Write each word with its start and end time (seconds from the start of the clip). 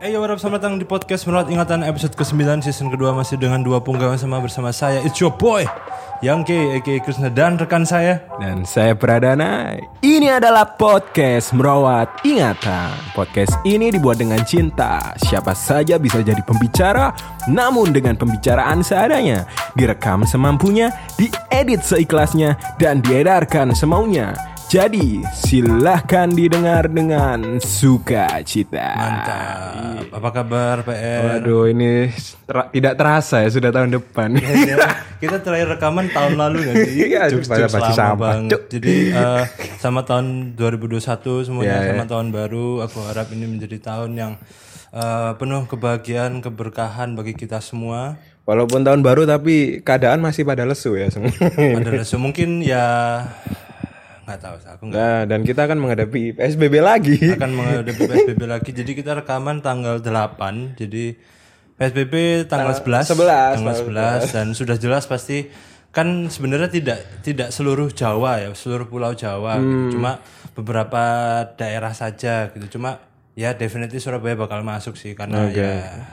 Eh, 0.00 0.16
yo, 0.16 0.24
selamat 0.24 0.64
datang 0.64 0.80
di 0.80 0.88
podcast 0.88 1.28
Merawat 1.28 1.52
Ingatan 1.52 1.84
episode 1.84 2.16
ke-9 2.16 2.64
season 2.64 2.88
kedua 2.88 3.12
masih 3.12 3.36
dengan 3.36 3.60
dua 3.60 3.84
punggawa 3.84 4.16
sama 4.16 4.40
bersama 4.40 4.72
saya 4.72 5.04
It's 5.04 5.20
your 5.20 5.28
boy 5.28 5.68
Yangke, 6.24 6.72
aka 6.72 7.04
Krishna 7.04 7.28
dan 7.28 7.60
rekan 7.60 7.84
saya 7.84 8.24
Dan 8.40 8.64
saya 8.64 8.96
Pradana. 8.96 9.76
Ini 10.00 10.40
adalah 10.40 10.72
podcast 10.72 11.52
merawat 11.52 12.24
ingatan. 12.24 12.96
Podcast 13.12 13.52
ini 13.68 13.92
dibuat 13.92 14.16
dengan 14.16 14.40
cinta. 14.40 15.12
Siapa 15.20 15.52
saja 15.52 16.00
bisa 16.00 16.24
jadi 16.24 16.40
pembicara, 16.48 17.12
namun 17.52 17.92
dengan 17.92 18.16
pembicaraan 18.16 18.80
seadanya. 18.80 19.44
Direkam 19.76 20.24
semampunya, 20.24 20.88
diedit 21.20 21.84
seikhlasnya, 21.84 22.56
dan 22.80 23.04
diedarkan 23.04 23.76
semaunya. 23.76 24.32
Jadi, 24.70 25.18
silahkan 25.34 26.30
didengar 26.30 26.86
dengan 26.86 27.58
sukacita. 27.58 28.94
Mantap 28.94 30.14
Apa 30.14 30.28
kabar 30.30 30.86
PR? 30.86 31.42
Waduh, 31.42 31.74
ini 31.74 32.06
ter- 32.46 32.70
tidak 32.78 32.94
terasa 32.94 33.42
ya 33.42 33.50
sudah 33.50 33.74
tahun 33.74 33.98
depan. 33.98 34.38
Ya, 34.38 34.78
kita 35.18 35.42
terakhir 35.42 35.74
rekaman 35.74 36.06
tahun 36.14 36.38
lalu 36.38 36.70
gak 36.70 36.74
sih? 36.86 36.94
Iya, 37.02 37.26
pada 37.26 37.34
jokes 37.34 37.50
pasti 37.50 37.82
lama 37.82 37.98
sama. 37.98 38.14
banget. 38.22 38.50
Cuk. 38.54 38.62
Jadi 38.70 38.94
eh, 39.10 39.44
sama 39.82 40.00
tahun 40.06 40.54
2021 40.54 41.50
semuanya 41.50 41.66
Iya, 41.74 41.90
sama 41.90 42.04
tahun 42.06 42.26
baru. 42.30 42.86
Aku 42.86 42.98
harap 43.10 43.26
ini 43.34 43.50
menjadi 43.50 43.82
tahun 43.82 44.10
yang 44.14 44.32
eh, 44.94 45.30
penuh 45.34 45.66
kebahagiaan, 45.66 46.38
keberkahan 46.38 47.18
bagi 47.18 47.34
kita 47.34 47.58
semua. 47.58 48.22
Walaupun 48.46 48.86
tahun 48.86 49.02
baru 49.02 49.26
tapi 49.26 49.82
keadaan 49.82 50.22
masih 50.22 50.46
pada 50.46 50.62
lesu 50.62 50.94
ya 50.94 51.10
semua. 51.10 51.34
Adalah 51.82 52.06
so, 52.06 52.22
mungkin 52.22 52.62
ya 52.62 53.26
nggak 54.30 54.40
tahu 54.40 54.54
aku 54.62 54.82
nggak 54.86 54.96
Nah, 54.96 55.20
dan 55.26 55.40
kita 55.42 55.66
akan 55.66 55.78
menghadapi 55.82 56.38
PSBB 56.38 56.74
lagi. 56.78 57.18
akan 57.34 57.50
menghadapi 57.50 58.02
PSBB 58.06 58.42
lagi. 58.46 58.70
Jadi 58.70 58.92
kita 58.94 59.18
rekaman 59.18 59.58
tanggal 59.58 59.98
8. 59.98 60.78
Jadi 60.78 61.18
PSBB 61.74 62.46
tanggal 62.46 62.76
11. 62.76 63.10
11, 63.10 63.56
Tanggal 63.58 63.76
11 64.22 64.36
dan 64.36 64.46
sudah 64.54 64.76
jelas 64.78 65.08
pasti 65.10 65.50
kan 65.90 66.30
sebenarnya 66.30 66.70
tidak 66.70 67.02
tidak 67.26 67.50
seluruh 67.50 67.90
Jawa 67.90 68.38
ya, 68.38 68.54
seluruh 68.54 68.86
pulau 68.86 69.10
Jawa 69.16 69.58
gitu. 69.58 69.98
Cuma 69.98 70.22
beberapa 70.54 71.02
daerah 71.58 71.90
saja 71.90 72.54
gitu. 72.54 72.78
Cuma 72.78 73.02
ya 73.34 73.56
definitely 73.56 73.98
Surabaya 73.98 74.36
bakal 74.36 74.60
masuk 74.62 74.94
sih 74.94 75.16
karena 75.16 75.48
ya 75.50 76.04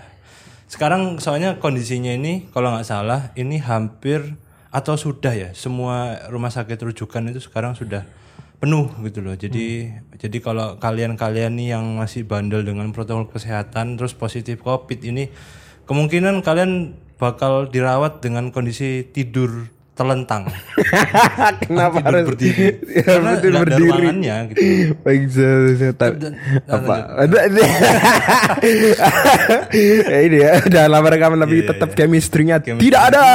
sekarang 0.68 1.20
soalnya 1.24 1.60
kondisinya 1.64 2.12
ini 2.12 2.48
kalau 2.52 2.76
nggak 2.76 2.88
salah 2.88 3.32
ini 3.40 3.60
hampir 3.60 4.36
atau 4.74 5.00
sudah 5.00 5.34
ya 5.34 5.50
semua 5.56 6.28
rumah 6.28 6.52
sakit 6.52 6.92
rujukan 6.92 7.32
itu 7.32 7.40
sekarang 7.44 7.74
sudah 7.74 8.04
penuh 8.58 8.90
gitu 9.06 9.22
loh. 9.22 9.38
Jadi 9.38 9.94
jadi 10.18 10.38
kalau 10.42 10.82
kalian-kalian 10.82 11.54
nih 11.56 11.78
yang 11.78 11.86
masih 12.02 12.26
bandel 12.26 12.66
dengan 12.66 12.90
protokol 12.92 13.30
kesehatan 13.30 13.96
terus 13.96 14.18
positif 14.18 14.66
Covid 14.66 15.00
ini 15.06 15.30
kemungkinan 15.86 16.42
kalian 16.42 16.98
bakal 17.22 17.70
dirawat 17.70 18.22
dengan 18.22 18.50
kondisi 18.54 19.06
tidur 19.06 19.70
telentang. 19.98 20.46
Kenapa 21.66 21.98
harus 22.06 22.30
berdiri. 22.30 22.78
Ya, 22.86 23.02
Karena 23.02 23.32
nggak 23.34 23.50
ada 23.50 23.60
berdiri. 23.66 23.90
ruangannya 23.90 24.36
gitu. 24.48 24.62
Baik, 25.02 25.22
saya- 25.34 25.98
apa? 26.70 26.96
Ada 27.18 27.38
ya 29.74 30.18
ini 30.22 30.38
ya, 30.38 30.52
udah 30.62 30.84
lama 30.88 31.08
rekaman 31.10 31.40
tapi 31.42 31.56
Iya, 31.58 31.74
tetap 31.74 31.90
chemistry-nya 31.94 32.62
Chemistry 32.62 32.86
tidak 32.88 33.02
ada. 33.10 33.26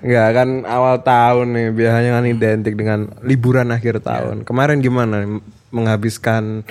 Enggak 0.00 0.28
kan 0.34 0.48
awal 0.64 1.00
tahun 1.00 1.46
nih 1.52 1.66
biasanya 1.72 2.10
kan 2.12 2.24
identik 2.24 2.74
dengan 2.74 2.98
liburan 3.20 3.68
akhir 3.68 4.00
tahun. 4.00 4.42
Kemarin 4.42 4.80
gimana 4.80 5.24
menghabiskan 5.68 6.64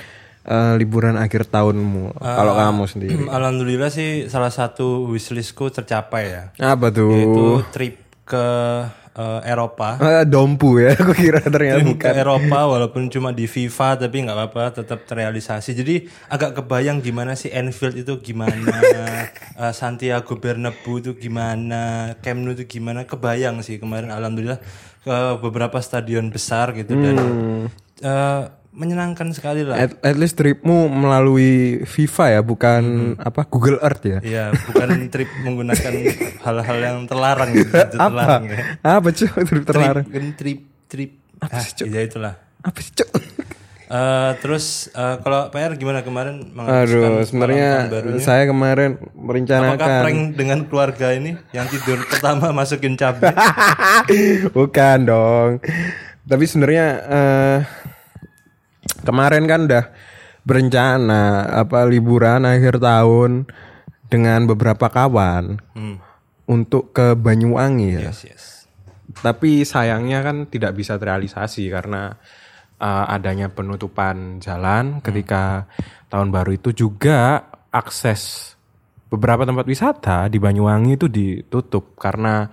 eh, 0.48 0.74
liburan 0.80 1.20
akhir 1.20 1.52
tahunmu 1.52 2.16
kalau 2.16 2.56
kamu 2.56 2.84
sendiri? 2.88 3.22
Alhamdulillah 3.36 3.92
sih 3.92 4.32
salah 4.32 4.50
satu 4.50 5.04
wishlistku 5.12 5.68
tercapai 5.68 6.24
ya. 6.32 6.44
Apa 6.56 6.88
tuh? 6.88 7.12
Yaitu 7.12 7.44
trip 7.70 7.94
ke 8.24 8.46
eh, 9.18 9.40
Eropa. 9.48 9.98
Ah, 9.98 10.24
dompu 10.24 10.80
ya, 10.80 10.94
aku 11.00 11.12
kira 11.16 11.40
ternyata 11.44 11.84
bukan. 11.84 12.00
ke 12.00 12.08
Eropa 12.12 12.58
walaupun 12.68 13.08
cuma 13.12 13.32
di 13.32 13.44
FIFA 13.44 14.08
tapi 14.08 14.24
nggak 14.24 14.36
apa-apa 14.36 14.84
tetap 14.84 15.04
terrealisasi. 15.04 15.76
Jadi 15.76 16.08
agak 16.32 16.62
kebayang 16.62 17.04
gimana 17.04 17.36
sih 17.36 17.52
Anfield 17.52 17.98
itu 17.98 18.20
gimana, 18.20 18.78
eh, 19.64 19.72
Santiago 19.72 20.38
Bernabeu 20.40 21.00
itu 21.02 21.16
gimana, 21.16 22.14
Camp 22.24 22.40
Nou 22.40 22.56
itu 22.56 22.64
gimana. 22.64 23.04
Kebayang 23.04 23.60
sih 23.60 23.76
kemarin 23.76 24.12
alhamdulillah 24.12 24.60
ke 25.02 25.16
beberapa 25.40 25.80
stadion 25.80 26.28
besar 26.28 26.76
gitu 26.76 26.92
dan 26.92 27.16
eh, 28.04 28.42
menyenangkan 28.78 29.34
sekali 29.34 29.66
lah. 29.66 29.74
At, 29.74 29.98
at 30.06 30.14
least 30.14 30.38
tripmu 30.38 30.86
melalui 30.86 31.82
FIFA 31.82 32.38
ya, 32.38 32.40
bukan 32.46 32.82
apa 33.18 33.42
Google 33.50 33.82
Earth 33.82 34.06
ya? 34.06 34.18
Iya, 34.22 34.44
bukan 34.54 34.88
trip 35.12 35.26
menggunakan 35.42 35.92
hal-hal 36.46 36.78
yang 36.78 36.98
terlarang 37.10 37.50
gitu. 37.50 37.74
terlarang 37.74 38.44
ya. 38.46 38.58
Apa 38.86 39.10
cuy 39.10 39.28
trip 39.42 39.64
terlarang? 39.66 40.06
Trip, 40.06 40.14
kan 40.14 40.26
trip, 40.38 40.60
trip. 40.86 41.10
Ah, 41.42 41.66
ya 41.82 42.00
itulah. 42.06 42.34
Apa 42.62 42.78
sih 42.78 42.94
cuy? 42.94 43.10
Eh, 43.88 44.32
terus 44.44 44.92
eh, 44.92 45.16
kalau 45.24 45.48
PR 45.48 45.72
gimana 45.80 46.04
kemarin 46.04 46.44
Aduh, 46.60 47.24
sebenarnya 47.24 47.88
saya 48.20 48.44
kemarin 48.44 49.00
Apakah 49.00 49.16
merencanakan 49.16 49.88
prank 50.04 50.20
dengan 50.36 50.58
keluarga 50.68 51.16
ini 51.16 51.40
yang 51.56 51.64
tidur 51.72 52.04
pertama 52.04 52.52
masukin 52.60 53.00
cabai? 53.00 53.32
Bukan 54.52 54.98
dong. 55.08 55.64
Tapi 56.28 56.44
sebenarnya 56.44 56.86
eh, 57.00 57.58
kemarin 59.02 59.44
kan 59.46 59.60
udah 59.66 59.84
berencana 60.42 61.44
apa 61.60 61.84
liburan 61.84 62.48
akhir 62.48 62.80
tahun 62.80 63.44
dengan 64.08 64.48
beberapa 64.48 64.88
kawan 64.88 65.60
Hmm. 65.76 66.00
untuk 66.48 66.96
ke 66.96 67.12
Banyuwangi 67.12 68.00
ya. 68.00 68.08
Yes, 68.08 68.20
yes. 68.24 68.44
Tapi 69.20 69.66
sayangnya 69.68 70.24
kan 70.24 70.48
tidak 70.48 70.72
bisa 70.72 70.96
terrealisasi 70.96 71.68
karena 71.68 72.16
uh, 72.80 73.04
adanya 73.12 73.52
penutupan 73.52 74.40
jalan 74.40 75.04
ketika 75.04 75.68
tahun 76.08 76.32
baru 76.32 76.56
itu 76.56 76.72
juga 76.72 77.44
akses 77.68 78.54
beberapa 79.12 79.44
tempat 79.44 79.64
wisata 79.68 80.28
di 80.32 80.40
Banyuwangi 80.40 80.96
itu 80.96 81.08
ditutup 81.12 81.96
karena 82.00 82.48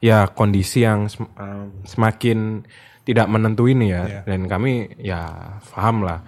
ya 0.00 0.28
kondisi 0.32 0.84
yang 0.84 1.08
sem- 1.08 1.28
uh, 1.36 1.68
semakin 1.84 2.64
tidak 3.04 3.28
menentu 3.28 3.68
ini 3.68 3.92
ya 3.92 4.24
dan 4.24 4.48
kami 4.48 4.96
ya 4.96 5.28
paham 5.72 6.04
lah. 6.04 6.24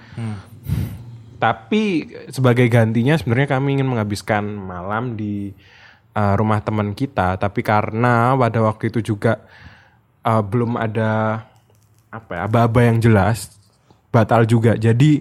Tapi 1.36 2.08
sebagai 2.32 2.64
gantinya 2.72 3.16
sebenarnya 3.16 3.60
kami 3.60 3.76
ingin 3.76 3.88
menghabiskan 3.88 4.44
malam 4.44 5.20
di 5.20 5.52
uh, 6.16 6.34
rumah 6.36 6.64
teman 6.64 6.96
kita, 6.96 7.36
tapi 7.36 7.60
karena 7.60 8.32
pada 8.32 8.64
waktu 8.64 8.88
itu 8.88 9.12
juga 9.12 9.44
uh, 10.24 10.40
belum 10.40 10.80
ada 10.80 11.44
apa 12.08 12.32
ya, 12.32 12.40
aba-aba 12.48 12.80
yang 12.88 12.98
jelas, 13.04 13.52
batal 14.08 14.48
juga. 14.48 14.80
Jadi 14.80 15.20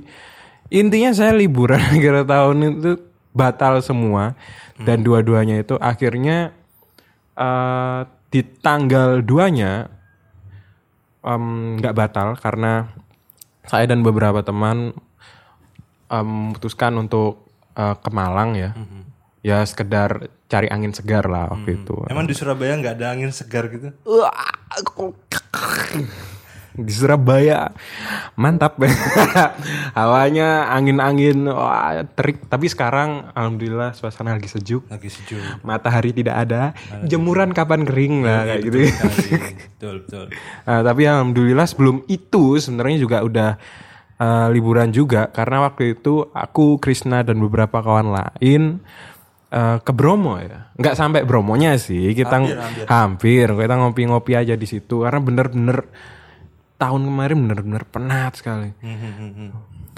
intinya 0.72 1.12
saya 1.12 1.36
liburan 1.36 1.84
akhir 1.92 2.24
tahun 2.24 2.58
itu 2.80 2.92
batal 3.36 3.84
semua. 3.84 4.40
Dan 4.76 5.08
dua-duanya 5.08 5.64
itu 5.64 5.80
akhirnya 5.80 6.52
uh, 7.40 8.04
di 8.28 8.44
tanggal 8.44 9.24
2-nya 9.24 9.88
em, 11.25 11.75
nggak 11.81 11.96
batal 11.97 12.38
karena 12.38 12.94
saya 13.66 13.90
dan 13.90 14.06
beberapa 14.06 14.46
teman 14.46 14.94
em, 16.13 16.25
memutuskan 16.25 16.94
untuk 17.02 17.50
eh, 17.74 17.96
ke 17.97 18.09
Malang 18.13 18.53
ya. 18.56 18.72
Ya 19.46 19.62
sekedar 19.62 20.30
cari 20.50 20.69
angin 20.74 20.90
segar 20.94 21.30
lah 21.30 21.53
waktu 21.53 21.81
itu. 21.81 21.94
Emang 22.09 22.25
di 22.25 22.34
Surabaya 22.34 22.78
nggak 22.81 22.97
ada 22.97 23.13
angin 23.13 23.30
segar 23.30 23.69
gitu? 23.69 23.94
Di 26.75 26.91
Surabaya 26.91 27.72
mantap 28.36 28.75
Hawanya 29.97 30.68
angin-angin 30.75 31.47
wah, 31.47 32.03
terik. 32.03 32.44
Tapi 32.52 32.68
sekarang 32.68 33.31
alhamdulillah 33.31 33.95
suasana 33.95 34.36
lagi 34.36 34.51
sejuk. 34.51 34.83
Lagi 34.92 35.07
sejuk. 35.07 35.39
Matahari 35.63 36.12
tidak 36.12 36.36
ada. 36.48 36.75
Jemuran 37.07 37.56
kapan 37.56 37.88
kering 37.88 38.27
lah 38.27 38.44
kayak 38.44 38.62
gitu. 38.68 38.77
Betul, 39.75 39.95
betul. 40.07 40.25
Nah, 40.66 40.81
tapi 40.81 41.01
alhamdulillah 41.06 41.68
sebelum 41.69 42.01
itu 42.10 42.57
sebenarnya 42.57 42.98
juga 42.98 43.18
udah 43.22 43.50
eh, 44.18 44.48
liburan 44.50 44.89
juga 44.89 45.30
karena 45.30 45.68
waktu 45.69 46.00
itu 46.00 46.25
aku 46.31 46.81
Krisna 46.81 47.22
dan 47.22 47.38
beberapa 47.38 47.83
kawan 47.83 48.10
lain 48.10 48.81
eh, 49.51 49.77
ke 49.83 49.92
Bromo 49.94 50.42
ya. 50.42 50.74
Nggak 50.80 50.95
sampai 50.98 51.22
Bromonya 51.27 51.77
sih, 51.77 52.18
kita 52.18 52.42
Hampir, 52.42 52.88
hampir, 52.89 53.48
kita 53.54 53.75
ngopi-ngopi 53.77 54.33
aja 54.33 54.56
di 54.57 54.66
situ 54.66 55.06
karena 55.06 55.22
bener-bener 55.22 55.86
tahun 56.75 57.01
kemarin 57.07 57.38
bener-bener 57.48 57.83
penat 57.88 58.39
sekali. 58.39 58.75
Hmm, 58.83 58.98
hmm, 59.00 59.13
hmm, 59.16 59.31
hmm. 59.31 59.51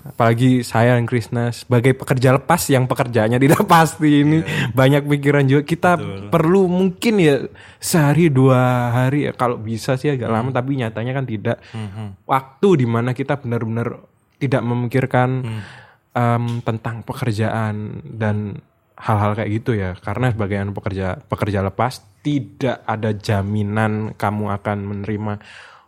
Apalagi 0.08 0.64
saya 0.64 0.96
dan 0.96 1.04
Krisna 1.04 1.52
sebagai 1.52 1.92
pekerja 1.92 2.32
lepas 2.40 2.64
yang 2.72 2.88
pekerjaannya 2.88 3.40
tidak 3.42 3.68
pasti 3.72 4.24
ini. 4.24 4.40
Banyak 4.72 5.04
pikiran 5.04 5.44
juga. 5.50 5.62
Kita 5.68 5.92
perlu 6.32 6.70
mungkin 6.72 7.14
ya 7.20 7.44
sehari 7.82 8.32
dua 8.32 8.94
hari 8.94 9.28
ya. 9.28 9.32
Kalau 9.36 9.60
bisa 9.60 10.00
sih 10.00 10.14
agak 10.14 10.32
lama 10.32 10.50
tapi 10.54 10.80
nyatanya 10.80 11.12
kan 11.12 11.26
tidak. 11.28 11.58
Waktu 12.24 12.86
di 12.86 12.88
mana 12.88 13.12
kita 13.12 13.36
benar-benar 13.42 14.00
tidak 14.38 14.62
memikirkan 14.64 15.30
em, 16.14 16.46
tentang 16.62 17.02
pekerjaan 17.04 18.06
dan 18.06 18.64
hal-hal 18.96 19.36
kayak 19.36 19.52
gitu 19.60 19.76
ya. 19.76 19.92
Karena 20.00 20.32
sebagai 20.32 20.62
pekerja 20.72 21.20
pekerja 21.26 21.60
lepas 21.66 22.00
tidak 22.24 22.80
ada 22.88 23.12
jaminan 23.12 24.16
kamu 24.16 24.56
akan 24.56 24.78
menerima 24.84 25.34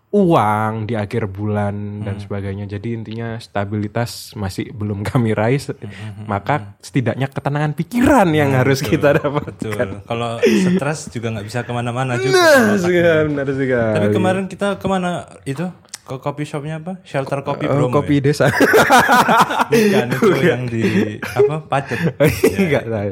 uang 0.09 0.85
di 0.85 0.97
akhir 0.97 1.29
bulan 1.29 2.01
dan 2.01 2.17
sebagainya 2.17 2.65
jadi 2.67 2.97
intinya 2.97 3.38
stabilitas 3.38 4.33
masih 4.33 4.71
belum 4.71 5.06
kami 5.06 5.31
raih 5.31 5.61
se- 5.61 5.77
maka 6.25 6.73
setidaknya 6.79 7.29
ketenangan 7.29 7.73
pikiran 7.73 8.25
yang 8.31 8.50
harus 8.51 8.81
kita 8.81 9.13
dapat 9.15 9.53
Betul. 9.53 10.01
Kalau 10.01 10.41
stres 10.41 11.09
juga 11.09 11.29
nggak 11.29 11.45
bisa 11.45 11.61
ke 11.61 11.69
mana-mana 11.69 12.17
juga. 12.17 12.41
Benar 12.41 12.77
sekali, 12.79 13.21
benar 13.27 13.47
sekali. 13.51 13.94
Tapi 13.94 14.07
kemarin 14.09 14.45
kita 14.45 14.67
ke 14.75 14.88
mana 14.88 15.09
itu? 15.44 15.65
Ke 16.09 16.17
coffee 16.17 16.41
shopnya 16.44 16.81
apa? 16.81 16.97
Shelter 17.06 17.39
Kopi 17.39 17.63
Oh, 17.63 17.77
Bromo. 17.77 17.94
kopi 17.95 18.17
ya? 18.17 18.25
desa. 18.25 18.50
Bukan 19.69 20.07
itu 20.09 20.27
yang 20.41 20.63
di 20.65 20.81
apa? 21.21 21.61
Pacet. 21.61 22.00
Enggak 22.57 22.83
tahu. 22.83 23.11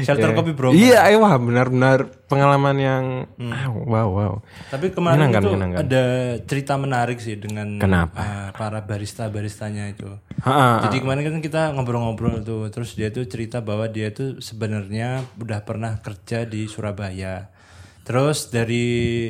Shelter 0.00 0.30
Kopi 0.32 0.52
Bromo. 0.52 0.72
Iya, 0.72 1.04
eh, 1.06 1.16
wah 1.16 1.36
benar-benar 1.36 2.08
pengalaman 2.24 2.76
yang 2.76 3.04
ah, 3.44 3.68
wow 3.68 4.08
wow. 4.08 4.32
Tapi 4.68 4.90
kemarin 4.90 5.20
Menyenangkan, 5.20 5.40
itu 5.40 5.48
menyenangkan. 5.50 5.78
ada 5.82 6.04
cerita 6.42 6.72
menarik 6.74 7.18
sih 7.18 7.36
dengan 7.36 7.76
Kenapa? 7.76 8.16
eh, 8.16 8.48
para 8.52 8.80
barista-baristanya 8.80 9.84
itu. 9.90 10.08
Ha, 10.40 10.88
Jadi 10.88 11.02
kemarin 11.02 11.28
kan 11.28 11.42
kita 11.42 11.62
ngobrol-ngobrol 11.72 12.40
tuh, 12.40 12.70
terus 12.70 12.94
dia 12.94 13.10
tuh 13.10 13.26
cerita 13.26 13.58
bahwa 13.58 13.84
dia 13.86 14.08
tuh 14.08 14.38
sebenarnya 14.38 15.20
udah 15.36 15.60
pernah 15.60 15.98
kerja 15.98 16.42
di 16.42 16.64
Surabaya. 16.64 17.52
Terus 18.08 18.48
dari 18.48 18.86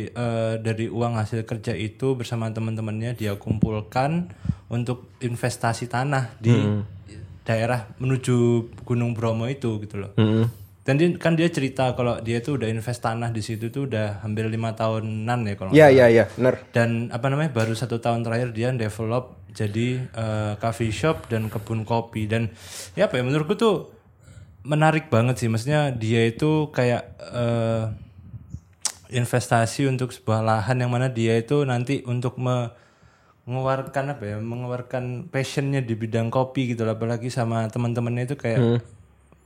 eh, 0.06 0.54
dari 0.62 0.86
uang 0.86 1.18
hasil 1.18 1.42
kerja 1.42 1.74
itu 1.74 2.14
bersama 2.14 2.46
teman-temannya 2.54 3.18
dia 3.18 3.34
kumpulkan 3.34 4.30
untuk 4.70 5.10
investasi 5.18 5.90
tanah 5.90 6.38
di 6.38 6.54
daerah 7.42 7.90
menuju 7.98 8.70
Gunung 8.86 9.18
Bromo 9.18 9.50
itu 9.50 9.82
gitu 9.82 9.98
loh. 9.98 10.14
Dan 10.88 10.96
dia, 10.96 11.08
kan 11.20 11.36
dia 11.36 11.52
cerita 11.52 11.92
kalau 11.92 12.16
dia 12.24 12.40
tuh 12.40 12.56
udah 12.56 12.64
invest 12.64 13.04
tanah 13.04 13.28
di 13.28 13.44
situ 13.44 13.68
tuh 13.68 13.84
udah 13.90 14.24
hampir 14.24 14.48
lima 14.48 14.72
tahunan 14.72 15.38
ya 15.44 15.54
kalau 15.60 15.70
Iya 15.74 15.92
iya 15.92 16.06
iya, 16.08 16.24
benar. 16.32 16.64
dan 16.72 17.12
apa 17.12 17.28
namanya 17.28 17.52
baru 17.52 17.76
satu 17.76 18.00
tahun 18.00 18.24
terakhir 18.24 18.56
dia 18.56 18.72
develop 18.72 19.36
jadi 19.52 20.00
eh, 20.08 20.52
coffee 20.56 20.88
shop 20.88 21.28
dan 21.28 21.52
kebun 21.52 21.84
kopi. 21.84 22.24
Dan 22.24 22.48
ya 22.96 23.04
apa 23.10 23.20
ya 23.20 23.26
menurutku 23.26 23.52
tuh 23.58 23.92
menarik 24.64 25.12
banget 25.12 25.36
sih. 25.44 25.48
Maksudnya 25.52 25.92
dia 25.92 26.24
itu 26.24 26.72
kayak 26.72 27.02
eh, 27.36 27.84
investasi 29.10 29.88
untuk 29.88 30.12
sebuah 30.12 30.44
lahan 30.44 30.84
yang 30.84 30.92
mana 30.92 31.08
dia 31.08 31.36
itu 31.36 31.64
nanti 31.64 32.04
untuk 32.04 32.36
me- 32.36 32.70
mengeluarkan 33.48 34.12
apa 34.12 34.24
ya 34.28 34.36
mengeluarkan 34.44 35.32
passionnya 35.32 35.80
di 35.80 35.96
bidang 35.96 36.28
kopi 36.28 36.76
gitu 36.76 36.84
apalagi 36.84 37.32
sama 37.32 37.64
teman-temannya 37.72 38.28
itu 38.28 38.36
kayak 38.36 38.60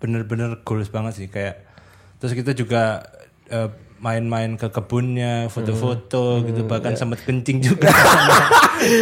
bener-bener 0.03 0.59
goals 0.67 0.91
banget 0.91 1.15
sih 1.15 1.29
kayak 1.31 1.63
terus 2.19 2.35
kita 2.35 2.51
juga 2.59 3.07
eh, 3.47 3.71
main-main 4.03 4.59
ke 4.59 4.67
kebunnya 4.67 5.47
foto-foto 5.47 6.43
gitu 6.43 6.67
bahkan 6.67 6.93
sempat 6.93 7.23
kencing 7.23 7.63
juga 7.63 7.87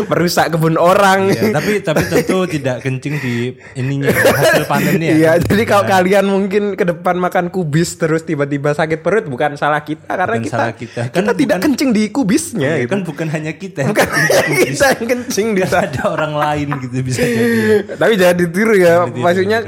Merusak 0.07 0.53
kebun 0.53 0.77
orang. 0.77 1.33
Ya, 1.33 1.51
tapi 1.51 1.81
tapi 1.81 2.05
tentu 2.05 2.45
tidak 2.45 2.85
kencing 2.85 3.17
di 3.17 3.35
ininya 3.73 4.13
hasil 4.13 4.69
panennya 4.69 5.09
Iya, 5.11 5.33
jadi 5.41 5.63
kalau 5.65 5.89
kalian 5.89 6.29
mungkin 6.29 6.63
ke 6.75 6.85
depan 6.85 7.17
makan 7.17 7.49
kubis 7.49 7.97
terus 7.97 8.21
tiba-tiba 8.21 8.71
sakit 8.71 9.01
perut 9.01 9.25
bukan 9.25 9.57
salah 9.57 9.81
kita 9.81 10.05
karena 10.07 10.37
Bukan 10.37 10.45
kita 10.45 10.53
salah 10.55 10.75
kita. 10.75 11.03
kita 11.07 11.17
Kan 11.17 11.33
tidak 11.33 11.59
kencing 11.61 11.91
di 11.91 12.13
kubisnya 12.13 12.77
Ya, 12.77 12.85
gitu. 12.85 12.93
kan 12.93 13.01
bukan 13.03 13.27
hanya 13.31 13.53
kita 13.55 13.79
yang 13.81 13.91
Bukan 13.91 14.05
kencing 14.05 14.29
di 14.29 14.53
kubis. 14.53 14.69
kita 14.71 14.87
yang 14.91 15.07
kencing 15.09 15.47
di 15.51 15.61
ada 15.65 16.03
orang 16.07 16.33
lain 16.35 16.69
gitu 16.79 16.95
bisa 17.01 17.23
jadi 17.23 17.61
Tapi 18.01 18.13
jangan 18.15 18.37
ditiru 18.37 18.75
ya. 18.77 18.95
ditiru, 19.03 19.17
Maksudnya 19.19 19.59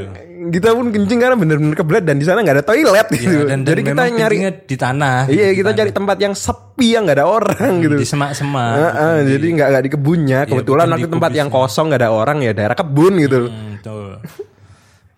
kita 0.50 0.74
pun 0.74 0.90
kencing 0.90 1.18
karena 1.22 1.36
bener-bener 1.38 1.76
kebelet 1.76 2.04
dan 2.08 2.16
di 2.18 2.26
sana 2.26 2.42
nggak 2.42 2.56
ada 2.58 2.66
toilet 2.66 3.06
gitu. 3.14 3.46
Ya, 3.46 3.54
dan, 3.54 3.62
dan 3.62 3.68
jadi 3.68 3.80
kita 3.86 4.02
nyari 4.10 4.36
di 4.66 4.76
tanah 4.80 5.18
Iya, 5.28 5.46
gitu, 5.52 5.58
kita 5.62 5.70
di 5.70 5.78
cari 5.78 5.90
tempat 5.92 6.16
yang 6.18 6.34
sepi 6.34 6.88
yang 6.96 7.02
nggak 7.06 7.18
ada 7.22 7.26
orang 7.28 7.72
gitu. 7.84 7.94
di 8.00 8.06
semak-semak 8.08 8.72
Heeh, 8.74 9.16
jadi 9.36 9.46
nggak 9.54 9.68
nggak 9.70 9.84
di 9.84 9.90
kebunnya. 9.92 10.40
Kebetulan 10.48 10.86
bukan 10.88 10.94
waktu 10.96 11.06
di 11.06 11.12
tempat 11.14 11.32
yang 11.36 11.48
kosong 11.52 11.86
nggak 11.92 12.00
ada 12.02 12.10
orang 12.10 12.38
ya 12.42 12.52
daerah 12.56 12.76
kebun 12.76 13.14
gitu. 13.20 13.40
Hmm, 13.46 13.70
betul. 13.78 14.10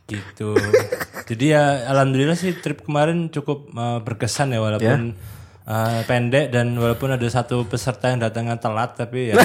gitu. 0.05 0.50
Jadi 1.31 1.44
ya 1.56 1.88
alhamdulillah 1.88 2.37
sih 2.37 2.53
trip 2.61 2.85
kemarin 2.85 3.32
cukup 3.32 3.73
uh, 3.73 4.05
berkesan 4.05 4.53
ya 4.53 4.61
walaupun 4.61 5.17
uh, 5.64 6.00
pendek 6.05 6.49
dan 6.49 6.72
walaupun 6.75 7.12
ada 7.12 7.26
satu 7.26 7.64
peserta 7.64 8.08
yang 8.08 8.20
datangnya 8.20 8.56
telat 8.56 8.94
tapi 8.94 9.32
ya 9.32 9.40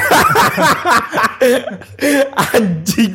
Anjing. 2.54 3.13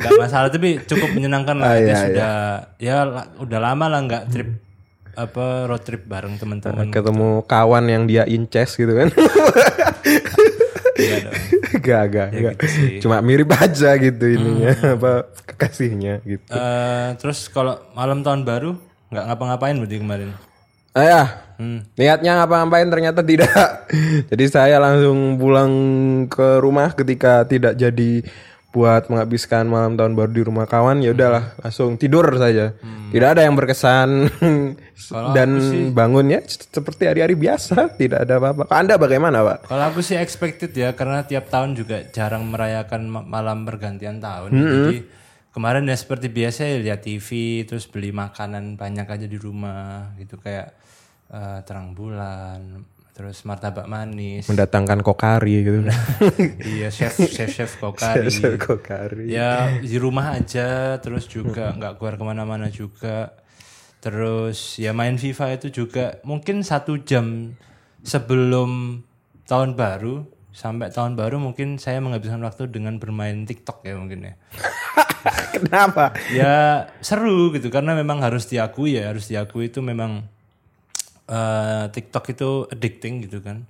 nggak 0.00 0.12
masalah 0.18 0.48
tapi 0.48 0.80
cukup 0.82 1.12
menyenangkan 1.12 1.56
lah. 1.58 1.68
Ah, 1.68 1.76
Dia 1.76 1.84
iya, 1.84 1.96
sudah 2.00 2.32
ya 2.78 2.96
la- 3.04 3.30
udah 3.38 3.58
lama 3.60 3.86
lah 3.88 4.00
nggak 4.02 4.24
trip 4.30 4.48
apa 5.12 5.68
road 5.68 5.82
trip 5.84 6.08
bareng 6.08 6.40
teman-teman. 6.40 6.88
Ketemu 6.88 7.44
kawan 7.44 7.84
yang 7.84 8.04
dia 8.08 8.24
inces 8.24 8.72
gitu 8.74 8.96
kan. 8.96 9.08
Iya 10.92 11.16
gak, 11.82 12.04
gak, 12.08 12.28
gak. 12.32 12.54
gitu 12.56 12.66
sih. 12.68 13.00
Cuma 13.00 13.20
mirip 13.20 13.50
aja 13.50 13.96
gitu 13.96 14.24
ininya 14.24 14.72
apa 14.96 15.28
kekasihnya 15.44 16.22
gitu. 16.22 16.46
Eh, 16.48 17.08
terus 17.18 17.48
kalau 17.48 17.76
malam 17.92 18.22
tahun 18.22 18.44
baru 18.44 18.76
nggak 19.10 19.24
ngapa-ngapain 19.26 19.76
berarti 19.76 19.96
kemarin. 19.98 20.30
Ah 20.92 21.04
ya, 21.04 21.22
Hmm. 21.56 21.86
niatnya 21.94 22.36
ngapa-ngapain 22.36 22.90
ternyata 22.90 23.22
tidak. 23.22 23.54
jadi 24.30 24.44
saya 24.46 24.76
langsung 24.76 25.38
pulang 25.38 25.72
ke 26.26 26.58
rumah 26.58 26.90
ketika 26.90 27.46
tidak 27.46 27.76
jadi 27.76 28.26
buat 28.72 29.06
menghabiskan 29.06 29.68
malam 29.68 29.94
tahun 29.94 30.12
baru 30.12 30.32
di 30.32 30.42
rumah 30.42 30.66
kawan. 30.66 31.00
Ya 31.00 31.12
udahlah, 31.12 31.54
langsung 31.60 31.94
tidur 31.96 32.24
saja. 32.34 32.72
Tidak 33.08 33.28
ada 33.28 33.44
yang 33.44 33.52
berkesan 33.52 34.32
dan 35.32 35.48
bangunnya 35.92 36.40
seperti 36.48 37.04
hari-hari 37.04 37.36
biasa, 37.36 37.88
tidak 38.00 38.24
ada 38.24 38.40
apa-apa. 38.40 38.64
Anda 38.68 38.96
bagaimana, 38.96 39.44
Pak? 39.44 39.68
Kalau 39.68 39.84
aku 39.86 40.00
sih 40.00 40.16
expected 40.16 40.72
ya 40.72 40.92
karena 40.92 41.22
tiap 41.22 41.46
tahun 41.46 41.72
juga 41.72 42.00
jarang 42.08 42.48
merayakan 42.48 43.06
ma- 43.06 43.24
malam 43.24 43.62
pergantian 43.62 44.18
tahun. 44.18 44.50
Jadi 44.50 44.96
kemarin 45.52 45.84
ya 45.84 45.94
seperti 45.94 46.26
biasa 46.26 46.64
ya 46.64 46.76
lihat 46.80 47.04
TV 47.04 47.28
terus 47.64 47.84
beli 47.84 48.08
makanan 48.08 48.74
banyak 48.74 49.04
aja 49.04 49.26
di 49.28 49.36
rumah 49.36 50.16
gitu 50.16 50.40
kayak 50.40 50.72
eh, 51.32 51.60
terang 51.64 51.96
bulan, 51.96 52.84
terus 53.16 53.42
martabak 53.48 53.88
manis. 53.88 54.46
Mendatangkan 54.46 55.00
kokari 55.00 55.64
gitu. 55.64 55.80
iya, 56.76 56.88
chef 56.92 57.16
chef 57.16 57.48
chef 57.50 57.72
kokari. 57.80 58.28
kokari. 58.60 59.26
ya 59.32 59.80
di 59.80 59.96
rumah 59.96 60.36
aja 60.36 61.00
terus 61.00 61.26
juga 61.26 61.72
nggak 61.76 61.96
keluar 61.96 62.14
ke 62.20 62.24
mana-mana 62.24 62.68
juga 62.68 63.32
terus 64.02 64.82
ya 64.82 64.90
main 64.90 65.14
FIFA 65.14 65.62
itu 65.62 65.70
juga 65.70 66.18
mungkin 66.26 66.66
satu 66.66 66.98
jam 67.06 67.54
sebelum 68.02 68.98
tahun 69.46 69.78
baru 69.78 70.26
sampai 70.50 70.90
tahun 70.90 71.14
baru 71.14 71.38
mungkin 71.38 71.78
saya 71.78 72.02
menghabiskan 72.02 72.42
waktu 72.42 72.66
dengan 72.66 72.98
bermain 72.98 73.46
TikTok 73.46 73.86
ya 73.86 73.94
mungkin 73.94 74.26
ya 74.26 74.34
Kenapa? 75.54 76.18
ya 76.34 76.88
seru 76.98 77.54
gitu 77.54 77.70
karena 77.70 77.94
memang 77.94 78.18
harus 78.26 78.50
diakui 78.50 78.98
ya 78.98 79.14
harus 79.14 79.30
diakui 79.30 79.70
itu 79.70 79.78
memang 79.78 80.26
eh, 81.28 81.84
TikTok 81.92 82.24
itu 82.34 82.50
addicting 82.70 83.14
gitu 83.28 83.38
kan. 83.44 83.68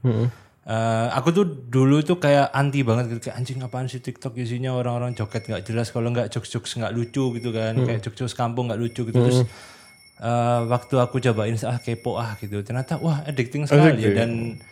Eh, 0.62 1.08
aku 1.10 1.34
tuh 1.34 1.44
dulu 1.44 2.06
tuh 2.06 2.22
kayak 2.22 2.54
anti 2.54 2.86
banget 2.86 3.10
gitu 3.10 3.20
kayak 3.26 3.36
anjing 3.42 3.58
apaan 3.66 3.90
sih 3.90 3.98
TikTok 3.98 4.38
isinya? 4.38 4.70
Orang-orang 4.78 5.18
joget 5.18 5.50
nggak 5.50 5.66
jelas 5.66 5.90
kalau 5.90 6.14
nggak 6.14 6.30
jokes-jokes 6.30 6.78
nggak 6.78 6.94
lucu 6.94 7.34
gitu 7.34 7.50
kan. 7.50 7.74
Kayak 7.82 8.00
jokes-jokes 8.06 8.38
kampung 8.38 8.70
nggak 8.70 8.78
lucu 8.78 9.02
gitu. 9.02 9.18
Terus 9.18 9.42
eh, 10.22 10.60
waktu 10.70 10.94
aku 11.02 11.18
cobain 11.18 11.58
ah 11.66 11.78
kepo 11.82 12.14
ah 12.14 12.38
gitu. 12.38 12.62
Ternyata 12.62 13.02
wah 13.02 13.26
addicting 13.26 13.66
sekali. 13.66 14.06
Ya 14.06 14.22
dan 14.22 14.62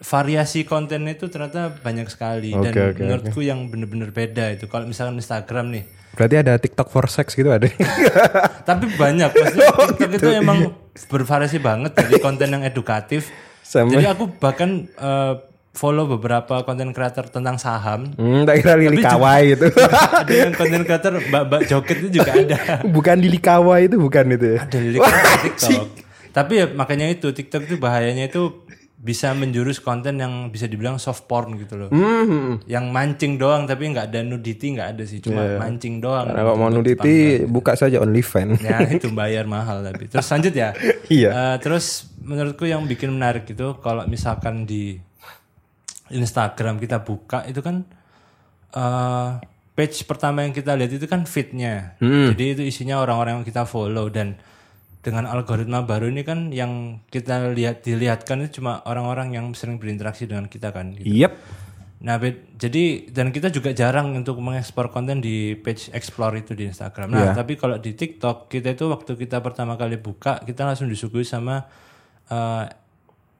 variasi 0.00 0.64
kontennya 0.64 1.18
itu 1.18 1.26
ternyata 1.26 1.74
banyak 1.82 2.06
sekali. 2.08 2.54
Dan 2.54 2.72
Oke, 2.72 2.80
oke, 2.94 3.00
menurutku 3.04 3.40
yang 3.44 3.68
bener-bener 3.68 4.14
beda 4.14 4.54
itu. 4.56 4.70
Kalau 4.70 4.88
misalkan 4.88 5.20
Instagram 5.20 5.74
nih. 5.74 5.84
Berarti 6.14 6.36
ada 6.42 6.54
TikTok 6.58 6.88
for 6.94 7.06
sex 7.06 7.34
gitu 7.34 7.50
ada. 7.50 7.66
tapi 8.68 8.86
banyak. 8.94 9.30
Maksudnya 9.30 9.70
TikTok 9.98 10.10
itu 10.14 10.28
emang 10.30 10.58
bervariasi 11.06 11.58
banget 11.58 11.94
dari 11.94 12.18
konten 12.24 12.50
yang 12.50 12.60
edukatif 12.60 13.30
Sama. 13.60 13.88
jadi 13.90 14.12
aku 14.12 14.28
bahkan 14.36 14.90
eh, 14.90 15.34
follow 15.70 16.04
beberapa 16.08 16.60
konten 16.60 16.90
creator 16.90 17.24
tentang 17.24 17.54
saham 17.54 18.10
Hmm, 18.14 18.42
tak 18.42 18.58
kira 18.58 18.74
Lili 18.74 18.98
Kawai 18.98 19.54
itu. 19.54 19.70
ada 20.20 20.34
yang 20.34 20.50
konten 20.50 20.82
creator 20.82 21.22
mbak-mbak 21.22 21.62
joget 21.64 21.96
itu 22.00 22.18
juga 22.18 22.34
ada 22.34 22.58
bukan 22.96 23.16
Lili 23.16 23.38
Kawai 23.38 23.86
itu 23.86 23.96
bukan 23.96 24.24
itu 24.28 24.46
ya. 24.50 24.58
ada 24.60 24.76
lirik 24.76 25.00
TikTok 25.46 25.86
tapi 26.30 26.52
ya 26.56 26.66
makanya 26.68 27.06
itu 27.08 27.26
TikTok 27.28 27.62
itu 27.64 27.76
bahayanya 27.76 28.26
itu 28.26 28.66
bisa 29.00 29.32
menjurus 29.32 29.80
konten 29.80 30.16
yang 30.16 30.32
bisa 30.48 30.64
dibilang 30.64 30.96
soft 30.96 31.24
porn 31.24 31.56
gitu 31.56 31.74
loh 31.74 31.88
Hmm. 31.88 32.60
yang 32.64 32.88
mancing 32.88 33.34
doang 33.34 33.64
tapi 33.64 33.88
nggak 33.88 34.06
ada 34.06 34.20
nudity 34.20 34.76
nggak 34.76 34.88
ada 34.92 35.02
sih 35.02 35.18
cuma 35.18 35.56
mancing 35.56 35.98
doang 35.98 36.28
Nah, 36.28 36.36
kalau 36.36 36.54
mau 36.54 36.68
nuditi 36.68 37.40
buka 37.42 37.72
saja 37.74 37.96
OnlyFans. 37.98 38.60
ya 38.60 38.76
itu 38.92 39.08
bayar 39.10 39.48
mahal 39.48 39.80
tapi 39.82 40.04
terus 40.06 40.28
lanjut 40.28 40.52
ya 40.52 40.76
Iya. 41.10 41.28
Eh, 41.32 41.56
terus 41.58 42.12
menurutku 42.20 42.64
yang 42.64 42.84
bikin 42.84 43.08
menarik 43.10 43.48
itu 43.48 43.72
kalau 43.78 44.04
misalkan 44.04 44.62
di 44.62 45.00
Instagram 46.10 46.76
kita 46.76 47.00
buka 47.00 47.46
itu 47.46 47.60
kan 47.60 47.86
eh 48.70 49.30
page 49.72 50.04
pertama 50.04 50.42
yang 50.42 50.52
kita 50.52 50.76
lihat 50.76 50.92
itu 50.92 51.06
kan 51.06 51.24
fitnya. 51.24 51.96
Hmm. 51.98 52.28
Jadi 52.28 52.44
itu 52.52 52.62
isinya 52.62 53.00
orang-orang 53.00 53.40
yang 53.40 53.46
kita 53.46 53.64
follow 53.64 54.12
dan 54.12 54.36
dengan 55.00 55.24
algoritma 55.24 55.80
baru 55.88 56.12
ini 56.12 56.22
kan 56.24 56.52
yang 56.52 57.00
kita 57.08 57.52
lihat 57.56 57.80
dilihatkan 57.84 58.44
itu 58.44 58.60
cuma 58.60 58.84
orang-orang 58.84 59.32
yang 59.32 59.46
sering 59.56 59.80
berinteraksi 59.80 60.28
dengan 60.28 60.44
kita 60.46 60.76
kan. 60.76 60.92
gitu. 60.92 61.08
Yep. 61.08 61.32
Nah, 62.00 62.16
jadi 62.56 63.12
dan 63.12 63.28
kita 63.28 63.52
juga 63.52 63.76
jarang 63.76 64.16
untuk 64.16 64.40
mengekspor 64.40 64.88
konten 64.88 65.20
di 65.20 65.52
page 65.60 65.92
explore 65.92 66.40
itu 66.40 66.56
di 66.56 66.64
Instagram. 66.64 67.12
Nah, 67.12 67.32
Iya. 67.32 67.32
tapi 67.36 67.60
kalau 67.60 67.76
di 67.76 67.92
TikTok 67.92 68.48
kita 68.48 68.72
itu 68.72 68.88
waktu 68.88 69.20
kita 69.20 69.44
pertama 69.44 69.76
kali 69.76 70.00
buka, 70.00 70.40
kita 70.40 70.64
langsung 70.64 70.88
disuguhi 70.88 71.24
sama 71.28 71.68
eh, 72.32 72.64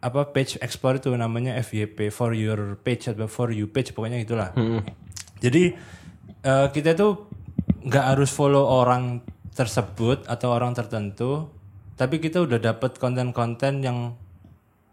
apa 0.00 0.20
page 0.32 0.56
explore 0.60 0.96
itu 0.96 1.12
namanya 1.12 1.56
FYP 1.60 2.08
for 2.12 2.32
your 2.36 2.76
page 2.80 3.08
atau 3.08 3.28
for 3.28 3.52
you 3.52 3.68
page 3.68 3.92
pokoknya 3.96 4.20
itulah. 4.20 4.52
Jadi 5.40 5.72
eh, 6.40 6.66
kita 6.72 6.92
itu 6.92 7.08
nggak 7.80 8.04
harus 8.12 8.28
follow 8.28 8.64
orang 8.64 9.24
tersebut 9.60 10.24
atau 10.24 10.56
orang 10.56 10.72
tertentu, 10.72 11.52
tapi 12.00 12.16
kita 12.16 12.40
udah 12.40 12.56
dapet 12.56 12.96
konten-konten 12.96 13.84
yang 13.84 14.16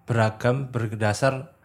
beragam 0.03 0.67
berdasar 0.67 1.55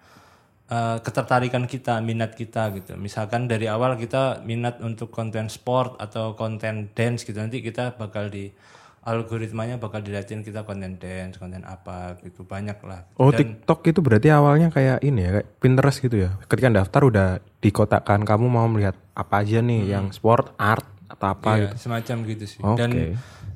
eh, 0.70 0.98
ketertarikan 1.02 1.66
kita, 1.66 1.98
minat 1.98 2.38
kita 2.38 2.70
gitu. 2.78 2.94
Misalkan 2.94 3.50
dari 3.50 3.66
awal 3.66 3.98
kita 3.98 4.46
minat 4.46 4.78
untuk 4.78 5.10
konten 5.10 5.50
sport 5.50 5.98
atau 5.98 6.38
konten 6.38 6.94
dance 6.94 7.26
gitu, 7.26 7.42
nanti 7.42 7.58
kita 7.58 7.98
bakal 7.98 8.30
di 8.30 8.54
algoritmanya 9.02 9.82
bakal 9.82 9.98
diliatin 9.98 10.46
kita 10.46 10.62
konten 10.62 10.94
dance, 11.02 11.42
konten 11.42 11.66
apa 11.66 12.14
gitu 12.22 12.46
banyak 12.46 12.78
lah. 12.86 13.02
Oh 13.18 13.34
TikTok 13.34 13.82
itu 13.90 13.98
berarti 13.98 14.30
awalnya 14.30 14.70
kayak 14.70 15.02
ini 15.02 15.26
ya, 15.26 15.30
kayak 15.42 15.48
Pinterest 15.58 15.98
gitu 15.98 16.16
ya. 16.22 16.38
Ketika 16.46 16.70
daftar 16.70 17.02
udah 17.02 17.28
dikotakkan 17.58 18.22
kamu 18.22 18.46
mau 18.46 18.70
melihat 18.70 18.94
apa 19.18 19.42
aja 19.42 19.58
nih 19.58 19.90
yang 19.90 20.14
sport, 20.14 20.54
art 20.54 20.86
apa 21.22 21.50
Iya, 21.54 21.70
gitu. 21.70 21.88
semacam 21.88 22.16
gitu 22.26 22.44
sih. 22.44 22.60
Oke. 22.60 22.76
Dan 22.78 22.90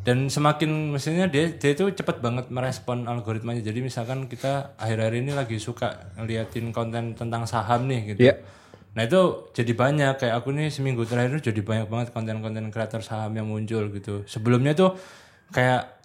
dan 0.06 0.18
semakin 0.30 0.94
mestinya 0.94 1.26
dia 1.26 1.50
dia 1.50 1.70
itu 1.74 1.90
cepat 1.90 2.22
banget 2.22 2.46
merespon 2.54 3.10
algoritmanya. 3.10 3.58
Jadi 3.58 3.82
misalkan 3.82 4.30
kita 4.30 4.78
akhir-akhir 4.78 5.14
ini 5.18 5.32
lagi 5.34 5.58
suka 5.58 6.14
ngeliatin 6.14 6.70
konten 6.70 7.18
tentang 7.18 7.42
saham 7.42 7.90
nih 7.90 8.14
gitu. 8.14 8.30
Iya. 8.30 8.38
Nah 8.94 9.02
itu 9.04 9.50
jadi 9.52 9.72
banyak 9.76 10.14
kayak 10.22 10.34
aku 10.40 10.54
nih 10.54 10.70
seminggu 10.70 11.04
terakhir 11.04 11.36
itu 11.36 11.50
jadi 11.52 11.60
banyak 11.60 11.86
banget 11.90 12.08
konten-konten 12.14 12.70
kreator 12.70 13.02
saham 13.02 13.34
yang 13.34 13.50
muncul 13.50 13.90
gitu. 13.90 14.22
Sebelumnya 14.24 14.72
tuh 14.72 14.94
kayak 15.50 15.95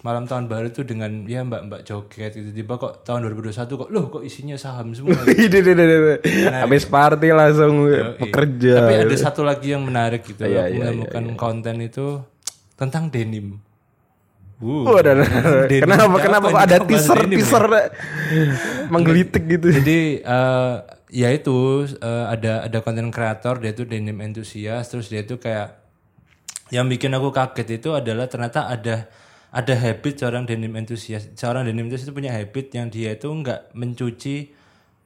malam 0.00 0.24
tahun 0.24 0.48
baru 0.48 0.72
tuh 0.72 0.88
dengan 0.88 1.28
ya 1.28 1.44
mbak-mbak 1.44 1.84
joget 1.84 2.32
gitu 2.32 2.56
tiba 2.56 2.80
kok 2.80 3.04
tahun 3.04 3.28
2021 3.36 3.68
kok 3.68 3.90
loh 3.92 4.04
kok 4.08 4.24
isinya 4.24 4.56
saham 4.56 4.96
semua 4.96 5.12
ide, 5.28 5.60
ide. 5.60 6.24
Habis 6.48 6.88
party 6.88 7.28
langsung 7.36 7.84
Yoi. 7.84 8.16
bekerja. 8.16 8.74
Tapi 8.80 8.94
ada 9.04 9.16
satu 9.20 9.44
lagi 9.44 9.76
yang 9.76 9.84
menarik 9.84 10.24
gitu. 10.24 10.40
Iya, 10.40 10.72
aku 10.72 10.72
iya, 10.72 10.80
menemukan 10.88 11.24
konten 11.36 11.84
itu 11.84 12.24
tentang 12.80 13.12
denim. 13.12 13.60
Wuh. 14.60 14.88
Oh, 14.88 14.96
ada. 14.96 15.20
Denim 15.68 15.84
Kenapa 15.84 16.04
apa 16.08 16.18
kenapa 16.24 16.46
kok 16.48 16.62
ada 16.64 16.76
teaser 16.80 17.16
denim 17.20 17.36
ya? 17.36 17.38
teaser 17.44 17.64
menggelitik 18.88 19.44
gitu. 19.52 19.68
Jadi 19.68 19.98
eh 20.24 20.74
ya 21.12 21.28
itu 21.28 21.84
eh, 22.00 22.24
ada 22.30 22.64
ada 22.64 22.78
konten 22.80 23.12
kreator 23.12 23.60
dia 23.60 23.74
itu 23.74 23.84
denim 23.84 24.16
entusias 24.22 24.86
terus 24.88 25.10
dia 25.10 25.26
itu 25.26 25.36
kayak 25.36 25.76
yang 26.70 26.86
bikin 26.86 27.10
aku 27.10 27.34
kaget 27.34 27.82
itu 27.82 27.90
adalah 27.92 28.30
ternyata 28.30 28.70
ada 28.70 29.10
ada 29.50 29.74
habit 29.74 30.14
seorang 30.22 30.46
denim 30.46 30.70
entusias. 30.78 31.26
Seorang 31.34 31.66
denim 31.66 31.90
entusias 31.90 32.06
itu 32.06 32.14
punya 32.14 32.30
habit 32.30 32.70
yang 32.70 32.86
dia 32.86 33.18
itu 33.18 33.26
nggak 33.26 33.74
mencuci 33.74 34.36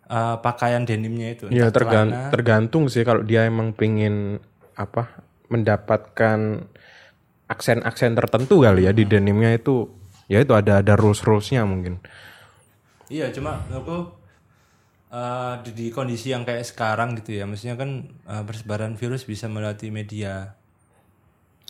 eh, 0.05 0.37
pakaian 0.45 0.85
denimnya 0.85 1.29
itu. 1.33 1.45
Ya 1.49 1.73
tergan- 1.73 2.13
celana, 2.13 2.33
tergantung 2.33 2.93
sih 2.93 3.03
kalau 3.09 3.25
dia 3.25 3.49
emang 3.49 3.73
pingin 3.73 4.37
apa 4.77 5.25
mendapatkan 5.49 6.67
aksen-aksen 7.49 8.17
tertentu 8.17 8.65
kali 8.65 8.89
ya 8.89 8.93
di 8.93 9.05
denimnya 9.05 9.53
itu 9.55 9.89
ya 10.29 10.41
itu 10.41 10.53
ada 10.57 10.81
ada 10.81 10.97
rules 10.97 11.21
rulesnya 11.25 11.65
mungkin. 11.65 12.01
Iya, 13.13 13.29
cuma 13.33 13.61
menurutku 13.69 14.17
eh, 15.13 15.55
di, 15.65 15.71
di 15.73 15.87
kondisi 15.93 16.33
yang 16.33 16.45
kayak 16.45 16.65
sekarang 16.69 17.17
gitu 17.21 17.37
ya, 17.37 17.45
maksudnya 17.49 17.77
kan 17.81 18.13
eh, 18.29 18.43
persebaran 18.45 18.97
virus 18.97 19.25
bisa 19.25 19.49
melalui 19.49 19.89
media 19.89 20.57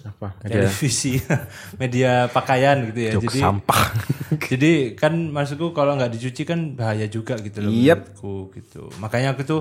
Apa? 0.05 0.37
televisi, 0.45 1.17
media 1.81 2.29
pakaian 2.29 2.77
gitu 2.93 3.01
ya. 3.09 3.13
Jok 3.17 3.25
Jadi 3.25 3.39
sampah. 3.41 3.83
jadi 4.53 4.73
kan 4.93 5.17
maksudku 5.33 5.73
kalau 5.73 5.97
nggak 5.97 6.13
dicuci 6.13 6.45
kan 6.45 6.77
bahaya 6.77 7.09
juga 7.09 7.41
gitu 7.41 7.65
loh 7.65 7.73
Yep. 7.73 8.01
menurutku 8.21 8.37
gitu. 8.53 8.83
Makanya 9.01 9.33
aku 9.33 9.43
tuh 9.49 9.61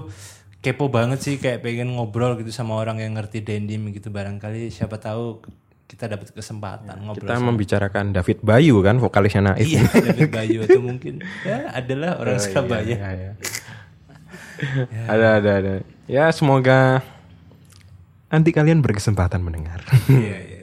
kepo 0.60 0.88
banget 0.88 1.20
sih 1.20 1.36
kayak 1.40 1.60
pengen 1.60 1.96
ngobrol 1.96 2.36
gitu 2.40 2.52
sama 2.52 2.76
orang 2.76 3.00
yang 3.00 3.16
ngerti 3.16 3.44
denim 3.44 3.92
gitu 3.92 4.08
barangkali 4.08 4.72
siapa 4.72 4.96
tahu 4.96 5.44
kita 5.84 6.08
dapat 6.08 6.32
kesempatan 6.32 7.04
ngobrol 7.04 7.28
Kita 7.28 7.38
membicarakan 7.44 8.16
David 8.16 8.40
Bayu 8.42 8.80
kan 8.80 8.98
vokalisnya 8.98 9.54
Naif. 9.54 9.68
Iya, 9.68 9.84
David 10.12 10.32
Bayu 10.32 10.58
atau 10.64 10.82
mungkin 10.82 11.20
ya 11.44 11.72
adalah 11.72 12.20
orang 12.20 12.40
Surabaya. 12.40 12.84
Iya, 12.88 13.10
iya. 13.12 13.32
Ada 15.06 15.28
ada 15.38 15.52
ada. 15.60 15.74
Ya 16.08 16.32
semoga 16.32 17.04
nanti 18.34 18.50
kalian 18.50 18.82
berkesempatan 18.82 19.46
mendengar. 19.46 19.86
Iya, 20.10 20.38
iya. 20.50 20.62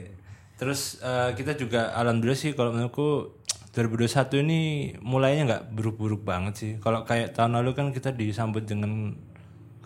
Terus 0.59 0.99
eh, 0.99 1.31
kita 1.39 1.55
juga 1.55 1.95
alhamdulillah 1.95 2.35
sih 2.37 2.53
kalau 2.59 2.75
menurutku 2.75 3.39
2021 3.71 4.43
ini 4.43 4.61
mulainya 4.99 5.43
nggak 5.47 5.65
buruk-buruk 5.71 6.27
banget 6.27 6.55
sih. 6.59 6.73
Kalau 6.83 7.07
kayak 7.07 7.39
tahun 7.39 7.63
lalu 7.63 7.71
kan 7.79 7.87
kita 7.95 8.11
disambut 8.11 8.67
dengan 8.67 9.15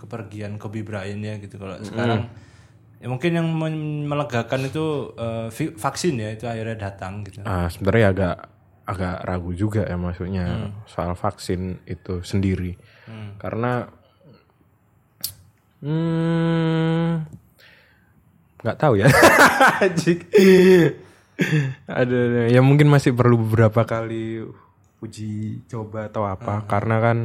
kepergian 0.00 0.56
Kobe 0.56 0.80
Bryant 0.80 1.20
ya 1.20 1.36
gitu. 1.36 1.60
Kalau 1.60 1.76
sekarang 1.84 2.32
ya 2.98 3.06
mungkin 3.12 3.36
yang 3.36 3.44
melegakan 4.08 4.72
itu 4.72 5.12
vi- 5.52 5.76
vaksin 5.76 6.16
ya 6.16 6.32
itu 6.32 6.48
akhirnya 6.48 6.88
datang 6.88 7.20
gitu. 7.28 7.44
Ah, 7.44 7.68
sebenarnya 7.68 8.06
agak 8.16 8.36
agak 8.84 9.16
ragu 9.24 9.52
juga 9.52 9.84
ya 9.84 9.96
maksudnya 10.00 10.72
soal 10.88 11.12
vaksin 11.12 11.84
itu 11.84 12.24
sendiri. 12.24 12.80
Karena 13.36 13.84
hmm 15.84 17.43
nggak 18.64 18.78
tahu 18.80 18.96
ya. 18.96 19.06
Ada 21.84 22.46
ya 22.48 22.60
mungkin 22.62 22.86
masih 22.86 23.10
perlu 23.10 23.36
beberapa 23.36 23.82
kali 23.82 24.40
uji 25.02 25.60
coba 25.66 26.08
atau 26.08 26.24
apa 26.24 26.64
karena 26.64 26.96
kan 26.96 27.18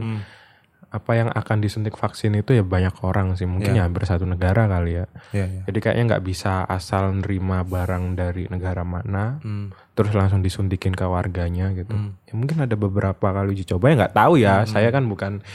apa 0.89 1.11
yang 1.13 1.29
akan 1.29 1.57
disuntik 1.61 1.93
vaksin 1.93 2.33
itu 2.33 2.51
ya 2.51 2.65
banyak 2.65 2.97
orang 3.05 3.37
sih 3.37 3.45
mungkin 3.45 3.77
ya 3.77 3.85
hampir 3.85 4.03
satu 4.03 4.25
negara 4.25 4.65
kali 4.65 4.97
ya 4.97 5.05
Iya, 5.29 5.45
iya. 5.45 5.61
jadi 5.69 5.77
kayaknya 5.79 6.03
nggak 6.09 6.25
bisa 6.25 6.65
asal 6.65 7.13
nerima 7.13 7.61
barang 7.61 8.17
dari 8.17 8.49
negara 8.49 8.81
mana, 8.81 9.37
Hmm. 9.39 9.69
terus 9.93 10.11
langsung 10.11 10.41
disuntikin 10.41 10.91
ke 10.91 11.05
warganya 11.05 11.69
gitu. 11.71 11.93
Ya 12.25 12.33
mungkin 12.33 12.57
ada 12.59 12.73
beberapa 12.73 13.21
kali 13.29 13.53
uji 13.53 13.69
coba 13.69 13.93
ya 13.93 14.01
nggak 14.01 14.15
tahu 14.17 14.33
ya. 14.41 14.65
Hmm. 14.65 14.67
Saya 14.67 14.89
kan 14.89 15.05
bukan 15.05 15.45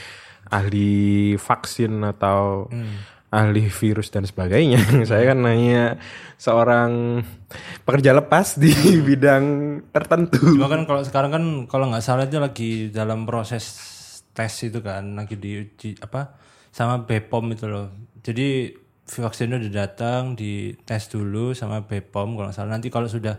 ahli 0.47 0.95
vaksin 1.35 1.99
atau 2.07 2.71
Hmm. 2.71 2.95
Ahli 3.35 3.67
virus 3.67 4.15
dan 4.15 4.23
sebagainya. 4.23 4.79
Saya 5.11 5.35
kan 5.35 5.43
nanya 5.43 5.99
seorang 6.39 7.23
pekerja 7.83 8.15
lepas 8.15 8.55
di 8.55 8.71
bidang 9.09 9.45
tertentu. 9.91 10.39
Cuma 10.55 10.71
kan 10.71 10.87
kalau 10.87 11.03
sekarang 11.03 11.31
kan 11.35 11.45
kalau 11.67 11.91
nggak 11.91 12.05
salah 12.07 12.31
itu 12.31 12.39
lagi 12.39 12.71
dalam 12.95 13.27
proses 13.27 13.65
tes 14.31 14.55
itu 14.63 14.79
kan 14.83 15.19
lagi 15.19 15.35
diuji 15.35 15.99
apa 15.99 16.39
sama 16.71 17.03
BPOM 17.03 17.55
itu 17.55 17.67
loh. 17.67 17.91
Jadi 18.23 18.71
vaksinnya 19.05 19.61
udah 19.61 19.73
datang 19.75 20.39
di 20.39 20.73
tes 20.87 21.11
dulu 21.11 21.53
sama 21.53 21.83
BPOM 21.83 22.39
kalau 22.39 22.47
nggak 22.51 22.57
salah 22.57 22.73
nanti 22.79 22.89
kalau 22.89 23.11
sudah 23.11 23.39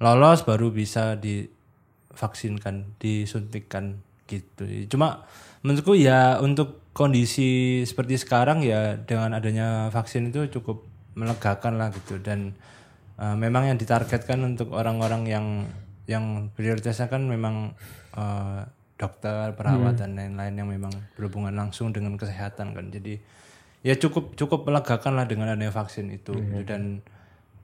lolos 0.00 0.44
baru 0.48 0.72
bisa 0.72 1.20
divaksinkan, 1.20 2.96
disuntikkan 2.96 4.00
gitu. 4.24 4.64
Cuma 4.88 5.28
menurutku 5.60 5.92
ya 5.92 6.40
untuk 6.40 6.79
kondisi 6.90 7.82
seperti 7.86 8.18
sekarang 8.18 8.66
ya 8.66 8.98
dengan 8.98 9.34
adanya 9.38 9.88
vaksin 9.94 10.34
itu 10.34 10.50
cukup 10.50 10.86
melegakan 11.14 11.78
lah 11.78 11.94
gitu. 11.94 12.18
Dan 12.18 12.54
uh, 13.18 13.36
memang 13.38 13.70
yang 13.70 13.78
ditargetkan 13.78 14.42
untuk 14.42 14.74
orang-orang 14.74 15.22
yang 15.26 15.46
yang 16.10 16.50
prioritasnya 16.58 17.06
kan 17.06 17.22
memang 17.30 17.78
uh, 18.18 18.66
dokter, 18.98 19.56
perawat 19.56 19.96
dan 19.96 20.12
lain-lain 20.12 20.54
yang 20.60 20.68
memang 20.68 20.92
berhubungan 21.16 21.54
langsung 21.54 21.94
dengan 21.94 22.18
kesehatan 22.18 22.76
kan. 22.76 22.90
Jadi 22.92 23.16
ya 23.80 23.96
cukup 23.96 24.36
cukup 24.36 24.68
melegakan 24.68 25.16
lah 25.16 25.24
dengan 25.24 25.56
adanya 25.56 25.72
vaksin 25.72 26.12
itu 26.12 26.36
gitu. 26.36 26.68
dan 26.68 27.00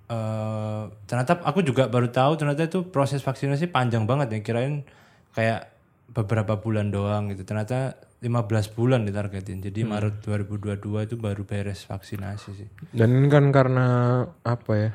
eh 0.07 0.83
ternyata 1.05 1.45
aku 1.45 1.61
juga 1.61 1.93
baru 1.93 2.09
tahu 2.09 2.41
ternyata 2.41 2.65
itu 2.65 2.89
proses 2.89 3.21
vaksinasi 3.21 3.69
panjang 3.69 4.07
banget 4.07 4.33
ya. 4.33 4.39
Kirain 4.41 4.87
kayak 5.35 5.75
beberapa 6.15 6.57
bulan 6.57 6.89
doang 6.95 7.29
gitu. 7.35 7.43
Ternyata 7.43 8.06
15 8.17 8.77
bulan 8.77 9.05
ditargetin 9.05 9.61
jadi 9.61 9.85
Maret 9.85 10.25
2022 10.25 11.07
itu 11.07 11.17
baru 11.21 11.43
beres 11.45 11.85
vaksinasi 11.85 12.49
sih 12.57 12.69
Dan 12.89 13.13
ini 13.13 13.29
kan 13.29 13.53
karena 13.53 14.21
apa 14.41 14.73
ya? 14.73 14.91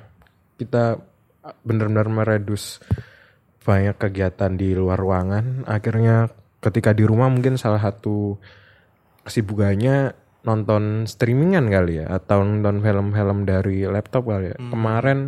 Kita 0.57 0.97
benar-benar 1.61 2.09
meredus 2.09 2.81
banyak 3.61 3.97
kegiatan 3.97 4.57
di 4.57 4.73
luar 4.73 4.97
ruangan. 4.97 5.69
Akhirnya 5.69 6.29
ketika 6.61 6.97
di 6.97 7.05
rumah 7.05 7.29
mungkin 7.29 7.61
salah 7.61 7.81
satu 7.81 8.37
kesibukannya 9.25 10.17
nonton 10.41 11.05
streamingan 11.05 11.69
kali 11.69 12.01
ya 12.01 12.09
atau 12.17 12.41
nonton 12.41 12.81
film-film 12.81 13.45
dari 13.45 13.85
laptop 13.85 14.25
kali 14.25 14.53
ya. 14.53 14.57
Hmm. 14.57 14.71
Kemarin 14.73 15.19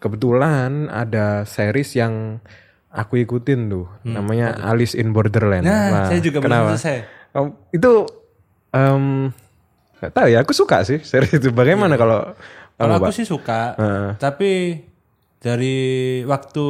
kebetulan 0.00 0.88
ada 0.88 1.44
series 1.44 1.92
yang 2.00 2.40
aku 2.90 3.22
ikutin 3.22 3.70
tuh, 3.70 3.86
namanya 4.02 4.50
Alice 4.66 4.92
in 4.92 5.14
Borderland. 5.14 5.62
Hmm. 5.62 5.70
Nah, 5.70 5.86
Wah, 5.90 6.04
saya 6.10 6.20
juga 6.20 6.42
belum 6.42 6.50
kenapa? 6.50 6.70
selesai. 6.74 6.96
Oh, 7.32 7.46
itu 7.70 7.90
em 8.70 9.30
nggak 9.96 10.12
tahu 10.12 10.26
ya, 10.26 10.38
aku 10.42 10.52
suka 10.52 10.82
sih 10.82 10.98
series 11.08 11.38
itu. 11.38 11.50
Bagaimana 11.50 11.94
kalau 11.94 12.34
Kalau 12.74 12.96
kamu, 12.96 13.04
aku 13.06 13.12
sih 13.12 13.24
suka, 13.24 13.76
Heeh. 13.76 14.10
tapi 14.16 14.50
dari 15.38 15.78
waktu 16.24 16.66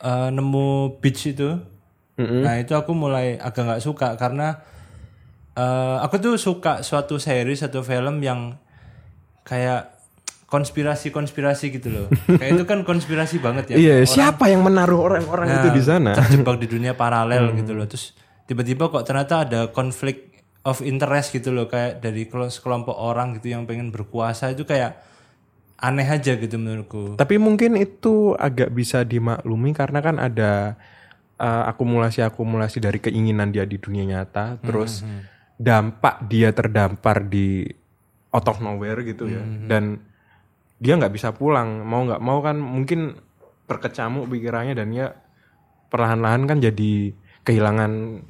eh, 0.00 0.28
nemu 0.30 0.68
beach 0.98 1.28
itu, 1.28 1.58
nah 2.16 2.54
itu 2.56 2.72
aku 2.72 2.94
mulai 2.94 3.34
agak 3.36 3.66
nggak 3.66 3.82
suka 3.82 4.14
karena 4.14 4.62
eh, 5.52 5.96
aku 5.98 6.16
tuh 6.18 6.34
suka 6.38 6.80
suatu 6.80 7.18
series 7.18 7.62
atau 7.62 7.82
film 7.82 8.22
yang 8.22 8.54
kayak 9.42 9.93
konspirasi-konspirasi 10.48 11.66
gitu 11.74 11.88
loh. 11.90 12.06
kayak 12.40 12.60
itu 12.60 12.64
kan 12.68 12.84
konspirasi 12.84 13.40
banget 13.40 13.74
ya. 13.74 13.76
Iya, 13.76 13.96
siapa 14.04 14.48
yang 14.52 14.62
menaruh 14.62 15.00
orang-orang 15.00 15.60
itu 15.60 15.68
di 15.72 15.82
sana? 15.82 16.12
terjebak 16.14 16.60
di 16.60 16.68
dunia 16.68 16.92
paralel 16.94 17.56
gitu 17.58 17.72
loh. 17.72 17.86
Terus 17.88 18.14
tiba-tiba 18.44 18.92
kok 18.92 19.04
ternyata 19.04 19.48
ada 19.48 19.60
konflik 19.72 20.40
of 20.64 20.80
interest 20.80 21.36
gitu 21.36 21.52
loh 21.52 21.68
kayak 21.68 22.00
dari 22.00 22.24
kelo- 22.28 22.52
sekelompok 22.52 22.96
orang 22.96 23.36
gitu 23.40 23.52
yang 23.52 23.64
pengen 23.64 23.90
berkuasa. 23.90 24.52
Itu 24.52 24.64
kayak 24.68 25.00
aneh 25.80 26.06
aja 26.06 26.38
gitu 26.38 26.56
menurutku. 26.56 27.18
Tapi 27.18 27.36
mungkin 27.36 27.76
itu 27.76 28.32
agak 28.38 28.72
bisa 28.72 29.02
dimaklumi 29.02 29.74
karena 29.76 30.00
kan 30.00 30.16
ada 30.16 30.78
uh, 31.36 31.68
akumulasi-akumulasi 31.68 32.78
dari 32.78 33.02
keinginan 33.02 33.50
dia 33.50 33.66
di 33.66 33.76
dunia 33.76 34.06
nyata, 34.06 34.62
terus 34.62 35.02
dampak 35.58 36.26
dia 36.30 36.50
terdampar 36.54 37.26
di 37.26 37.66
out 38.34 38.46
of 38.50 38.58
nowhere 38.58 39.02
gitu 39.06 39.30
ya, 39.30 39.42
dan 39.70 40.02
dia 40.84 40.94
nggak 40.94 41.14
bisa 41.16 41.32
pulang, 41.32 41.80
mau 41.80 42.04
nggak 42.04 42.20
mau 42.20 42.44
kan 42.44 42.60
mungkin 42.60 43.16
terkecamuk 43.64 44.28
pikirannya 44.28 44.76
dan 44.76 44.92
dia 44.92 45.16
perlahan-lahan 45.88 46.44
kan 46.44 46.60
jadi 46.60 47.16
kehilangan 47.40 48.20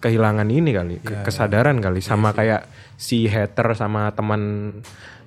kehilangan 0.00 0.48
ini 0.48 0.70
kali, 0.72 0.96
ke- 1.04 1.20
kesadaran 1.20 1.76
kali, 1.78 2.00
sama 2.00 2.32
kayak 2.32 2.64
si 2.96 3.28
hater 3.28 3.76
sama 3.76 4.08
teman 4.16 4.72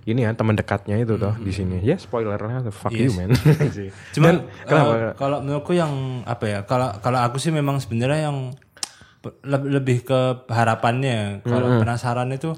ini 0.02 0.26
ya 0.26 0.34
teman 0.34 0.58
dekatnya 0.58 0.98
itu 0.98 1.14
toh 1.14 1.38
di 1.38 1.54
sini. 1.54 1.78
Ya 1.86 2.02
spoilernya 2.02 2.66
fuck 2.74 2.90
you 2.90 3.14
man. 3.14 3.30
Cuma 4.18 4.26
Dan 4.34 4.36
kenapa? 4.66 4.94
eh, 4.98 5.14
kalau 5.14 5.38
menurutku 5.46 5.78
yang 5.78 6.26
apa 6.26 6.46
ya 6.50 6.60
kalau 6.66 6.90
kalau 6.98 7.22
aku 7.22 7.38
sih 7.38 7.54
memang 7.54 7.78
sebenarnya 7.78 8.34
yang 8.34 8.58
le- 9.46 9.70
lebih 9.70 10.02
ke 10.02 10.20
harapannya. 10.50 11.46
Kalau 11.46 11.78
penasaran 11.78 12.34
itu 12.34 12.58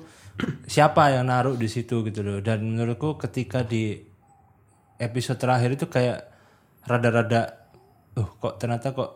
siapa 0.64 1.12
yang 1.12 1.28
naruh 1.28 1.60
di 1.60 1.68
situ 1.68 2.08
gitu 2.08 2.24
loh. 2.24 2.40
Dan 2.40 2.64
menurutku 2.64 3.20
ketika 3.20 3.68
di 3.68 4.13
episode 4.98 5.38
terakhir 5.38 5.74
itu 5.74 5.86
kayak 5.86 6.30
rada-rada 6.84 7.70
uh 8.14 8.30
kok 8.38 8.58
ternyata 8.58 8.92
kok 8.92 9.12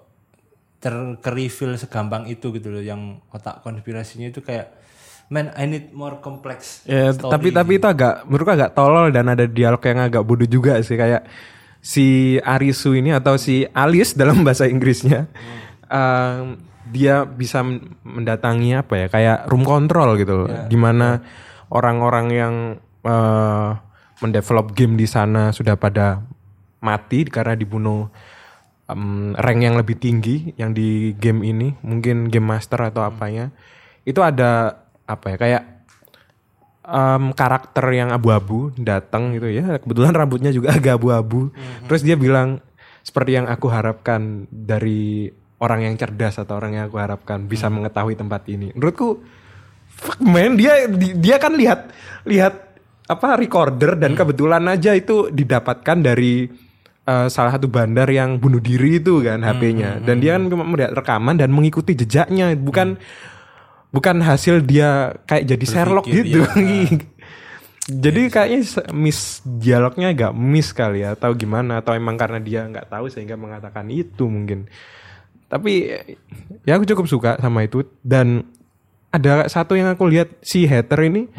ter 0.77 0.93
reveal 1.25 1.73
segampang 1.75 2.25
itu 2.25 2.53
gitu 2.53 2.69
loh 2.69 2.81
yang 2.81 3.19
otak 3.29 3.61
konspirasinya 3.61 4.29
itu 4.29 4.41
kayak 4.41 4.73
man 5.27 5.51
I 5.53 5.65
need 5.65 5.89
more 5.91 6.17
complex 6.17 6.85
Ya, 6.85 7.11
story." 7.11 7.33
tapi 7.33 7.47
tapi 7.49 7.71
itu 7.75 7.85
agak 7.85 8.23
menurutku 8.25 8.53
agak 8.53 8.71
tolol 8.71 9.09
dan 9.09 9.27
ada 9.27 9.43
dialog 9.43 9.81
yang 9.81 9.99
agak 10.03 10.23
bodoh 10.23 10.45
juga 10.45 10.77
sih 10.79 10.95
kayak 10.95 11.25
si 11.77 12.05
Arisu 12.39 12.93
ini 12.93 13.11
atau 13.11 13.35
si 13.35 13.65
Alice 13.69 14.13
dalam 14.21 14.41
bahasa 14.41 14.65
Inggrisnya 14.65 15.25
em, 15.83 16.57
dia 16.87 17.27
bisa 17.27 17.61
men- 17.61 17.99
mendatangi 18.01 18.71
apa 18.73 18.93
ya 18.95 19.07
kayak 19.09 19.37
room 19.51 19.61
control 19.61 20.15
gitu 20.15 20.45
loh 20.45 20.49
di 20.65 20.77
mana 20.79 21.19
orang-orang 21.67 22.27
yang 22.31 22.53
eh, 23.03 23.69
mendevelop 24.21 24.73
game 24.73 24.97
di 24.97 25.05
sana 25.05 25.53
sudah 25.53 25.77
pada 25.77 26.25
mati 26.81 27.25
karena 27.25 27.53
dibunuh 27.57 28.09
em, 28.89 29.33
rank 29.37 29.59
yang 29.61 29.75
lebih 29.77 29.97
tinggi 29.97 30.53
yang 30.57 30.71
di 30.73 31.13
game 31.17 31.43
ini 31.45 31.73
mungkin 31.85 32.31
game 32.31 32.47
master 32.47 32.89
atau 32.89 33.05
apanya. 33.05 33.53
Itu 34.07 34.23
ada 34.23 34.83
apa 35.07 35.35
ya 35.35 35.37
kayak 35.37 35.63
em, 36.87 37.23
karakter 37.35 37.85
yang 37.93 38.09
abu-abu 38.09 38.73
datang 38.79 39.35
gitu 39.37 39.51
ya. 39.51 39.77
Kebetulan 39.81 40.13
rambutnya 40.15 40.49
juga 40.49 40.73
agak 40.77 40.97
abu-abu. 40.97 41.53
Terus 41.85 42.01
dia 42.01 42.17
bilang 42.17 42.63
seperti 43.05 43.39
yang 43.39 43.47
aku 43.47 43.71
harapkan 43.71 44.49
dari 44.51 45.31
orang 45.57 45.89
yang 45.89 45.95
cerdas 45.97 46.37
atau 46.37 46.57
orang 46.57 46.77
yang 46.77 46.85
aku 46.89 46.97
harapkan 47.01 47.45
bisa 47.49 47.71
mengetahui 47.71 48.13
tempat 48.13 48.45
ini. 48.51 48.73
Menurutku 48.75 49.23
fuck 49.87 50.19
man 50.21 50.53
dia 50.53 50.85
di- 50.85 51.17
dia 51.17 51.41
kan 51.41 51.57
lihat 51.57 51.89
lihat 52.27 52.66
apa 53.07 53.39
recorder 53.39 53.95
dan 53.95 54.13
kebetulan 54.19 54.67
aja 54.67 54.91
itu 54.91 55.31
didapatkan 55.31 55.97
dari 56.03 56.43
eh, 57.07 57.27
salah 57.31 57.55
satu 57.55 57.71
bandar 57.71 58.11
yang 58.11 58.35
bunuh 58.35 58.59
diri 58.59 58.99
itu 58.99 59.23
kan 59.23 59.39
HP-nya 59.41 60.03
dan 60.03 60.19
dia 60.19 60.35
kan 60.35 60.51
cuma 60.51 60.67
melihat 60.67 60.91
rekaman 60.91 61.39
dan 61.39 61.49
mengikuti 61.55 61.95
jejaknya. 61.95 62.51
Bukan 62.53 62.99
bukan 63.87 64.19
hasil 64.19 64.67
dia 64.67 65.15
kayak 65.23 65.47
jadi 65.55 65.65
Sherlock 65.65 66.05
gitu. 66.05 66.43
jadi 68.03 68.21
kayaknya 68.27 68.59
se- 68.67 68.91
miss 68.91 69.39
dialognya 69.47 70.11
agak 70.11 70.35
miss 70.35 70.75
kali 70.75 71.07
ya 71.07 71.15
atau 71.15 71.31
gimana? 71.31 71.79
Atau 71.79 71.95
emang 71.95 72.19
karena 72.19 72.43
dia 72.43 72.67
nggak 72.67 72.91
tahu 72.91 73.07
sehingga 73.07 73.39
mengatakan 73.39 73.87
itu 73.87 74.27
mungkin. 74.27 74.67
Tapi 75.47 75.95
ya 76.67 76.75
aku 76.75 76.83
cukup 76.83 77.07
suka 77.07 77.31
sama 77.39 77.63
itu. 77.63 77.87
Dan 78.03 78.43
ada 79.07 79.47
satu 79.47 79.79
yang 79.79 79.87
aku 79.95 80.03
lihat 80.03 80.35
si 80.43 80.67
hater 80.67 80.99
ini 81.07 81.31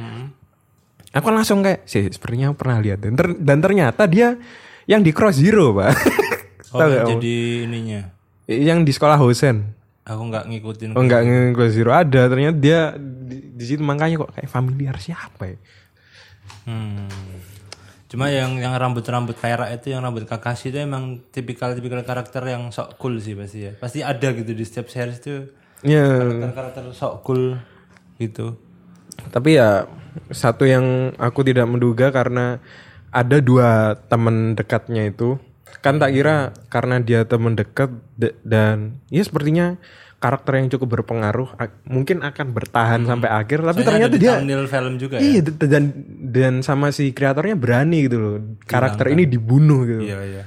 aku 1.19 1.29
langsung 1.35 1.61
kayak 1.61 1.85
sih 1.85 2.07
sepertinya 2.09 2.55
aku 2.55 2.57
pernah 2.63 2.79
lihat. 2.79 3.03
Dan, 3.03 3.15
ter- 3.19 3.39
dan 3.39 3.59
ternyata 3.59 4.07
dia 4.07 4.39
yang 4.87 5.03
di 5.03 5.11
Cross 5.13 5.43
Zero 5.43 5.75
pak. 5.75 5.93
Oh, 6.69 6.85
nggak 6.85 7.17
jadi 7.17 7.65
ininya? 7.65 8.13
Yang 8.45 8.79
di 8.85 8.93
sekolah 8.93 9.17
Hosen 9.17 9.79
aku 10.09 10.23
nggak 10.33 10.45
ngikutin 10.49 10.89
Oh 10.97 11.05
enggak 11.05 11.23
nge 11.29 11.39
Close 11.53 11.75
Zero. 11.77 11.91
Ada 11.93 12.33
ternyata 12.33 12.57
dia 12.57 12.81
di, 12.97 13.53
di 13.53 13.65
situ. 13.65 13.85
Makanya 13.85 14.25
kok 14.25 14.33
kayak 14.33 14.49
familiar 14.49 14.97
siapa 14.97 15.53
ya? 15.53 15.57
Hmm. 16.65 17.09
Cuma 18.09 18.33
yang 18.33 18.57
yang 18.57 18.73
rambut-rambut 18.73 19.37
perak 19.37 19.69
itu 19.69 19.93
yang 19.93 20.01
rambut 20.01 20.25
Kakashi 20.25 20.73
itu 20.73 20.81
emang 20.81 21.21
tipikal-tipikal 21.29 22.01
karakter 22.09 22.41
yang 22.49 22.73
sok 22.73 22.97
cool 22.97 23.21
sih 23.21 23.37
pasti 23.37 23.69
ya. 23.69 23.73
Pasti 23.77 24.01
ada 24.01 24.33
gitu 24.33 24.57
di 24.57 24.65
setiap 24.65 24.89
series 24.89 25.21
itu 25.21 25.53
Ya, 25.85 26.03
karakter-karakter 26.03 26.83
sok 26.97 27.15
cool 27.23 27.61
gitu. 28.17 28.57
Tapi 29.29 29.59
ya 29.59 29.87
satu 30.31 30.67
yang 30.67 31.15
aku 31.17 31.43
tidak 31.43 31.67
menduga 31.67 32.11
karena 32.11 32.59
ada 33.09 33.39
dua 33.39 33.97
teman 34.07 34.55
dekatnya 34.55 35.09
itu. 35.09 35.39
Kan 35.79 36.03
tak 36.03 36.11
kira 36.11 36.51
karena 36.69 36.99
dia 36.99 37.23
teman 37.23 37.55
dekat 37.55 37.93
de- 38.19 38.35
dan 38.43 38.99
ya 39.09 39.23
sepertinya 39.23 39.79
karakter 40.19 40.59
yang 40.59 40.67
cukup 40.67 40.99
berpengaruh 40.99 41.55
mungkin 41.87 42.27
akan 42.27 42.47
bertahan 42.51 43.07
sampai 43.07 43.31
akhir. 43.31 43.63
Tapi 43.63 43.87
Soalnya 43.87 44.11
ternyata 44.11 44.17
dia 44.19 44.33
thumbnail 44.35 44.67
film 44.67 44.95
juga 44.99 45.17
ya. 45.17 45.23
iya 45.23 45.41
d- 45.47 45.71
dan 45.71 45.85
dan 46.19 46.55
sama 46.67 46.91
si 46.91 47.15
kreatornya 47.15 47.55
berani 47.55 48.11
gitu 48.11 48.17
loh. 48.19 48.35
Karakter 48.67 49.15
ini 49.15 49.23
dibunuh 49.25 49.87
gitu. 49.87 50.03
Iya 50.03 50.19
iya. 50.27 50.43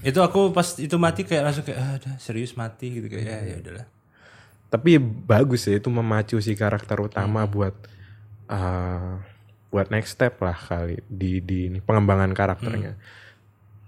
Itu 0.00 0.24
aku 0.24 0.50
pas 0.50 0.64
itu 0.80 0.96
mati 0.96 1.22
kayak 1.22 1.42
langsung 1.44 1.62
kayak 1.62 1.78
ah, 1.78 1.92
udah 2.00 2.14
serius 2.16 2.56
mati 2.56 2.96
gitu 2.96 3.06
kayak 3.06 3.22
ya 3.22 3.38
ya 3.44 3.56
udahlah. 3.60 3.86
tapi 4.66 4.96
bagus 4.98 5.68
ya 5.68 5.76
itu 5.76 5.92
memacu 5.92 6.40
si 6.40 6.56
karakter 6.56 6.96
utama 6.96 7.44
buat 7.44 7.76
uh, 8.52 9.16
buat 9.68 9.88
next 9.88 10.14
step 10.14 10.36
lah 10.38 10.54
kali 10.54 11.00
di 11.02 11.40
di 11.40 11.66
ini, 11.66 11.78
pengembangan 11.80 12.30
karakternya. 12.30 13.00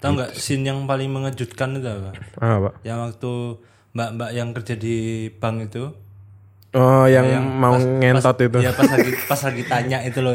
Tahu 0.00 0.10
nggak 0.14 0.32
scene 0.34 0.64
yang 0.64 0.84
paling 0.84 1.08
mengejutkan 1.08 1.76
itu 1.76 1.84
apa? 1.86 2.10
Ah, 2.36 2.56
Pak. 2.58 2.74
Yang 2.82 2.98
waktu 3.02 3.32
mbak-mbak 3.92 4.30
yang 4.32 4.48
kerja 4.50 4.74
di 4.74 4.96
bank 5.30 5.68
itu 5.68 5.84
Oh, 6.74 7.06
yang, 7.06 7.22
mau 7.54 7.78
ngentot 7.78 8.34
itu. 8.42 8.58
ya 8.58 8.74
pas 8.74 8.90
lagi 8.90 9.14
pas 9.30 9.38
lagi 9.38 9.62
tanya 9.62 10.02
itu 10.02 10.18
loh 10.18 10.34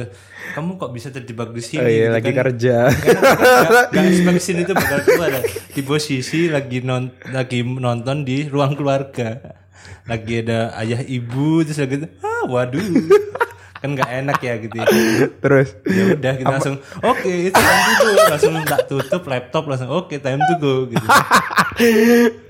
kamu 0.56 0.80
kok 0.80 0.96
bisa 0.96 1.12
terjebak 1.12 1.52
di 1.52 1.60
sini 1.60 1.84
Oh, 1.84 1.86
iya, 1.86 2.08
gitu 2.08 2.16
lagi 2.16 2.30
kan. 2.32 2.38
kerja. 2.40 2.76
Gak, 2.88 3.86
gak 3.92 4.04
expect 4.08 4.40
scene 4.40 4.64
itu 4.64 4.72
bakal 4.72 5.04
keluar 5.04 5.36
ada 5.36 5.44
di 5.44 5.82
posisi 5.84 6.48
lagi 6.48 6.80
non 6.80 7.12
lagi 7.28 7.60
nonton 7.60 8.24
di 8.24 8.48
ruang 8.48 8.72
keluarga 8.74 9.60
lagi 10.08 10.40
ada 10.40 10.72
ayah 10.80 11.04
ibu 11.04 11.60
terus 11.62 11.76
lagi 11.78 12.08
ah 12.24 12.48
waduh 12.48 12.88
kan 13.80 13.90
nggak 13.96 14.10
enak 14.12 14.38
ya 14.40 14.54
gitu 14.60 14.76
ya. 14.76 14.86
Terus 15.40 15.68
ya 15.88 16.04
udah 16.14 16.34
kita 16.36 16.52
langsung 16.52 16.76
oke 17.00 17.32
itu 17.32 17.56
time 17.56 17.80
to 17.80 18.06
go 18.06 18.12
langsung 18.28 18.54
tak 18.64 18.80
tutup 18.86 19.24
laptop 19.26 19.64
langsung 19.66 19.90
oke 19.90 20.12
time 20.14 20.42
to 20.44 20.56
go 20.60 20.74
gitu 20.88 21.08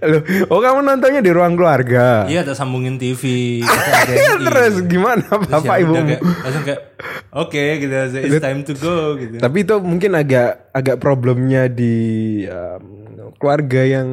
Loh, 0.09 0.21
oh 0.49 0.57
kamu 0.57 0.81
nontonnya 0.81 1.21
di 1.21 1.29
ruang 1.29 1.53
keluarga. 1.53 2.25
iya 2.25 2.41
tak 2.41 2.57
sambungin 2.57 2.97
TV 2.97 3.61
Terus 4.49 4.81
gimana 4.89 5.21
Terus 5.21 5.53
Bapak 5.53 5.75
ya 5.77 5.85
Ibu? 5.85 5.93
kayak, 5.93 6.21
langsung 6.25 6.63
kayak 6.65 6.81
oke 7.37 7.63
gitu 7.77 7.93
it's 8.25 8.41
time 8.41 8.65
to 8.65 8.73
go 8.73 9.13
gitu 9.21 9.37
Tapi 9.37 9.57
itu 9.61 9.75
mungkin 9.85 10.17
agak 10.17 10.73
agak 10.73 10.97
problemnya 10.97 11.69
di 11.69 11.93
um, 12.49 12.99
keluarga 13.37 13.81
yang 13.85 14.09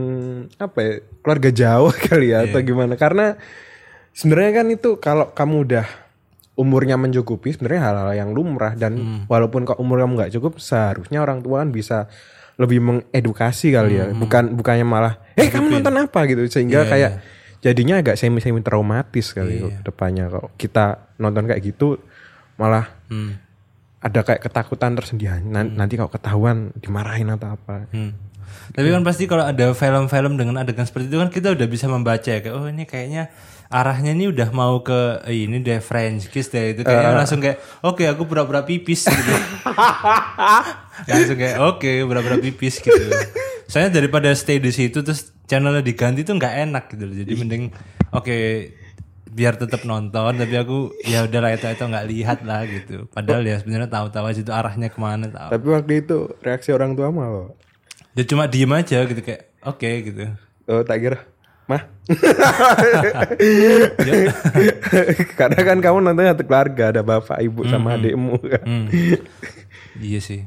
apa 0.61 0.79
ya? 0.79 0.93
Keluarga 1.25 1.51
Jawa 1.51 1.91
kali 2.07 2.31
ya 2.31 2.45
atau 2.47 2.61
gimana? 2.63 2.95
Karena 2.95 3.35
sebenarnya 4.13 4.53
kan 4.63 4.67
itu 4.71 4.91
kalau 5.01 5.33
kamu 5.33 5.57
udah 5.65 5.87
umurnya 6.57 6.97
mencukupi 6.97 7.53
sebenarnya 7.53 7.83
hal-hal 7.85 8.11
yang 8.17 8.31
lumrah 8.33 8.73
dan 8.73 8.97
Hmm. 8.97 9.21
walaupun 9.27 9.63
kok 9.63 9.77
umur 9.77 10.01
kamu 10.01 10.17
nggak 10.17 10.33
cukup 10.33 10.57
seharusnya 10.57 11.21
orang 11.21 11.41
tua 11.41 11.61
kan 11.61 11.69
bisa 11.69 12.09
lebih 12.57 12.81
mengedukasi 12.81 13.71
kali 13.71 13.95
ya. 13.95 14.09
Hmm. 14.09 14.17
bukan 14.17 14.57
bukannya 14.57 14.83
malah 14.83 15.21
eh 15.35 15.47
kamu 15.47 15.69
nonton 15.71 15.95
apa? 15.95 16.25
gitu. 16.25 16.41
Sehingga 16.47 16.83
Iya, 16.83 16.89
kayak 16.89 17.11
jadinya 17.59 18.01
agak 18.01 18.17
semi 18.17 18.41
semi 18.41 18.61
traumatis 18.61 19.31
kali 19.31 19.61
kok 19.61 19.85
depannya. 19.85 20.27
Kok 20.27 20.57
kita 20.57 21.13
nonton 21.17 21.45
kayak 21.45 21.61
gitu 21.63 22.01
malah 22.57 22.89
Hmm. 23.07 23.37
ada 23.99 24.21
kayak 24.23 24.41
ketakutan 24.41 24.95
tersendiri. 24.95 25.43
Nan- 25.43 25.77
nanti 25.77 25.95
kalau 25.95 26.09
ketahuan 26.09 26.73
dimarahin 26.75 27.29
atau 27.29 27.53
apa. 27.53 27.85
Hmm. 27.91 28.17
Tapi 28.67 28.89
kan 28.89 29.03
pasti 29.03 29.27
kalau 29.27 29.45
ada 29.45 29.71
film-film 29.73 30.35
dengan 30.35 30.57
adegan 30.57 30.83
seperti 30.83 31.07
itu 31.07 31.19
kan 31.19 31.29
kita 31.29 31.53
udah 31.53 31.67
bisa 31.67 31.87
membaca 31.87 32.25
ya 32.25 32.41
kayak 32.41 32.55
oh 32.55 32.65
ini 32.65 32.83
kayaknya 32.83 33.29
arahnya 33.69 34.13
ini 34.13 34.27
udah 34.27 34.49
mau 34.51 34.79
ke 34.81 34.95
eh, 35.25 35.45
ini 35.45 35.59
deh 35.59 35.79
French 35.79 36.29
kiss 36.29 36.49
deh 36.49 36.73
itu 36.73 36.83
kayaknya 36.83 37.13
Eh. 37.13 37.19
langsung 37.19 37.39
kayak 37.39 37.59
oke 37.81 38.03
aku 38.03 38.23
pura-pura 38.25 38.63
pipis 38.63 39.05
gitu. 39.05 39.33
langsung 41.11 41.37
kayak 41.37 41.57
oke 41.59 41.91
pura-pura 42.05 42.37
pipis 42.37 42.79
gitu. 42.79 43.05
Soalnya 43.67 43.91
daripada 43.93 44.31
stay 44.33 44.57
di 44.57 44.71
situ 44.71 45.03
terus 45.03 45.35
channelnya 45.45 45.81
diganti 45.81 46.23
tuh 46.23 46.35
nggak 46.35 46.55
enak 46.65 46.85
gitu 46.89 47.05
loh. 47.05 47.17
Jadi 47.17 47.33
mending 47.35 47.63
oke 48.11 48.37
biar 49.29 49.53
tetap 49.55 49.85
nonton 49.85 50.33
tapi 50.33 50.55
aku 50.55 50.97
ya 51.05 51.29
udahlah 51.29 51.53
itu 51.53 51.67
itu 51.67 51.85
nggak 51.85 52.07
lihat 52.07 52.39
lah 52.43 52.65
gitu. 52.65 53.05
Padahal 53.11 53.43
ya 53.43 53.59
sebenarnya 53.59 53.91
tahu-tahu 53.91 54.25
aja 54.25 54.41
itu 54.41 54.49
arahnya 54.51 54.89
ke 54.89 54.97
mana 54.97 55.27
tahu. 55.27 55.49
tapi 55.51 55.67
waktu 55.69 55.93
itu 56.01 56.19
reaksi 56.41 56.71
orang 56.71 56.95
tua 56.95 57.11
mah 57.11 57.51
Dia 58.17 58.25
cuma 58.25 58.49
diem 58.49 58.73
aja 58.73 59.05
gitu 59.05 59.21
kayak 59.21 59.53
oke 59.61 59.91
gitu. 60.03 60.25
oh 60.67 60.81
tak 60.81 60.99
kira 60.99 61.19
mah 61.67 61.83
karena 65.35 65.61
kan 65.63 65.79
kamu 65.83 65.99
nontonnya 66.03 66.35
satu 66.35 66.45
keluarga 66.47 66.95
ada 66.95 67.03
bapak 67.03 67.39
ibu 67.43 67.67
sama 67.67 67.99
adikmu 67.99 68.39
kan 68.39 68.63
Hmm. 68.67 68.87
iya 69.99 70.21
sih. 70.21 70.45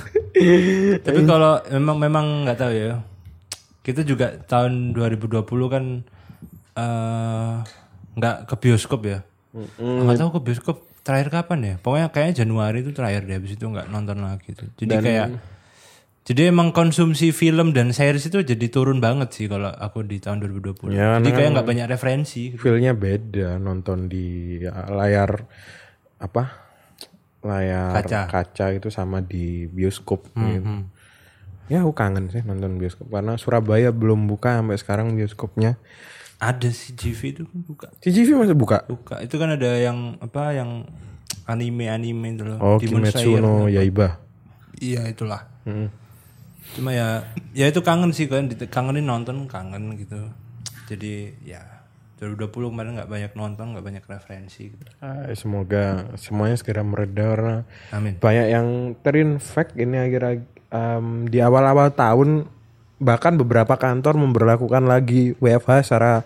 Tapi 1.04 1.20
kalau 1.26 1.58
memang 1.68 1.96
memang 1.98 2.24
nggak 2.46 2.58
tahu 2.58 2.72
ya. 2.72 3.02
Kita 3.80 4.04
juga 4.04 4.36
tahun 4.44 4.92
2020 4.94 5.42
kan 5.68 5.84
eh 6.76 7.54
nggak 8.14 8.36
ke 8.46 8.54
bioskop 8.56 9.00
ya. 9.04 9.18
Nggak 9.76 10.16
tahu 10.16 10.30
ke 10.38 10.40
bioskop 10.46 10.76
terakhir 11.02 11.28
kapan 11.32 11.60
ya. 11.60 11.74
Pokoknya 11.82 12.08
kayaknya 12.08 12.44
Januari 12.44 12.84
itu 12.84 12.92
terakhir 12.94 13.26
deh. 13.26 13.36
Habis 13.36 13.58
itu 13.58 13.64
nggak 13.66 13.88
nonton 13.90 14.22
lagi 14.22 14.54
tuh. 14.54 14.68
Jadi 14.78 14.94
kayak 15.02 15.26
jadi 16.30 16.54
emang 16.54 16.70
konsumsi 16.70 17.34
film 17.34 17.74
dan 17.74 17.90
series 17.90 18.30
itu 18.30 18.38
jadi 18.46 18.66
turun 18.70 19.02
banget 19.02 19.34
sih 19.34 19.50
kalau 19.50 19.66
aku 19.66 20.06
di 20.06 20.22
tahun 20.22 20.38
2020. 20.46 20.94
Ya, 20.94 21.18
jadi 21.18 21.26
kayak 21.34 21.50
nggak 21.58 21.66
banyak 21.66 21.86
referensi. 21.90 22.54
feelnya 22.54 22.94
beda 22.94 23.58
nonton 23.58 24.06
di 24.06 24.62
layar 24.94 25.42
apa 26.22 26.70
layar 27.42 27.98
Kaca. 27.98 28.30
kaca, 28.30 28.66
itu 28.78 28.94
sama 28.94 29.18
di 29.26 29.66
bioskop 29.66 30.30
gitu. 30.30 30.86
ya 31.66 31.82
aku 31.82 31.98
kangen 31.98 32.30
sih 32.30 32.46
nonton 32.46 32.78
bioskop 32.78 33.10
karena 33.10 33.34
Surabaya 33.34 33.90
belum 33.90 34.30
buka 34.30 34.62
sampai 34.62 34.78
sekarang 34.78 35.18
bioskopnya 35.18 35.82
Ada 36.40 36.70
sih 36.72 36.94
GV 36.96 37.20
itu 37.36 37.42
kan 37.44 37.58
buka. 37.66 37.86
CGV 38.00 38.28
masih 38.32 38.56
buka 38.56 38.88
Buka. 38.88 39.20
Itu 39.20 39.36
kan 39.36 39.52
ada 39.52 39.76
yang 39.76 40.16
apa 40.24 40.56
yang 40.56 40.88
anime-anime 41.44 42.32
itu 42.32 42.44
loh. 42.48 42.56
oh 42.62 42.76
Demon 42.80 43.04
Kimetsu 43.04 43.36
no 43.42 43.66
Yaiba 43.66 44.22
Iya 44.80 45.04
itulah. 45.10 45.44
Hmm. 45.68 45.92
Cuma 46.76 46.94
ya 46.94 47.26
ya 47.50 47.66
itu 47.66 47.80
kangen 47.82 48.14
sih 48.14 48.30
kan 48.30 48.46
kangenin 48.50 49.06
nonton 49.06 49.50
kangen 49.50 49.98
gitu. 49.98 50.30
Jadi 50.90 51.34
ya 51.42 51.62
2020 52.20 52.52
kemarin 52.72 52.92
nggak 53.00 53.10
banyak 53.10 53.32
nonton, 53.32 53.72
nggak 53.72 53.86
banyak 53.86 54.04
referensi 54.04 54.68
gitu. 54.68 54.84
Ah, 55.00 55.24
semoga 55.32 56.04
semuanya 56.20 56.56
segera 56.60 56.84
mereda 56.84 57.24
karena 57.32 57.56
Amin. 57.96 58.20
banyak 58.20 58.46
yang 58.52 58.66
terinfek 59.00 59.72
ini 59.80 59.96
akhir 59.96 60.44
em, 60.68 61.06
di 61.32 61.40
awal-awal 61.40 61.88
tahun 61.96 62.44
bahkan 63.00 63.40
beberapa 63.40 63.80
kantor 63.80 64.20
memberlakukan 64.20 64.84
lagi 64.84 65.32
WFH 65.40 65.88
secara 65.88 66.20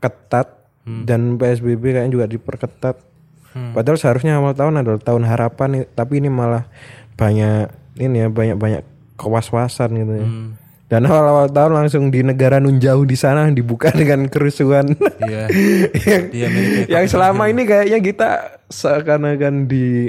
ketat 0.00 0.56
dan 1.04 1.36
PSBB 1.36 1.92
kayaknya 1.92 2.12
juga 2.16 2.26
diperketat. 2.32 2.96
Padahal 3.76 3.98
seharusnya 4.00 4.40
awal 4.40 4.56
tahun 4.56 4.80
adalah 4.80 5.02
tahun 5.02 5.28
harapan 5.28 5.84
tapi 5.92 6.22
ini 6.22 6.32
malah 6.32 6.64
banyak 7.18 7.68
ini 7.98 8.24
ya 8.24 8.28
banyak-banyak 8.30 8.82
kewas-wasan 9.18 9.90
gitu 9.92 10.14
ya. 10.14 10.28
Dan 10.88 11.04
awal-awal 11.04 11.52
tahun 11.52 11.84
langsung 11.84 12.08
di 12.08 12.24
negara 12.24 12.56
nun 12.56 12.80
jauh 12.80 13.04
di 13.04 13.12
sana 13.12 13.52
dibuka 13.52 13.92
dengan 14.00 14.24
kerusuhan 14.24 14.96
Iya. 15.20 15.44
yang, 16.08 16.22
Amerika. 16.48 16.88
yang 16.88 17.04
selama 17.04 17.44
ini 17.50 17.62
kayaknya 17.68 17.98
kita 18.00 18.30
seakan-akan 18.72 19.68
di 19.68 20.08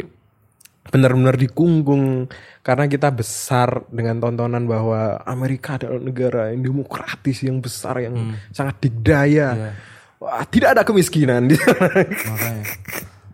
benar-benar 0.89 1.35
dikungkung 1.35 2.31
karena 2.63 2.87
kita 2.87 3.11
besar 3.11 3.83
dengan 3.91 4.17
tontonan 4.17 4.65
bahwa 4.65 5.19
Amerika 5.21 5.75
adalah 5.75 5.99
negara 5.99 6.41
yang 6.49 6.63
demokratis 6.63 7.43
yang 7.43 7.59
besar 7.59 7.99
yang 7.99 8.15
sangat 8.49 8.79
dikdaya. 8.79 9.75
Wah, 10.17 10.43
tidak 10.47 10.75
ada 10.75 10.83
kemiskinan 10.83 11.47
di 11.47 11.55
sana. 11.55 11.91
Makanya. 12.03 12.63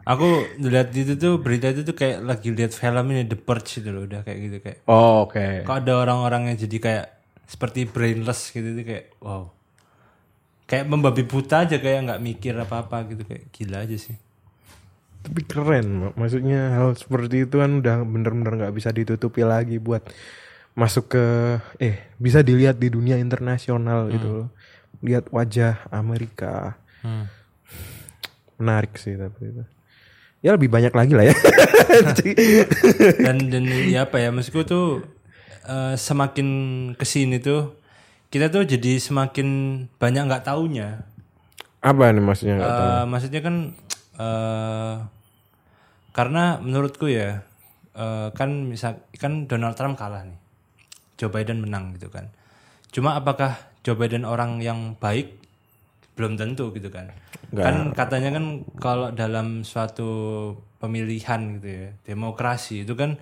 Aku 0.05 0.45
lihat 0.61 0.93
itu 0.93 1.17
tuh 1.17 1.41
berita 1.41 1.73
itu 1.73 1.81
tuh 1.81 1.97
kayak 1.97 2.21
lagi 2.21 2.53
lihat 2.53 2.77
film 2.77 3.05
ini 3.09 3.25
The 3.25 3.41
Purge 3.41 3.81
gitu 3.81 3.89
loh 3.89 4.05
udah 4.05 4.21
kayak 4.21 4.39
gitu 4.45 4.57
kayak. 4.61 4.79
Oh, 4.85 5.25
Oke. 5.25 5.65
Kok 5.65 5.77
ada 5.81 5.93
orang-orang 5.97 6.53
yang 6.53 6.57
jadi 6.61 6.77
kayak 6.77 7.05
seperti 7.49 7.89
brainless 7.89 8.53
gitu 8.53 8.77
tuh 8.77 8.85
kayak 8.85 9.17
wow. 9.17 9.49
Kayak 10.69 10.85
membabi 10.93 11.25
buta 11.25 11.65
aja 11.65 11.81
kayak 11.81 12.05
nggak 12.05 12.21
mikir 12.21 12.53
apa-apa 12.53 13.05
gitu 13.09 13.25
kayak 13.25 13.49
gila 13.49 13.81
aja 13.81 13.97
sih. 13.97 14.17
Tapi 15.25 15.41
keren, 15.41 15.87
Mak. 15.89 16.13
maksudnya 16.21 16.77
hal 16.77 16.93
seperti 16.93 17.49
itu 17.49 17.57
kan 17.57 17.81
udah 17.81 18.05
bener-bener 18.05 18.53
nggak 18.61 18.75
bisa 18.77 18.93
ditutupi 18.93 19.41
lagi 19.41 19.81
buat 19.81 20.05
masuk 20.77 21.17
ke 21.17 21.25
eh 21.81 22.13
bisa 22.21 22.45
dilihat 22.45 22.77
di 22.77 22.93
dunia 22.93 23.17
internasional 23.17 24.13
gitu 24.13 24.27
loh. 24.29 24.47
Lihat 25.01 25.33
wajah 25.33 25.89
Amerika. 25.89 26.77
Hmm. 27.01 27.25
Menarik 28.61 29.01
sih 29.01 29.17
tapi 29.17 29.49
itu. 29.49 29.65
Ya 30.45 30.53
lebih 30.53 30.69
banyak 30.69 30.93
lagi 30.93 31.17
lah 31.17 31.25
ya. 31.25 31.33
dan 33.25 33.49
dan 33.49 33.65
ya 33.89 34.05
apa 34.05 34.21
ya 34.21 34.29
maksudku 34.29 34.61
tuh 34.61 35.01
eh, 35.65 35.97
semakin 35.97 36.47
ke 36.93 37.01
sini 37.01 37.41
tuh 37.41 37.73
kita 38.29 38.53
tuh 38.53 38.61
jadi 38.61 39.01
semakin 39.01 39.47
banyak 39.97 40.29
nggak 40.29 40.45
taunya. 40.45 41.01
Apa 41.81 42.13
nih 42.13 42.21
maksudnya 42.21 42.61
nggak 42.61 42.69
tahu? 42.69 42.85
Eh, 42.85 43.03
maksudnya 43.09 43.41
kan 43.41 43.55
eh 44.21 44.93
karena 46.13 46.61
menurutku 46.61 47.09
ya 47.09 47.41
eh, 47.97 48.29
kan 48.37 48.69
misal 48.69 49.01
kan 49.17 49.49
Donald 49.49 49.73
Trump 49.73 49.97
kalah 49.97 50.29
nih. 50.29 50.37
Joe 51.17 51.33
Biden 51.33 51.65
menang 51.65 51.97
gitu 51.97 52.13
kan. 52.13 52.29
Cuma 52.93 53.17
apakah 53.17 53.57
Joe 53.81 53.97
Biden 53.97 54.29
orang 54.29 54.61
yang 54.61 54.93
baik? 55.01 55.41
Belum 56.13 56.37
tentu 56.37 56.69
gitu 56.69 56.93
kan 56.93 57.24
kan 57.65 57.75
katanya 57.93 58.29
kan 58.33 58.45
kalau 58.79 59.07
dalam 59.11 59.61
suatu 59.61 60.09
pemilihan 60.77 61.57
gitu 61.57 61.67
ya 61.67 61.87
demokrasi 62.05 62.85
itu 62.85 62.93
kan 62.93 63.17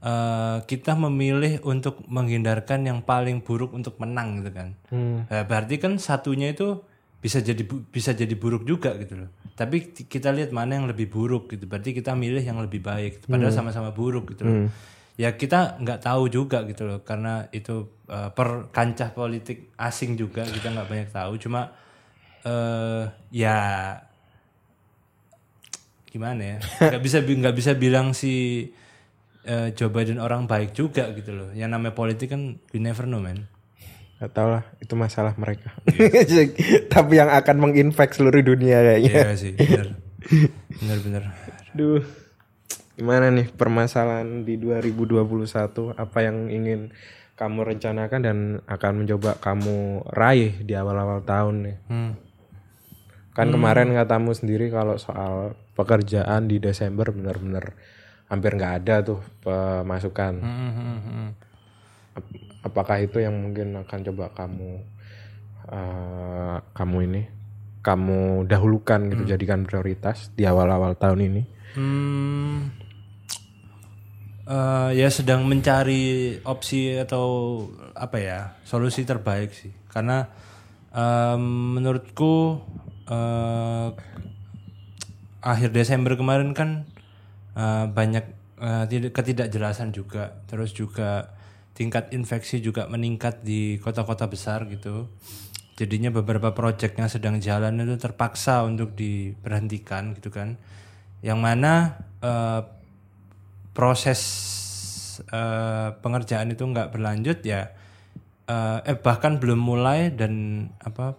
eh, 0.00 0.56
kita 0.64 0.92
memilih 0.94 1.60
untuk 1.64 2.04
menghindarkan 2.06 2.84
yang 2.84 3.00
paling 3.02 3.40
buruk 3.40 3.72
untuk 3.72 3.96
menang 3.96 4.40
gitu 4.40 4.52
kan. 4.52 4.68
Nah, 5.26 5.42
berarti 5.44 5.76
kan 5.76 5.96
satunya 5.96 6.52
itu 6.52 6.80
bisa 7.16 7.40
jadi 7.40 7.64
bisa 7.66 8.12
jadi 8.14 8.34
buruk 8.36 8.62
juga 8.62 8.94
gitu 9.00 9.24
loh. 9.24 9.30
Tapi 9.56 9.90
kita 10.06 10.30
lihat 10.30 10.52
mana 10.52 10.76
yang 10.76 10.86
lebih 10.86 11.08
buruk 11.08 11.48
gitu. 11.48 11.64
Berarti 11.64 11.96
kita 11.96 12.12
milih 12.12 12.44
yang 12.44 12.60
lebih 12.60 12.84
baik 12.84 13.24
gitu. 13.24 13.26
padahal 13.32 13.50
sama-sama 13.56 13.90
buruk 13.90 14.36
gitu 14.36 14.44
loh. 14.44 14.54
Ya 15.16 15.32
kita 15.32 15.80
nggak 15.80 16.04
tahu 16.04 16.28
juga 16.28 16.68
gitu 16.68 16.84
loh 16.84 17.00
karena 17.00 17.48
itu 17.50 17.88
eh, 18.06 18.28
per 18.30 18.68
kancah 18.68 19.16
politik 19.16 19.72
asing 19.80 20.12
juga 20.14 20.44
kita 20.44 20.70
nggak 20.70 20.88
banyak 20.92 21.10
tahu. 21.10 21.40
Cuma 21.40 21.72
eh 22.46 23.02
ya 23.34 23.58
gimana 26.06 26.56
ya 26.56 26.58
nggak 26.80 27.02
bisa 27.02 27.18
bi- 27.20 27.36
nggak 27.36 27.56
bisa 27.56 27.72
bilang 27.74 28.14
si 28.14 28.64
eh, 29.44 29.68
Joe 29.74 29.90
Biden 29.90 30.16
orang 30.16 30.46
baik 30.46 30.72
juga 30.72 31.10
gitu 31.12 31.34
loh 31.34 31.48
yang 31.52 31.68
namanya 31.68 31.92
politik 31.92 32.32
kan 32.32 32.56
we 32.70 32.78
never 32.78 33.04
know 33.04 33.18
man 33.18 33.50
Gak 34.16 34.32
tau 34.32 34.48
lah, 34.48 34.64
itu 34.80 34.96
masalah 34.96 35.36
mereka. 35.36 35.76
Tapi 36.96 37.12
yang 37.20 37.28
akan 37.28 37.56
menginfek 37.60 38.16
seluruh 38.16 38.40
dunia 38.40 38.80
kayaknya. 38.80 39.12
iya 39.12 39.32
sih 39.36 39.52
bener 39.52 39.92
bener 40.80 40.98
bener 41.04 41.22
Duh, 41.76 42.00
gimana 42.96 43.28
nih 43.28 43.52
permasalahan 43.52 44.48
di 44.48 44.56
2021? 44.56 45.20
Apa 46.00 46.18
yang 46.24 46.48
ingin 46.48 46.96
kamu 47.36 47.68
rencanakan 47.68 48.20
dan 48.24 48.38
akan 48.64 49.04
mencoba 49.04 49.36
kamu 49.36 50.08
raih 50.08 50.64
di 50.64 50.72
awal-awal 50.72 51.20
tahun 51.20 51.54
nih? 51.68 51.76
hmm. 51.84 52.12
Kan 53.36 53.52
kemarin 53.52 53.92
katamu 53.92 54.32
sendiri 54.32 54.72
kalau 54.72 54.96
soal 54.96 55.52
pekerjaan 55.76 56.48
di 56.48 56.56
Desember 56.56 57.12
benar-benar 57.12 57.76
hampir 58.32 58.56
nggak 58.56 58.74
ada 58.80 59.04
tuh 59.04 59.20
pemasukan. 59.44 60.40
Hmm, 60.40 60.72
hmm, 60.72 60.98
hmm. 61.04 61.28
Ap- 62.16 62.44
Apakah 62.66 62.98
itu 62.98 63.20
yang 63.20 63.36
mungkin 63.36 63.76
akan 63.76 64.00
coba 64.08 64.32
kamu 64.32 64.70
eh, 65.68 66.56
kamu 66.72 66.96
ini 67.06 67.22
kamu 67.84 68.48
dahulukan 68.50 68.98
gitu 69.12 69.22
jadikan 69.28 69.62
prioritas 69.62 70.34
di 70.34 70.42
awal-awal 70.42 70.98
tahun 70.98 71.20
ini? 71.30 71.42
Hmm, 71.76 72.72
eh, 74.48 74.90
ya 74.96 75.08
sedang 75.12 75.46
mencari 75.46 76.38
opsi 76.42 76.96
atau 76.98 77.26
apa 77.94 78.16
ya 78.18 78.40
solusi 78.64 79.06
terbaik 79.06 79.54
sih 79.54 79.70
karena 79.86 80.26
em, 80.90 81.42
menurutku 81.78 82.58
eh, 83.06 83.88
akhir 85.46 85.70
Desember 85.70 86.18
kemarin 86.18 86.50
kan 86.54 86.84
eh, 87.56 87.86
banyak 87.90 88.24
tidak- 88.88 89.12
ketidakjelasan 89.12 89.92
juga. 89.92 90.40
Terus 90.48 90.72
juga 90.72 91.36
tingkat 91.76 92.08
infeksi 92.16 92.64
juga 92.64 92.88
meningkat 92.88 93.44
di 93.44 93.76
kota-kota 93.76 94.26
besar 94.32 94.64
gitu. 94.72 95.12
Jadinya 95.76 96.08
beberapa 96.08 96.56
proyek 96.56 96.96
yang 96.96 97.12
sedang 97.12 97.36
jalan 97.36 97.84
itu 97.84 98.00
terpaksa 98.00 98.64
untuk 98.64 98.96
diberhentikan 98.96 100.16
gitu 100.16 100.32
kan. 100.32 100.56
Yang 101.20 101.38
mana 101.40 101.72
eh, 102.24 102.62
proses 103.76 104.20
eh, 105.28 105.88
pengerjaan 106.00 106.48
itu 106.48 106.64
nggak 106.64 106.96
berlanjut 106.96 107.44
ya 107.44 107.76
eh, 108.48 108.78
eh 108.88 108.96
bahkan 108.96 109.36
belum 109.36 109.60
mulai 109.60 110.14
dan 110.14 110.64
apa 110.80 111.12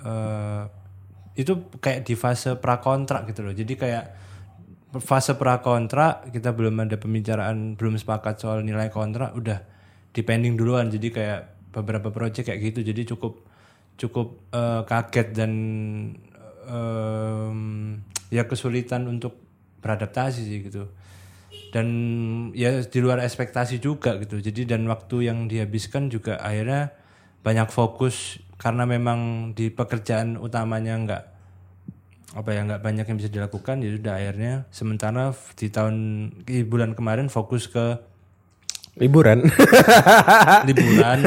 eh, 0.00 0.64
itu 1.36 1.68
kayak 1.78 2.08
di 2.08 2.16
fase 2.16 2.56
prakontrak 2.56 3.28
gitu 3.28 3.44
loh. 3.44 3.52
Jadi 3.52 3.76
kayak 3.76 4.04
fase 5.04 5.36
prakontrak 5.36 6.32
kita 6.32 6.56
belum 6.56 6.88
ada 6.88 6.96
pembicaraan 6.96 7.76
belum 7.76 8.00
sepakat 8.00 8.40
soal 8.40 8.64
nilai 8.64 8.88
kontrak 8.88 9.36
udah 9.36 9.60
depending 10.16 10.56
duluan. 10.56 10.88
Jadi 10.88 11.12
kayak 11.12 11.70
beberapa 11.76 12.08
proyek 12.08 12.48
kayak 12.48 12.60
gitu. 12.72 12.80
Jadi 12.80 13.04
cukup 13.12 13.44
cukup 14.00 14.48
eh, 14.56 14.82
kaget 14.88 15.28
dan 15.36 15.52
em, 16.64 17.60
ya 18.32 18.48
kesulitan 18.48 19.04
untuk 19.04 19.36
beradaptasi 19.84 20.40
sih 20.40 20.58
gitu. 20.64 20.88
Dan 21.68 21.86
ya 22.56 22.80
di 22.80 22.98
luar 23.04 23.20
ekspektasi 23.20 23.76
juga 23.76 24.16
gitu. 24.24 24.40
Jadi 24.40 24.64
dan 24.64 24.88
waktu 24.88 25.28
yang 25.28 25.44
dihabiskan 25.52 26.08
juga 26.08 26.40
akhirnya 26.40 26.96
banyak 27.46 27.70
fokus 27.70 28.16
karena 28.56 28.82
memang 28.82 29.18
di 29.54 29.70
pekerjaan 29.70 30.34
utamanya 30.34 30.98
nggak 30.98 31.22
apa 32.34 32.50
ya 32.50 32.60
nggak 32.64 32.82
banyak 32.82 33.06
yang 33.06 33.16
bisa 33.16 33.30
dilakukan 33.30 33.78
ya 33.78 33.90
sudah 33.92 34.14
akhirnya 34.14 34.52
sementara 34.68 35.30
di 35.54 35.70
tahun 35.70 35.94
di 36.42 36.60
bulan 36.62 36.92
kemarin 36.92 37.28
fokus 37.28 37.64
ke 37.64 38.02
Liburan. 38.96 39.44
liburan 40.66 41.20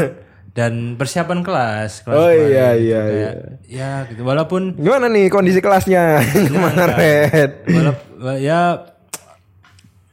dan 0.49 0.73
persiapan 0.97 1.39
kelas, 1.39 2.01
kelas 2.01 2.17
Oh, 2.17 2.25
kemarin 2.25 2.49
iya, 2.49 2.67
gitu. 2.73 2.81
iya, 2.81 3.01
Kayak, 3.05 3.33
ya 3.63 3.91
gitu 4.09 4.21
walaupun 4.23 4.73
Gimana 4.73 5.05
nih 5.05 5.29
kondisi 5.29 5.61
kelasnya 5.61 6.17
kemarin? 6.49 7.49
walaupun 7.63 8.01
ya 8.41 8.59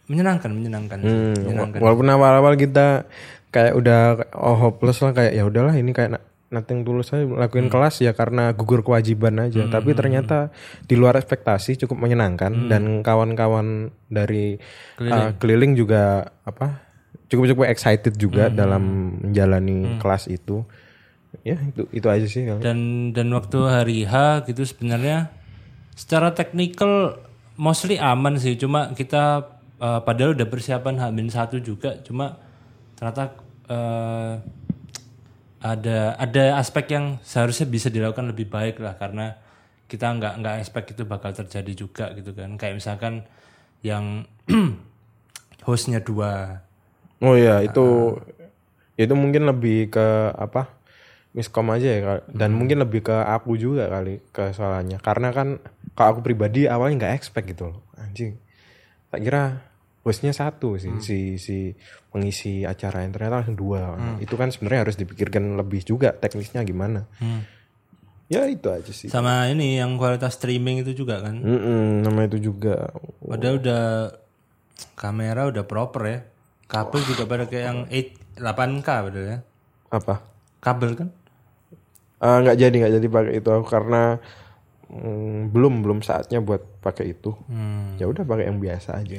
menyenangkan 0.06 0.50
menyenangkan 0.52 0.98
Hmm, 1.00 1.34
menyenangkan 1.34 1.78
walaupun 1.80 2.06
awal-awal 2.06 2.54
kita 2.54 3.08
kayak 3.54 3.74
udah 3.78 4.00
oh 4.36 4.56
hopeless 4.58 5.00
lah 5.02 5.12
kayak 5.16 5.32
ya 5.32 5.42
udahlah 5.46 5.74
ini 5.76 5.94
kayak 5.94 6.20
nothing 6.50 6.86
tulus 6.86 7.10
saya 7.10 7.26
lakuin 7.26 7.66
kelas 7.66 7.98
ya 8.02 8.14
karena 8.14 8.54
gugur 8.54 8.86
kewajiban 8.86 9.42
aja. 9.42 9.66
Tapi 9.66 9.92
ternyata 9.98 10.54
di 10.86 10.94
luar 10.94 11.18
ekspektasi 11.18 11.82
cukup 11.86 12.06
menyenangkan 12.06 12.70
dan 12.70 13.02
kawan-kawan 13.02 13.90
dari 14.06 14.58
uh, 15.02 15.34
keliling 15.42 15.74
juga 15.74 16.30
apa 16.46 16.86
cukup-cukup 17.26 17.66
excited 17.66 18.14
juga 18.14 18.46
dalam 18.46 19.16
menjalani 19.22 19.98
kelas 19.98 20.30
itu. 20.30 20.62
Ya 21.42 21.58
itu 21.60 21.84
itu 21.92 22.06
aja 22.08 22.24
sih 22.24 22.48
dan 22.62 23.10
dan 23.12 23.28
waktu 23.34 23.58
hari 23.66 23.98
H 24.08 24.46
gitu 24.48 24.64
sebenarnya 24.64 25.28
secara 25.92 26.32
teknikal 26.32 27.20
mostly 27.58 27.98
aman 27.98 28.38
sih. 28.38 28.54
Cuma 28.56 28.94
kita 28.94 29.50
eh, 29.82 30.00
padahal 30.00 30.38
udah 30.38 30.46
persiapan 30.48 30.96
H 31.02 31.04
satu 31.34 31.58
juga 31.58 31.98
cuma 32.06 32.45
ternyata 32.96 33.36
eh, 33.68 34.34
ada 35.60 36.14
ada 36.20 36.44
aspek 36.60 36.96
yang 36.96 37.18
seharusnya 37.24 37.66
bisa 37.66 37.88
dilakukan 37.88 38.28
lebih 38.28 38.46
baik 38.46 38.78
lah 38.78 38.94
karena 38.94 39.36
kita 39.86 40.10
nggak 40.18 40.34
nggak 40.42 40.56
expect 40.62 40.94
itu 40.94 41.02
bakal 41.06 41.30
terjadi 41.30 41.72
juga 41.72 42.10
gitu 42.14 42.34
kan. 42.34 42.58
Kayak 42.58 42.82
misalkan 42.82 43.22
yang 43.82 44.26
hostnya 45.66 46.02
dua. 46.02 46.62
Oh 47.22 47.34
iya 47.34 47.62
itu 47.64 48.18
itu 48.96 49.14
mungkin 49.16 49.46
lebih 49.46 49.90
ke 49.90 50.06
apa? 50.36 50.70
Miskom 51.36 51.68
aja 51.68 51.84
ya 51.84 52.00
dan 52.32 52.56
mungkin 52.56 52.80
lebih 52.80 53.04
ke 53.04 53.12
aku 53.12 53.60
juga 53.60 53.92
kali 53.92 54.24
kesalahannya 54.32 54.96
karena 55.04 55.28
kan 55.36 55.60
kalau 55.92 56.16
aku 56.16 56.20
pribadi 56.24 56.64
awalnya 56.64 57.04
nggak 57.04 57.14
expect 57.16 57.52
gitu 57.52 57.72
loh. 57.72 57.84
Anjing. 58.00 58.40
Tak 59.12 59.20
kira 59.20 59.65
hostnya 60.06 60.30
satu 60.30 60.78
sih 60.78 61.02
si 61.02 61.34
si 61.34 61.74
pengisi 62.14 62.62
acara 62.62 63.02
yang 63.02 63.10
ternyata 63.10 63.42
langsung 63.42 63.58
dua. 63.58 63.98
Itu 64.22 64.38
kan 64.38 64.54
sebenarnya 64.54 64.86
harus 64.86 64.94
dipikirkan 64.94 65.58
lebih 65.58 65.82
juga 65.82 66.14
teknisnya 66.14 66.62
gimana. 66.62 67.10
Ya 68.30 68.46
itu 68.46 68.70
aja 68.70 68.90
sih. 68.90 69.10
Sama 69.10 69.50
ini 69.50 69.78
yang 69.82 69.98
kualitas 69.98 70.38
streaming 70.38 70.82
itu 70.86 70.94
juga 70.94 71.22
kan? 71.22 71.38
Mm-mm, 71.38 72.06
nama 72.06 72.26
itu 72.26 72.38
juga. 72.38 72.90
Padahal 73.22 73.58
udah 73.62 73.84
kamera 74.98 75.50
udah 75.50 75.64
proper 75.66 76.02
ya. 76.06 76.18
Kabel 76.66 77.02
juga 77.06 77.22
pada 77.30 77.46
kayak 77.46 77.64
yang 77.66 77.78
8 77.86 78.82
8K 78.82 78.88
padahal 79.10 79.26
ya. 79.26 79.38
apa? 79.86 80.14
Kabel 80.58 80.90
kan? 80.98 81.08
Eh, 82.18 82.38
nggak 82.42 82.56
jadi 82.58 82.74
nggak 82.74 82.94
jadi 82.98 83.08
pakai 83.10 83.32
itu. 83.38 83.48
Aku 83.54 83.66
karena 83.70 84.18
mm, 84.90 85.54
belum 85.54 85.86
belum 85.86 86.02
saatnya 86.02 86.42
buat 86.42 86.82
pakai 86.82 87.14
itu. 87.14 87.30
Ya 87.98 88.10
udah 88.10 88.26
pakai 88.26 88.50
yang 88.50 88.58
biasa 88.58 89.02
aja 89.02 89.18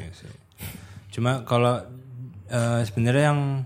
Cuma 1.18 1.42
kalau 1.50 1.82
eh, 2.46 2.82
sebenarnya 2.86 3.34
yang 3.34 3.66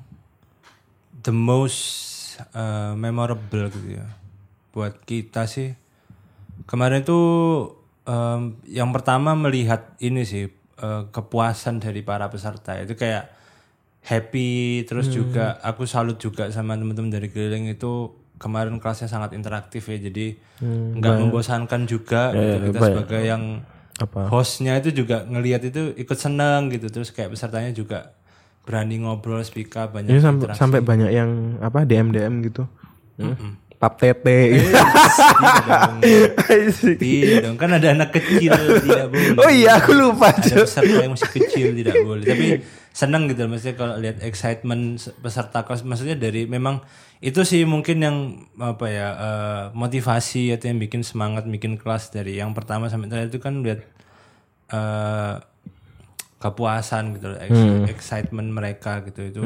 the 1.20 1.36
most 1.36 2.40
eh, 2.56 2.96
memorable 2.96 3.68
gitu 3.68 4.00
ya 4.00 4.08
buat 4.72 5.04
kita 5.04 5.52
sih 5.52 5.76
kemarin 6.64 7.04
itu 7.04 7.20
em, 8.08 8.56
yang 8.72 8.96
pertama 8.96 9.36
melihat 9.36 10.00
ini 10.00 10.24
sih 10.24 10.48
eh, 10.80 11.04
kepuasan 11.12 11.84
dari 11.84 12.00
para 12.08 12.32
peserta. 12.32 12.80
Itu 12.80 12.96
kayak 12.96 13.42
happy 14.02 14.88
terus 14.90 15.14
juga 15.14 15.62
aku 15.62 15.86
salut 15.86 16.18
juga 16.18 16.50
sama 16.50 16.74
teman-teman 16.74 17.14
dari 17.14 17.30
keliling 17.30 17.70
itu 17.70 18.16
kemarin 18.42 18.82
kelasnya 18.82 19.06
sangat 19.06 19.38
interaktif 19.38 19.86
ya 19.86 20.02
jadi 20.02 20.34
nggak 20.98 21.16
membosankan 21.22 21.86
juga 21.86 22.34
gitu. 22.34 22.74
kita 22.74 22.80
sebagai 22.82 23.22
yang 23.22 23.62
apa? 24.02 24.28
Hostnya 24.28 24.78
itu 24.82 25.04
juga 25.04 25.24
ngelihat 25.24 25.62
itu 25.66 25.94
ikut 25.96 26.18
seneng 26.18 26.74
gitu. 26.74 26.90
Terus 26.90 27.14
kayak 27.14 27.38
pesertanya 27.38 27.72
juga 27.72 28.18
berani 28.62 29.02
ngobrol 29.02 29.42
speak 29.42 29.74
up 29.74 29.90
banyak 29.94 30.14
ini 30.14 30.22
sampai 30.22 30.54
sampai 30.54 30.80
banyak 30.86 31.10
yang 31.10 31.58
apa 31.62 31.82
dm 31.82 32.14
dm 32.14 32.34
gitu. 32.46 32.66
Pap 33.82 33.98
tete 33.98 34.54
Tidak 37.02 37.42
dong, 37.42 37.58
kan 37.58 37.74
ada 37.74 37.98
anak 37.98 38.14
kecil 38.14 38.54
tidak 38.54 39.10
boleh. 39.10 39.42
oh 39.42 39.50
iya 39.50 39.82
aku 39.82 39.98
lupa 39.98 40.30
Ada 40.30 40.70
peserta 40.70 41.02
yang 41.02 41.14
masih 41.18 41.32
kecil 41.34 41.68
tidak 41.74 41.98
boleh. 42.06 42.26
Tapi 42.26 42.48
senang 42.92 43.32
gitu 43.32 43.48
maksudnya 43.48 43.76
kalau 43.80 43.96
lihat 43.96 44.20
excitement 44.20 45.00
peserta 45.24 45.64
kelas 45.64 45.88
maksudnya 45.88 46.20
dari 46.20 46.44
memang 46.44 46.84
itu 47.24 47.40
sih 47.48 47.64
mungkin 47.64 47.98
yang 48.04 48.18
apa 48.60 48.86
ya 48.92 49.08
eh, 49.16 49.64
motivasi 49.72 50.52
atau 50.52 50.68
yang 50.68 50.80
bikin 50.82 51.02
semangat 51.06 51.48
bikin 51.48 51.80
kelas 51.80 52.12
dari 52.12 52.36
yang 52.36 52.52
pertama 52.52 52.92
sampai 52.92 53.08
terakhir 53.08 53.32
itu 53.32 53.40
kan 53.40 53.64
lihat 53.64 53.82
eh, 54.76 55.36
kepuasan 56.42 57.22
gitu 57.22 57.38
loh, 57.38 57.40
ex- 57.40 57.94
excitement 57.94 58.50
mereka 58.50 59.06
gitu. 59.06 59.30
Itu 59.30 59.42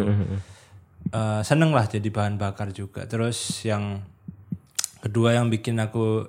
eh, 1.12 1.42
seneng 1.44 1.76
lah 1.76 1.86
jadi 1.92 2.08
bahan 2.08 2.40
bakar 2.40 2.72
juga. 2.72 3.04
Terus 3.04 3.68
yang 3.68 4.00
kedua 5.04 5.36
yang 5.36 5.52
bikin 5.52 5.78
aku 5.78 6.26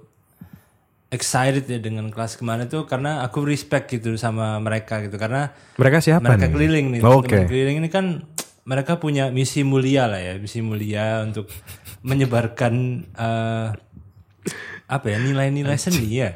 excited 1.07 1.65
ya 1.65 1.79
dengan 1.79 2.11
kelas 2.11 2.35
kemarin 2.35 2.67
tuh 2.67 2.83
karena 2.85 3.23
aku 3.23 3.47
respect 3.47 3.87
gitu 3.89 4.19
sama 4.19 4.59
mereka 4.59 4.99
gitu 5.01 5.15
karena 5.17 5.55
mereka 5.79 6.03
siapa 6.03 6.25
mereka 6.25 6.47
nih 6.47 6.53
keliling 6.53 6.87
nih 6.93 7.01
Oh, 7.01 7.23
oke. 7.23 7.47
keliling 7.47 7.79
ini 7.79 7.89
kan 7.89 8.27
mereka 8.67 8.99
punya 8.99 9.31
misi 9.31 9.63
mulia 9.63 10.11
lah 10.11 10.19
ya 10.19 10.35
misi 10.37 10.59
mulia 10.59 11.23
untuk 11.23 11.47
menyebarkan 12.03 12.75
eh, 13.09 13.69
apa 14.87 15.07
ya 15.07 15.19
nilai-nilai 15.19 15.79
seni 15.79 16.11
ya 16.13 16.31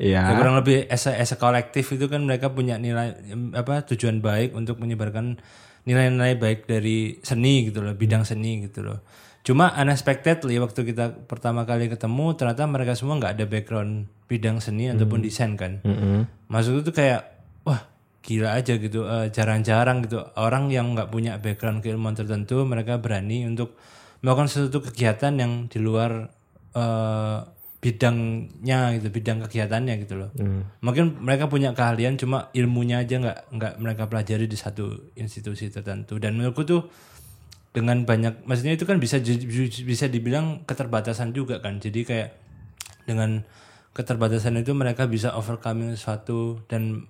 Iya. 0.00 0.24
Ya, 0.24 0.32
kurang 0.32 0.56
lebih 0.56 0.88
as 0.88 1.04
a, 1.04 1.12
as 1.12 1.28
a 1.28 1.36
kolektif 1.36 1.92
itu 1.92 2.08
kan 2.08 2.24
mereka 2.24 2.48
punya 2.48 2.80
nilai 2.80 3.20
apa 3.52 3.84
tujuan 3.84 4.24
baik 4.24 4.56
untuk 4.56 4.80
menyebarkan 4.80 5.36
nilai-nilai 5.84 6.40
baik 6.40 6.64
dari 6.64 7.20
seni 7.20 7.68
gitu 7.68 7.84
loh, 7.84 7.92
bidang 7.92 8.24
seni 8.24 8.64
gitu 8.64 8.80
loh. 8.80 9.04
Cuma 9.40 9.72
unexpectedly 9.72 10.60
waktu 10.60 10.84
kita 10.92 11.24
pertama 11.24 11.64
kali 11.64 11.88
ketemu 11.88 12.36
ternyata 12.36 12.68
mereka 12.68 12.92
semua 12.92 13.16
nggak 13.16 13.40
ada 13.40 13.46
background 13.48 14.06
bidang 14.28 14.60
seni 14.60 14.92
ataupun 14.92 15.24
desain 15.24 15.56
kan. 15.56 15.80
Maksud 16.52 16.84
itu 16.84 16.92
kayak 16.92 17.24
wah 17.64 17.88
gila 18.20 18.52
aja 18.52 18.76
gitu 18.76 19.08
eh, 19.08 19.32
jarang-jarang 19.32 20.04
gitu 20.04 20.20
orang 20.36 20.68
yang 20.68 20.92
nggak 20.92 21.08
punya 21.08 21.40
background 21.40 21.80
keilmuan 21.80 22.12
tertentu 22.12 22.60
mereka 22.68 23.00
berani 23.00 23.48
untuk 23.48 23.80
melakukan 24.20 24.52
sesuatu 24.52 24.84
kegiatan 24.92 25.32
yang 25.40 25.52
di 25.72 25.80
luar 25.80 26.28
eh, 26.76 27.38
bidangnya 27.80 29.00
gitu, 29.00 29.08
bidang 29.08 29.40
kegiatannya 29.48 30.04
gitu 30.04 30.20
loh. 30.20 30.30
Mungkin 30.84 31.16
mereka 31.24 31.48
punya 31.48 31.72
keahlian 31.72 32.20
cuma 32.20 32.52
ilmunya 32.52 33.00
aja 33.00 33.16
nggak 33.16 33.38
nggak 33.56 33.74
mereka 33.80 34.04
pelajari 34.04 34.44
di 34.44 34.56
satu 34.60 35.16
institusi 35.16 35.72
tertentu. 35.72 36.20
Dan 36.20 36.36
menurutku 36.36 36.68
tuh 36.68 36.92
dengan 37.70 38.02
banyak, 38.02 38.46
maksudnya 38.46 38.74
itu 38.74 38.82
kan 38.82 38.98
bisa 38.98 39.22
bisa 39.86 40.06
dibilang 40.10 40.66
keterbatasan 40.66 41.30
juga 41.30 41.62
kan. 41.62 41.78
Jadi 41.78 42.02
kayak 42.02 42.28
dengan 43.06 43.46
keterbatasan 43.94 44.58
itu 44.62 44.74
mereka 44.74 45.06
bisa 45.06 45.34
overcoming 45.34 45.94
suatu 45.94 46.62
dan 46.66 47.06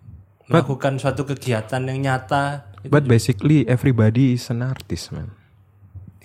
melakukan 0.51 0.99
suatu 1.01 1.25
kegiatan 1.25 1.81
yang 1.87 1.99
nyata. 2.01 2.73
But 2.89 3.07
basically 3.07 3.65
everybody 3.69 4.37
is 4.37 4.49
an 4.51 4.65
artist, 4.65 5.13
man. 5.13 5.33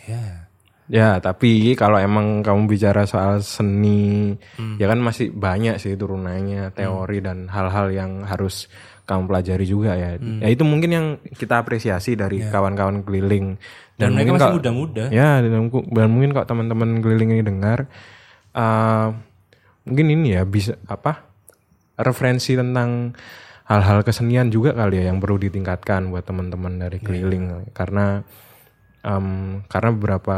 Ya. 0.08 0.48
Ya, 0.86 1.18
tapi 1.18 1.74
kalau 1.74 1.98
emang 1.98 2.46
kamu 2.46 2.70
bicara 2.70 3.10
soal 3.10 3.42
seni, 3.42 4.38
ya 4.78 4.86
kan 4.86 5.02
masih 5.02 5.34
banyak 5.34 5.82
sih 5.82 5.98
turunannya, 5.98 6.70
teori 6.78 7.26
dan 7.26 7.50
hal-hal 7.50 7.90
yang 7.90 8.22
harus 8.22 8.70
kamu 9.10 9.26
pelajari 9.26 9.66
juga 9.66 9.98
ya. 9.98 10.14
Ya 10.22 10.50
itu 10.54 10.62
mungkin 10.62 10.92
yang 10.94 11.08
kita 11.34 11.62
apresiasi 11.62 12.14
dari 12.14 12.46
kawan-kawan 12.46 13.02
keliling. 13.02 13.58
Dan, 13.96 14.12
mereka 14.12 14.36
mungkin 14.36 14.44
masih 14.44 14.58
muda-muda. 14.60 15.04
Ya, 15.08 15.40
dan, 15.40 15.72
dan 15.72 16.08
mungkin 16.12 16.32
kalau 16.36 16.48
teman-teman 16.48 17.00
keliling 17.00 17.40
ini 17.40 17.44
dengar, 17.48 17.88
eh, 18.52 19.08
mungkin 19.88 20.08
ini 20.12 20.36
ya 20.36 20.44
bisa 20.44 20.76
apa 20.92 21.24
referensi 21.96 22.60
tentang 22.60 23.16
hal-hal 23.66 24.04
kesenian 24.04 24.52
juga 24.52 24.76
kali 24.76 25.00
ya 25.00 25.10
yang 25.10 25.24
perlu 25.24 25.40
ditingkatkan 25.40 26.12
buat 26.12 26.28
teman-teman 26.28 26.76
dari 26.76 27.00
keliling. 27.00 27.72
Karena 27.72 28.20
em, 29.02 29.62
karena 29.72 29.90
beberapa 29.96 30.38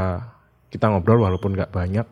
kita 0.69 0.91
ngobrol 0.91 1.23
walaupun 1.23 1.55
nggak 1.57 1.73
banyak 1.73 2.07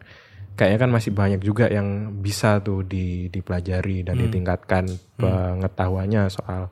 kayaknya 0.56 0.80
kan 0.88 0.92
masih 0.92 1.12
banyak 1.12 1.42
juga 1.44 1.68
yang 1.68 2.16
bisa 2.24 2.64
tuh 2.64 2.88
di, 2.88 3.28
dipelajari 3.28 4.08
dan 4.08 4.16
ditingkatkan 4.16 4.88
pengetahuannya 5.20 6.32
soal 6.32 6.72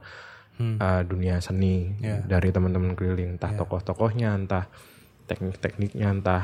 uh, 0.79 1.01
dunia 1.05 1.39
seni 1.43 1.93
dari 2.01 2.49
teman-teman 2.53 2.93
keliling. 2.97 3.39
Entah 3.39 3.51
tokoh-tokohnya 3.55 4.35
entah 4.35 4.65
teknik-tekniknya 5.25 6.07
entah 6.09 6.43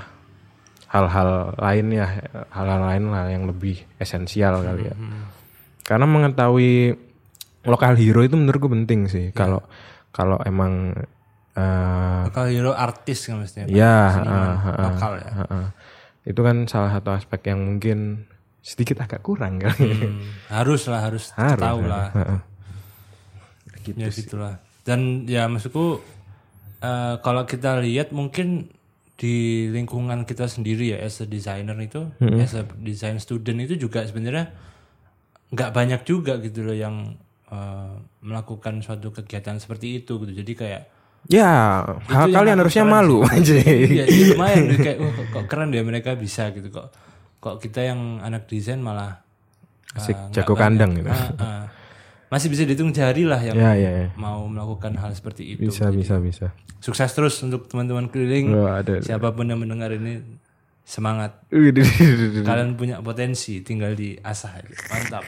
hal-hal 0.90 1.54
lainnya 1.62 2.06
hal-hal 2.50 2.82
lain 2.82 3.04
lah 3.14 3.30
yang 3.30 3.46
lebih 3.46 3.78
esensial 4.02 4.66
kali 4.66 4.90
ya. 4.90 4.96
karena 5.86 6.10
mengetahui 6.10 6.98
lokal 7.68 7.94
hero 7.94 8.26
itu 8.26 8.36
menurutku 8.40 8.72
penting 8.72 9.06
sih. 9.06 9.30
Kalau 9.36 9.62
kalau 10.10 10.42
emang 10.42 10.96
uh, 11.54 12.24
Kalau 12.34 12.50
hero 12.50 12.72
artis 12.74 13.30
kan 13.30 13.42
mestinya. 13.44 13.70
ya 13.70 14.18
Seniman 14.18 14.50
uh, 14.50 14.66
uh, 14.66 14.84
lokal 14.90 15.12
ya. 15.22 15.30
uh, 15.30 15.44
uh. 15.46 15.66
itu 16.26 16.42
kan 16.42 16.66
salah 16.66 16.90
satu 16.94 17.14
aspek 17.14 17.54
yang 17.54 17.62
mungkin 17.62 18.26
sedikit 18.60 19.02
agak 19.06 19.24
kurang 19.24 19.58
kali. 19.62 19.88
Hmm, 19.88 20.20
harus 20.52 20.84
lah, 20.92 21.08
harus, 21.08 21.32
Harus, 21.34 21.64
tahu 21.64 21.80
lah. 21.88 22.12
Heeh. 23.86 23.98
ya 24.00 24.10
gitulah. 24.10 24.54
Dan 24.84 25.30
ya 25.30 25.46
maksudku 25.46 26.02
eh, 26.82 27.16
kalau 27.22 27.44
kita 27.46 27.80
lihat 27.84 28.12
mungkin 28.12 28.72
di 29.20 29.68
lingkungan 29.68 30.24
kita 30.24 30.48
sendiri 30.48 30.96
ya 30.96 31.04
as 31.04 31.20
a 31.20 31.28
designer 31.28 31.76
itu, 31.84 32.08
as 32.40 32.56
a 32.56 32.64
design 32.80 33.20
student 33.20 33.60
itu 33.60 33.76
juga 33.76 34.08
sebenarnya 34.08 34.48
nggak 35.52 35.72
banyak 35.76 36.02
juga 36.08 36.40
gitu 36.40 36.64
loh 36.64 36.78
yang 36.78 37.20
eh, 37.52 37.94
melakukan 38.24 38.80
suatu 38.80 39.12
kegiatan 39.12 39.60
seperti 39.60 40.00
itu 40.04 40.24
gitu. 40.24 40.32
Jadi 40.40 40.54
kayak 40.56 40.84
ya 41.28 41.84
hal 42.08 42.32
kalian 42.32 42.64
harusnya 42.64 42.88
malu 42.88 43.28
aja 43.28 43.52
Iya, 43.60 44.08
iya, 44.08 44.26
lumayan 44.32 44.72
gitu, 44.72 44.88
kayak 44.88 44.98
wah, 45.04 45.12
kok, 45.20 45.28
kok 45.36 45.46
keren 45.52 45.76
deh 45.76 45.84
mereka 45.84 46.16
bisa 46.16 46.56
gitu 46.56 46.72
kok. 46.72 46.96
Kok 47.44 47.60
kita 47.60 47.84
yang 47.84 48.24
anak 48.24 48.48
desain 48.48 48.80
malah 48.80 49.20
Asik, 49.98 50.14
ah, 50.14 50.30
jago 50.30 50.54
kandang 50.54 51.02
gitu. 51.02 51.10
Ah, 51.10 51.34
ah. 51.42 51.64
Masih 52.30 52.48
bisa 52.54 52.62
dihitung 52.62 52.94
jari 52.94 53.26
lah 53.26 53.42
yang 53.42 53.58
ya 53.58 53.74
ya, 53.74 53.92
ya. 54.06 54.08
mau 54.14 54.46
melakukan 54.46 54.94
hal 55.02 55.10
seperti 55.18 55.58
itu. 55.58 55.66
bisa 55.66 55.90
bisa 55.90 56.22
bisa 56.22 56.54
Sukses 56.80 57.12
terus 57.12 57.42
untuk 57.42 57.66
teman-teman 57.68 58.08
keliling. 58.08 58.54
Wah, 58.54 58.80
ada 58.86 59.02
Siapa 59.02 59.34
pun 59.34 59.50
yang 59.50 59.60
mendengar 59.60 59.90
ini 59.92 60.22
semangat. 60.86 61.42
Kalian 62.46 62.78
punya 62.80 63.02
potensi, 63.02 63.66
tinggal 63.66 63.98
diasah 63.98 64.62
aja. 64.62 64.74
Mantap. 64.94 65.26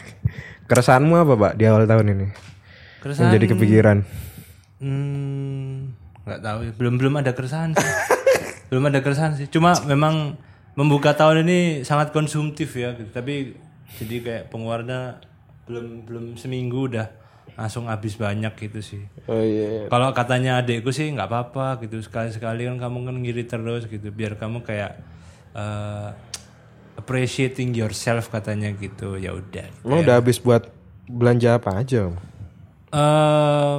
keresahanmu 0.71 1.19
apa 1.19 1.33
pak 1.35 1.53
di 1.59 1.67
awal 1.67 1.83
tahun 1.83 2.15
ini 2.15 2.27
Keresahan 3.03 3.27
yang 3.27 3.35
jadi 3.35 3.45
kepikiran 3.51 3.97
Hmm, 4.81 5.93
nggak 6.25 6.41
tahu 6.41 6.59
ya. 6.65 6.71
Belum 6.73 6.97
belum 6.97 7.13
ada 7.21 7.37
keresahan 7.37 7.77
sih. 7.77 7.85
belum 8.73 8.89
ada 8.89 8.99
keresahan 9.05 9.37
sih. 9.37 9.45
Cuma 9.45 9.77
memang 9.85 10.41
membuka 10.73 11.13
tahun 11.13 11.45
ini 11.45 11.85
sangat 11.85 12.09
konsumtif 12.09 12.73
ya. 12.73 12.97
gitu. 12.97 13.13
Tapi 13.13 13.53
jadi 14.01 14.15
kayak 14.25 14.43
pengeluarannya 14.49 15.21
belum 15.71 15.88
belum 16.03 16.25
seminggu 16.36 16.91
udah 16.91 17.07
langsung 17.51 17.88
habis 17.88 18.15
banyak 18.15 18.51
gitu 18.60 18.79
sih. 18.79 19.03
oh 19.25 19.39
iya 19.39 19.88
Kalau 19.88 20.12
katanya 20.12 20.60
adekku 20.60 20.91
sih 20.91 21.07
nggak 21.07 21.27
apa-apa 21.27 21.79
gitu 21.79 21.99
sekali-sekali 21.99 22.67
kan 22.67 22.77
kamu 22.77 23.07
kan 23.07 23.15
ngiri 23.17 23.43
terus 23.45 23.88
gitu 23.88 24.07
biar 24.10 24.36
kamu 24.36 24.60
kayak 24.62 24.99
eh, 25.53 26.10
appreciating 26.93 27.71
yourself 27.71 28.27
katanya 28.27 28.71
gitu 28.71 29.15
ya 29.15 29.31
udah. 29.31 29.67
emang 29.81 29.99
udah 30.01 30.15
habis 30.19 30.38
buat 30.38 30.67
belanja 31.07 31.55
apa 31.55 31.81
aja 31.81 32.12
eh 32.91 33.77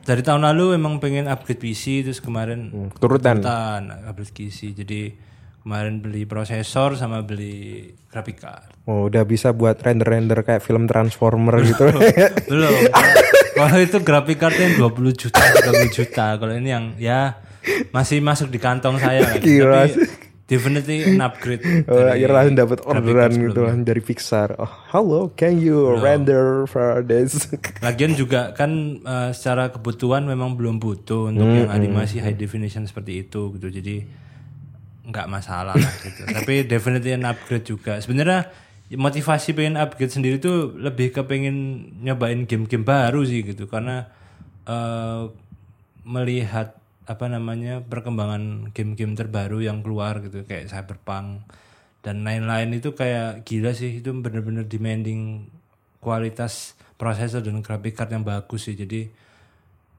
dari 0.00 0.22
tahun 0.24 0.42
lalu 0.42 0.74
emang 0.74 0.98
pengen 0.98 1.28
upgrade 1.28 1.60
PC 1.60 2.02
terus 2.02 2.18
kemarin 2.18 2.72
Hmm, 2.72 2.90
turutan 2.96 3.38
Tan, 3.38 3.84
upgrade 4.04 4.32
PC. 4.32 4.72
Jadi 4.74 5.12
kemarin 5.60 6.00
beli 6.00 6.24
prosesor 6.24 6.96
sama 6.96 7.20
beli 7.20 7.92
graphic 8.08 8.40
card. 8.40 8.72
oh 8.88 9.06
udah 9.06 9.22
bisa 9.22 9.52
buat 9.52 9.76
render-render 9.78 10.40
kayak 10.42 10.64
film 10.64 10.88
Transformer 10.88 11.60
gitu 11.62 11.84
Belum. 12.50 12.72
Kalau 13.50 13.78
itu 13.78 13.98
graphic 14.00 14.40
cardnya 14.40 14.72
yang 14.72 14.88
20 14.88 15.20
juta, 15.20 15.38
30 15.38 15.92
juta. 15.92 16.26
Kalau 16.40 16.54
ini 16.56 16.68
yang 16.72 16.84
ya 16.96 17.36
masih 17.92 18.24
masuk 18.24 18.48
di 18.48 18.56
kantong 18.56 18.96
saya 18.96 19.20
kan. 19.26 19.36
Gila 19.44 19.84
Tapi 19.84 19.92
definitely 20.48 21.06
an 21.06 21.22
upgrade. 21.22 21.62
Oh, 21.86 22.08
akhirnya 22.08 22.34
langsung 22.34 22.56
dapat 22.58 22.78
orderan 22.82 23.30
gitu 23.30 23.60
lah 23.62 23.74
dari 23.78 24.02
Pixar. 24.02 24.58
Oh, 24.58 24.72
hello, 24.90 25.30
can 25.36 25.60
you 25.62 25.94
render 26.00 26.64
for 26.66 27.04
this? 27.06 27.46
Lagian 27.86 28.18
juga 28.18 28.50
kan 28.56 28.98
eh, 28.98 29.30
secara 29.30 29.70
kebutuhan 29.70 30.26
memang 30.26 30.58
belum 30.58 30.82
butuh 30.82 31.30
untuk 31.30 31.46
yang 31.46 31.70
animasi 31.70 32.18
high 32.18 32.34
definition 32.34 32.82
seperti 32.88 33.28
itu 33.28 33.54
gitu. 33.54 33.70
Jadi 33.70 33.96
nggak 35.10 35.28
masalah 35.28 35.74
lah 35.76 35.94
gitu. 36.02 36.24
Tapi 36.36 36.64
definitely 36.64 37.12
an 37.12 37.26
upgrade 37.26 37.66
juga. 37.66 37.98
Sebenarnya 37.98 38.50
motivasi 38.90 39.54
pengen 39.54 39.78
upgrade 39.78 40.10
sendiri 40.10 40.36
tuh 40.42 40.74
lebih 40.74 41.14
ke 41.14 41.22
pengen 41.22 41.86
nyobain 42.02 42.42
game-game 42.46 42.82
baru 42.82 43.22
sih 43.22 43.46
gitu 43.46 43.70
karena 43.70 44.10
eh, 44.66 45.30
melihat 46.02 46.74
apa 47.06 47.26
namanya 47.26 47.82
perkembangan 47.86 48.74
game-game 48.74 49.18
terbaru 49.18 49.62
yang 49.62 49.82
keluar 49.82 50.22
gitu 50.22 50.46
kayak 50.46 50.70
Cyberpunk 50.70 51.42
dan 52.06 52.22
lain-lain 52.22 52.70
itu 52.70 52.94
kayak 52.94 53.42
gila 53.42 53.74
sih 53.74 54.00
itu 54.00 54.10
bener-bener 54.14 54.64
demanding 54.64 55.50
kualitas 56.00 56.78
prosesor 56.96 57.44
dan 57.44 57.60
graphic 57.60 57.98
card 57.98 58.14
yang 58.14 58.24
bagus 58.24 58.70
sih 58.70 58.78
jadi 58.78 59.10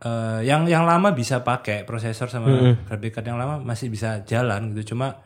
eh, 0.02 0.40
yang 0.46 0.66
yang 0.66 0.84
lama 0.84 1.14
bisa 1.14 1.46
pakai 1.46 1.86
prosesor 1.86 2.28
sama 2.28 2.78
graphic 2.90 3.16
card 3.16 3.26
yang 3.30 3.40
lama 3.40 3.62
masih 3.62 3.94
bisa 3.94 4.26
jalan 4.26 4.74
gitu. 4.74 4.94
Cuma 4.94 5.22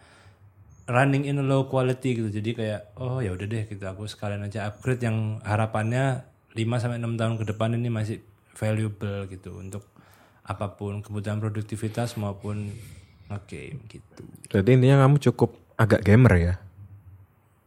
running 0.85 1.25
in 1.25 1.41
low 1.47 1.65
quality 1.65 2.21
gitu. 2.21 2.29
Jadi 2.29 2.49
kayak 2.53 2.81
oh 3.01 3.19
ya 3.19 3.33
udah 3.33 3.47
deh 3.47 3.63
gitu. 3.65 3.83
Aku 3.88 4.05
sekalian 4.05 4.45
aja 4.45 4.69
upgrade 4.69 5.01
yang 5.01 5.41
harapannya 5.41 6.27
5 6.53 6.81
sampai 6.81 7.01
6 7.01 7.19
tahun 7.19 7.35
ke 7.41 7.45
depan 7.55 7.75
ini 7.75 7.89
masih 7.89 8.21
valuable 8.55 9.25
gitu. 9.27 9.57
Untuk 9.57 9.83
apa 10.45 10.77
pun 10.77 11.01
kebutuhan 11.01 11.41
produktivitas 11.41 12.15
maupun 12.21 12.69
nge-game 13.33 13.81
gitu. 13.89 14.21
Jadi 14.53 14.69
intinya 14.77 15.05
kamu 15.05 15.17
cukup 15.31 15.57
agak 15.75 16.05
gamer 16.05 16.33
ya. 16.38 16.53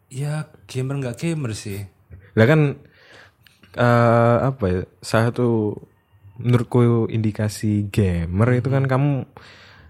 ya 0.08 0.32
gamer 0.70 1.02
nggak 1.02 1.18
gamer 1.18 1.52
sih. 1.58 1.84
Lah 2.38 2.46
kan 2.46 2.78
eh 3.74 4.36
apa 4.46 4.64
ya? 4.70 4.80
Salah 5.02 5.34
satu 5.34 5.74
menurutku 6.38 7.10
indikasi 7.10 7.90
gamer 7.90 8.62
itu 8.62 8.70
kan 8.70 8.86
kamu 8.86 9.26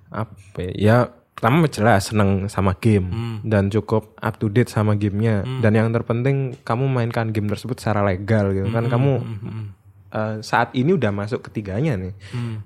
apa 0.09 0.59
ya? 0.59 0.73
ya 0.75 0.97
pertama 1.39 1.71
jelas 1.71 2.11
seneng 2.11 2.51
sama 2.51 2.75
game 2.83 3.15
dan 3.47 3.71
cukup 3.71 4.19
up 4.19 4.43
to 4.43 4.51
date 4.51 4.67
sama 4.67 4.99
gamenya. 4.99 5.47
Dan 5.63 5.79
yang 5.79 5.95
terpenting 5.95 6.59
kamu 6.67 6.91
mainkan 6.91 7.31
game 7.31 7.47
tersebut 7.47 7.79
secara 7.79 8.03
legal 8.03 8.51
gitu 8.51 8.67
kan. 8.75 8.91
Kamu 8.91 9.13
eh, 10.13 10.37
saat 10.41 10.73
ini 10.75 10.95
udah 10.95 11.11
masuk 11.13 11.45
ketiganya 11.51 11.97
nih. 11.97 12.13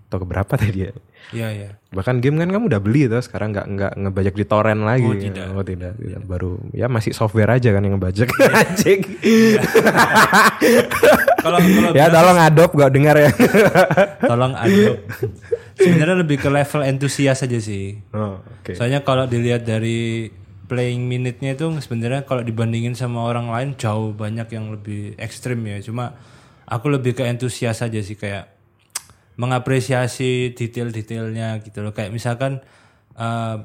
Atau 0.09 0.23
keberapa 0.23 0.55
tadi 0.55 0.91
ya? 0.91 0.93
Iya 1.33 1.49
ya 1.55 1.71
bahkan 1.93 2.25
game 2.25 2.41
kan 2.41 2.49
kamu 2.49 2.73
udah 2.73 2.81
beli 2.81 3.05
tuh 3.05 3.21
sekarang 3.21 3.53
nggak 3.53 3.67
nggak 3.69 3.93
ngebajak 4.01 4.35
di 4.35 4.45
torrent 4.49 4.81
lagi. 4.81 5.05
Oh, 5.05 5.13
tidak. 5.13 5.47
oh 5.53 5.61
tidak, 5.61 5.93
tidak. 6.01 6.25
baru 6.25 6.57
ya 6.73 6.89
masih 6.89 7.13
software 7.13 7.53
aja 7.53 7.69
kan 7.69 7.85
yang 7.85 8.01
ngebajak. 8.01 8.33
Anjing. 8.65 9.01
Kalau 11.43 11.59
kalau 11.59 11.91
ya 11.93 12.07
tolong 12.15 12.39
adopt 12.39 12.73
gak 12.79 12.93
dengar 12.95 13.19
ya. 13.19 13.35
Tolong 14.23 14.55
aduk 14.55 14.95
sebenarnya 15.75 16.17
lebih 16.23 16.39
ke 16.39 16.47
level 16.47 16.87
entusias 16.87 17.43
aja 17.43 17.59
sih. 17.59 17.99
Oh, 18.15 18.39
oke. 18.39 18.79
Soalnya 18.79 19.03
kalau 19.03 19.27
dilihat 19.27 19.67
dari 19.67 20.31
playing 20.71 21.11
minute-nya 21.11 21.59
itu 21.59 21.67
sebenarnya 21.83 22.23
kalau 22.23 22.47
dibandingin 22.47 22.95
sama 22.95 23.27
orang 23.27 23.51
lain 23.51 23.75
jauh 23.75 24.15
banyak 24.15 24.47
yang 24.55 24.71
lebih 24.71 25.19
ekstrim 25.19 25.59
ya. 25.67 25.83
Cuma 25.83 26.15
aku 26.67 26.87
lebih 26.93 27.17
ke 27.17 27.27
antusias 27.27 27.83
aja 27.83 28.01
sih 28.03 28.15
kayak 28.19 28.51
mengapresiasi 29.41 30.53
detail-detailnya 30.53 31.63
gitu 31.65 31.81
loh. 31.81 31.97
Kayak 31.97 32.13
misalkan 32.13 32.61
eh, 33.17 33.57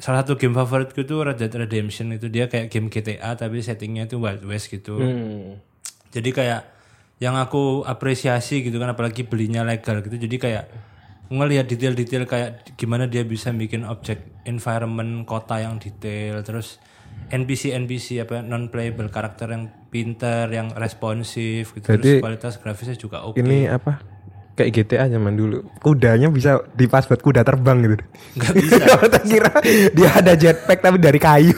salah 0.00 0.18
satu 0.24 0.40
game 0.40 0.56
favoritku 0.56 1.04
itu 1.04 1.20
Red 1.20 1.36
Dead 1.36 1.52
Redemption 1.52 2.16
itu 2.16 2.32
dia 2.32 2.48
kayak 2.48 2.72
game 2.72 2.88
GTA 2.88 3.36
tapi 3.36 3.60
settingnya 3.60 4.08
itu 4.08 4.16
Wild 4.16 4.42
West 4.48 4.72
gitu. 4.72 4.96
Hmm. 4.96 5.60
Jadi 6.10 6.30
kayak 6.32 6.62
yang 7.20 7.36
aku 7.36 7.84
apresiasi 7.84 8.64
gitu 8.64 8.80
kan 8.80 8.96
apalagi 8.96 9.28
belinya 9.28 9.60
legal 9.60 10.00
gitu. 10.00 10.16
Jadi 10.16 10.36
kayak 10.40 10.64
ngelihat 11.30 11.70
detail-detail 11.70 12.26
kayak 12.26 12.50
gimana 12.74 13.06
dia 13.06 13.22
bisa 13.22 13.54
bikin 13.54 13.86
objek 13.86 14.42
environment 14.50 15.22
kota 15.28 15.62
yang 15.62 15.78
detail 15.78 16.42
terus 16.42 16.82
NPC 17.30 17.70
NPC 17.78 18.26
apa 18.26 18.42
non 18.42 18.68
playable 18.74 19.08
karakter 19.08 19.54
yang 19.54 19.70
pinter, 19.88 20.50
yang 20.50 20.74
responsif 20.74 21.74
gitu. 21.78 21.86
terus 21.86 22.18
kualitas 22.18 22.58
grafisnya 22.58 22.98
juga 22.98 23.22
oke. 23.22 23.38
Ini 23.38 23.70
apa? 23.70 24.02
Kayak 24.58 24.70
GTA 24.76 25.06
zaman 25.08 25.38
dulu. 25.38 25.62
Kudanya 25.78 26.28
bisa 26.28 26.60
dipas 26.74 27.06
buat 27.06 27.22
kuda 27.22 27.46
terbang 27.46 27.78
gitu. 27.86 27.96
Nggak 28.36 28.52
bisa. 28.58 28.82
Tak 29.14 29.24
kira 29.24 29.54
dia 29.94 30.10
ada 30.10 30.32
jetpack 30.34 30.82
tapi 30.82 30.98
dari 30.98 31.18
kayu. 31.22 31.54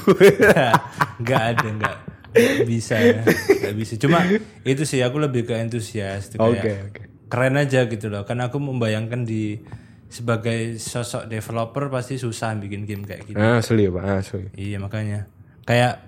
Nggak 1.23 1.43
ada, 1.55 1.69
nggak 1.71 1.97
nggak 2.33 2.67
bisa, 2.67 2.97
nggak 2.97 3.77
bisa. 3.77 3.95
Cuma 4.01 4.25
itu 4.65 4.83
sih 4.89 5.05
aku 5.05 5.21
lebih 5.21 5.45
ke 5.45 5.55
antusias, 5.55 6.33
oke. 6.41 6.73
keren 7.29 7.61
aja 7.61 7.87
gitu 7.87 8.09
loh. 8.09 8.25
Karena 8.25 8.49
aku 8.49 8.57
membayangkan 8.57 9.23
di 9.23 9.61
sebagai 10.09 10.77
sosok 10.77 11.29
developer 11.29 11.89
pasti 11.89 12.21
susah 12.21 12.57
bikin 12.61 12.85
game 12.85 13.05
kayak 13.05 13.23
gitu. 13.29 13.37
Asli, 13.41 13.89
Pak, 13.89 14.05
asli. 14.05 14.45
Iya 14.57 14.77
makanya 14.81 15.32
kayak 15.65 16.03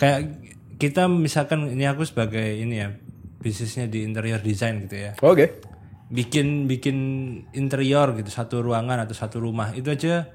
kayak 0.00 0.20
kita 0.80 1.06
misalkan 1.06 1.68
ini 1.70 1.84
aku 1.84 2.08
sebagai 2.08 2.56
ini 2.56 2.80
ya 2.80 2.88
bisnisnya 3.40 3.88
di 3.88 4.04
interior 4.04 4.40
design 4.40 4.84
gitu 4.88 4.96
ya. 4.96 5.12
Oke. 5.20 5.60
bikin 6.10 6.66
bikin 6.66 6.98
interior 7.54 8.10
gitu 8.18 8.26
satu 8.34 8.66
ruangan 8.66 9.06
atau 9.06 9.14
satu 9.14 9.38
rumah 9.38 9.70
itu 9.78 9.94
aja 9.94 10.26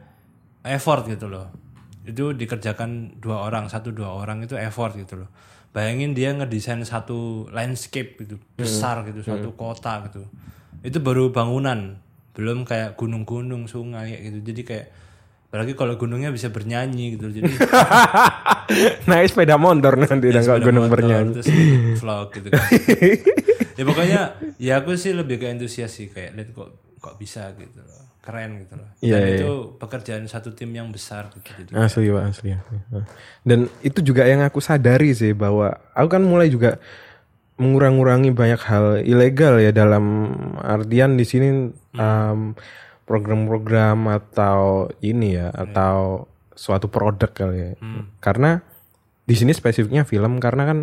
effort 0.63 1.03
gitu 1.11 1.27
loh. 1.27 1.51
Itu 2.07 2.31
dikerjakan 2.31 3.19
dua 3.19 3.43
orang 3.43 3.67
satu 3.67 3.91
dua 3.91 4.15
orang 4.15 4.47
itu 4.47 4.55
effort 4.55 4.95
gitu 4.95 5.27
loh. 5.27 5.29
Bayangin 5.75 6.15
dia 6.15 6.31
ngedesain 6.31 6.79
satu 6.87 7.51
landscape 7.51 8.15
gitu 8.23 8.39
besar 8.55 9.03
gitu 9.03 9.19
satu 9.19 9.51
kota 9.59 10.07
gitu. 10.07 10.23
Itu 10.79 11.03
baru 11.03 11.35
bangunan 11.35 11.99
belum 12.31 12.63
kayak 12.63 12.95
gunung-gunung 12.95 13.67
sungai 13.67 14.15
gitu. 14.23 14.39
Jadi 14.47 14.61
kayak 14.63 14.87
apalagi 15.55 15.71
kalau 15.71 15.95
gunungnya 15.95 16.35
bisa 16.35 16.51
bernyanyi 16.51 17.15
gitu 17.15 17.31
jadi 17.31 17.47
Naik 19.07 19.31
sepeda 19.31 19.55
motor 19.55 19.95
nanti 19.95 20.27
dan 20.27 20.43
kalau 20.43 20.59
gunung 20.59 20.91
motor, 20.91 20.99
bernyanyi. 20.99 21.31
terus 21.39 21.47
vlog 22.03 22.27
gitu 22.35 22.47
kan 22.51 22.59
ya 23.79 23.83
pokoknya 23.87 24.21
ya 24.59 24.73
aku 24.83 24.99
sih 24.99 25.15
lebih 25.15 25.39
ke 25.39 25.47
antusias 25.47 25.95
sih 25.95 26.11
kayak 26.11 26.35
lihat 26.35 26.49
kok 26.51 26.75
kok 26.99 27.15
bisa 27.15 27.55
gitu 27.55 27.79
loh 27.79 28.03
keren 28.19 28.57
gitu 28.65 28.73
loh 28.75 28.89
Iya, 28.99 29.15
dan 29.15 29.27
itu 29.31 29.51
pekerjaan 29.79 30.23
satu 30.27 30.51
tim 30.51 30.75
yang 30.75 30.91
besar 30.91 31.31
gitu 31.31 31.45
jadi 31.45 31.71
Asli 31.77 32.09
pak, 32.09 32.23
asli. 32.25 32.49
asli. 32.51 32.77
Dan 33.45 33.69
itu 33.79 34.01
juga 34.01 34.25
yang 34.27 34.41
aku 34.41 34.59
sadari 34.59 35.13
sih 35.13 35.31
bahwa 35.31 35.71
aku 35.93 36.07
kan 36.09 36.23
mulai 36.25 36.49
juga 36.49 36.81
mengurang-ngurangi 37.55 38.35
banyak 38.35 38.61
hal 38.67 38.85
ilegal 39.05 39.61
ya 39.63 39.71
dalam 39.71 40.33
artian 40.59 41.15
di 41.15 41.23
sini 41.23 41.71
um, 41.95 42.51
program-program 43.05 44.09
atau 44.09 44.89
ini 45.01 45.37
ya 45.37 45.53
atau 45.53 46.25
suatu 46.57 46.89
produk 46.89 47.29
kali 47.29 47.57
ya. 47.57 47.71
Karena 48.19 48.61
di 49.25 49.35
sini 49.37 49.53
spesifiknya 49.53 50.05
film 50.05 50.37
karena 50.41 50.65
kan 50.65 50.79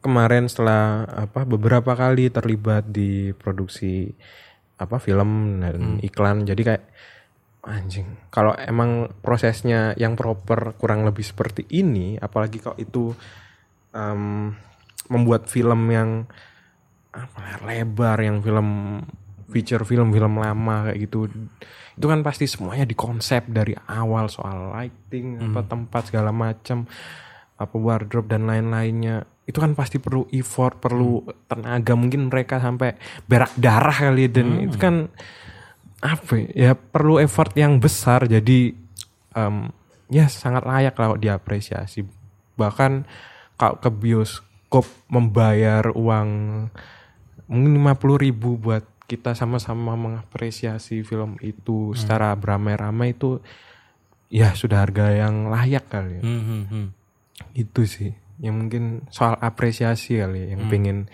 kemarin 0.00 0.46
setelah 0.50 1.06
apa 1.06 1.46
beberapa 1.46 1.94
kali 1.94 2.30
terlibat 2.30 2.90
di 2.90 3.30
produksi 3.34 4.10
apa 4.80 4.98
film 4.98 5.62
dan 5.62 6.02
iklan. 6.02 6.42
Jadi 6.42 6.62
kayak 6.66 6.84
anjing 7.60 8.16
kalau 8.32 8.56
emang 8.56 9.12
prosesnya 9.20 9.92
yang 10.00 10.16
proper 10.16 10.72
kurang 10.80 11.04
lebih 11.04 11.20
seperti 11.20 11.68
ini 11.68 12.16
apalagi 12.16 12.56
kalau 12.56 12.76
itu 12.80 13.12
em, 13.92 14.56
membuat 15.12 15.44
film 15.44 15.92
yang 15.92 16.24
apa 17.12 17.60
lebar 17.66 18.16
yang 18.22 18.40
film 18.40 19.02
feature 19.50 19.82
film 19.82 20.14
film 20.14 20.38
lama 20.38 20.88
kayak 20.88 20.98
gitu. 21.10 21.26
Itu 21.98 22.06
kan 22.08 22.24
pasti 22.24 22.48
semuanya 22.48 22.86
dikonsep 22.88 23.50
dari 23.50 23.76
awal 23.90 24.30
soal 24.30 24.72
lighting 24.72 25.42
apa 25.50 25.66
tempat 25.66 26.08
segala 26.08 26.30
macam 26.30 26.88
apa 27.60 27.76
wardrobe 27.76 28.30
dan 28.30 28.48
lain-lainnya. 28.48 29.26
Itu 29.44 29.58
kan 29.60 29.74
pasti 29.74 29.98
perlu 29.98 30.30
effort 30.32 30.78
perlu 30.80 31.26
tenaga 31.50 31.92
mungkin 31.98 32.30
mereka 32.30 32.62
sampai 32.62 32.96
berak 33.26 33.52
darah 33.58 33.92
kali 33.92 34.30
ya, 34.30 34.40
dan. 34.40 34.48
Itu 34.70 34.78
kan 34.78 35.10
apa 36.00 36.32
ya, 36.40 36.48
ya 36.54 36.72
perlu 36.72 37.20
effort 37.20 37.52
yang 37.58 37.82
besar. 37.82 38.24
Jadi 38.24 38.72
em, 39.36 39.68
ya 40.08 40.30
sangat 40.30 40.64
layak 40.64 40.96
lah 40.96 41.18
diapresiasi. 41.18 42.06
Bahkan 42.56 42.92
kalau 43.60 43.76
ke 43.76 43.90
bioskop 43.92 44.88
membayar 45.12 45.92
uang 45.92 46.28
mungkin 47.50 47.72
lima 47.76 47.98
ribu 47.98 48.56
buat 48.56 48.86
kita 49.10 49.34
sama-sama 49.34 49.98
mengapresiasi 49.98 51.02
film 51.02 51.34
itu 51.42 51.90
secara 51.98 52.30
beramai-ramai 52.38 53.18
itu 53.18 53.42
ya 54.30 54.54
sudah 54.54 54.86
harga 54.86 55.10
yang 55.10 55.50
layak 55.50 55.90
kali 55.90 56.22
ya. 56.22 56.22
Hmm, 56.22 56.42
hmm, 56.46 56.64
hmm. 56.70 56.86
itu 57.58 57.82
sih. 57.90 58.14
Yang 58.38 58.54
mungkin 58.54 58.84
soal 59.10 59.34
apresiasi 59.42 60.22
kali 60.22 60.46
ya, 60.46 60.54
yang 60.54 60.70
pengen 60.70 61.10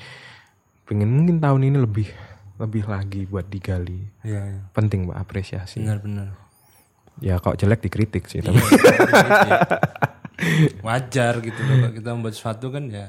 pengen 0.85 1.09
mungkin 1.09 1.41
tahun 1.41 1.73
ini 1.73 1.79
lebih 1.81 2.09
lebih 2.61 2.85
lagi 2.85 3.25
buat 3.25 3.49
digali. 3.49 4.05
Iya, 4.21 4.43
iya. 4.45 4.63
penting 4.77 5.09
mbak 5.09 5.17
apresiasi. 5.17 5.81
Benar-benar 5.81 6.47
ya 7.21 7.41
kalau 7.41 7.57
jelek 7.57 7.81
dikritik 7.89 8.29
sih 8.29 8.45
tapi 8.45 8.61
wajar 10.87 11.41
gitu 11.41 11.61
loh 11.65 11.77
kalau 11.89 11.95
kita 11.97 12.09
membuat 12.13 12.35
sesuatu 12.37 12.69
kan 12.69 12.85
ya 12.93 13.09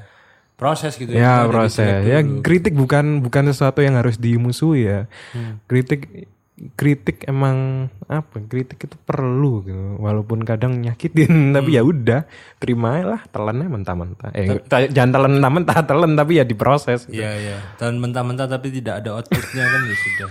proses 0.58 0.98
gitu 0.98 1.14
ya 1.14 1.46
dari 1.46 1.54
proses 1.54 2.02
ya 2.02 2.18
kritik 2.42 2.74
bukan 2.74 3.22
bukan 3.22 3.54
sesuatu 3.54 3.78
yang 3.78 3.94
harus 3.94 4.18
dimusuhi 4.18 4.90
ya 4.90 5.00
Hmm. 5.30 5.62
kritik 5.70 6.26
kritik 6.74 7.22
emang 7.30 7.86
apa 8.10 8.42
kritik 8.42 8.82
itu 8.82 8.98
perlu 9.06 9.62
gitu 9.62 10.02
walaupun 10.02 10.42
kadang 10.42 10.82
nyakitin 10.82 11.30
Hmm. 11.30 11.52
tapi 11.56 11.78
ya 11.78 11.86
udah 11.86 12.26
terima 12.58 12.98
lah 13.06 13.22
telennya 13.30 13.70
mentah-mentah 13.70 14.34
eh 14.34 14.58
jangan 14.90 15.10
telan 15.14 15.32
mentah-mentah 15.38 15.78
telan 15.86 16.18
tapi 16.18 16.42
ya 16.42 16.44
diproses 16.44 17.06
gitu. 17.06 17.22
Iya 17.22 17.30
iya. 17.38 17.58
Dan 17.78 18.02
mentah-mentah 18.02 18.50
tapi 18.50 18.74
tidak 18.74 19.06
ada 19.06 19.22
outputnya 19.22 19.62
kan 19.62 19.80
ya 19.86 19.94
sudah. 19.94 20.30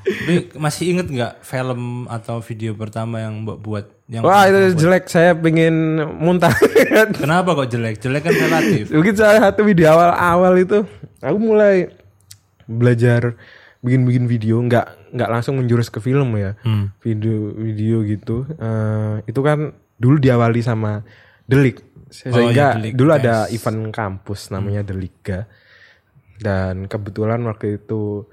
Tapi 0.00 0.56
masih 0.56 0.96
inget 0.96 1.06
nggak 1.12 1.32
film 1.44 2.08
atau 2.08 2.40
video 2.40 2.72
pertama 2.72 3.20
yang 3.20 3.44
mbak 3.44 3.58
buat? 3.60 3.86
Yang 4.08 4.22
wah 4.24 4.48
itu 4.48 4.58
jelek. 4.80 5.04
Saya 5.12 5.36
pengen 5.36 6.00
muntah. 6.16 6.52
Kenapa 7.20 7.52
kok 7.52 7.68
jelek? 7.68 8.00
Jelek 8.00 8.26
kan 8.26 8.34
relatif. 8.34 8.88
mungkin 8.90 9.14
salah 9.14 9.50
satu 9.50 9.60
video 9.62 9.92
awal-awal 9.92 10.56
itu. 10.56 10.82
Aku 11.20 11.36
mulai 11.36 11.92
belajar 12.64 13.36
bikin-bikin 13.84 14.24
video. 14.24 14.56
Nggak 14.64 15.14
nggak 15.14 15.30
langsung 15.30 15.60
menjurus 15.60 15.92
ke 15.92 16.00
film 16.00 16.32
ya. 16.40 16.56
Hmm. 16.64 16.96
video 17.04 17.52
video 17.54 18.00
gitu. 18.08 18.48
Eh, 18.56 19.28
itu 19.28 19.40
kan 19.44 19.76
dulu 20.00 20.16
diawali 20.16 20.64
sama 20.64 21.04
Delik. 21.44 21.84
Sehingga 22.10 22.50
iya, 22.50 22.68
Delik, 22.74 22.92
dulu 22.96 23.10
ada 23.14 23.46
event 23.52 23.92
kampus 23.92 24.50
namanya 24.50 24.82
Deliga 24.82 25.46
dan 26.40 26.88
kebetulan 26.88 27.44
waktu 27.44 27.76
itu 27.78 28.24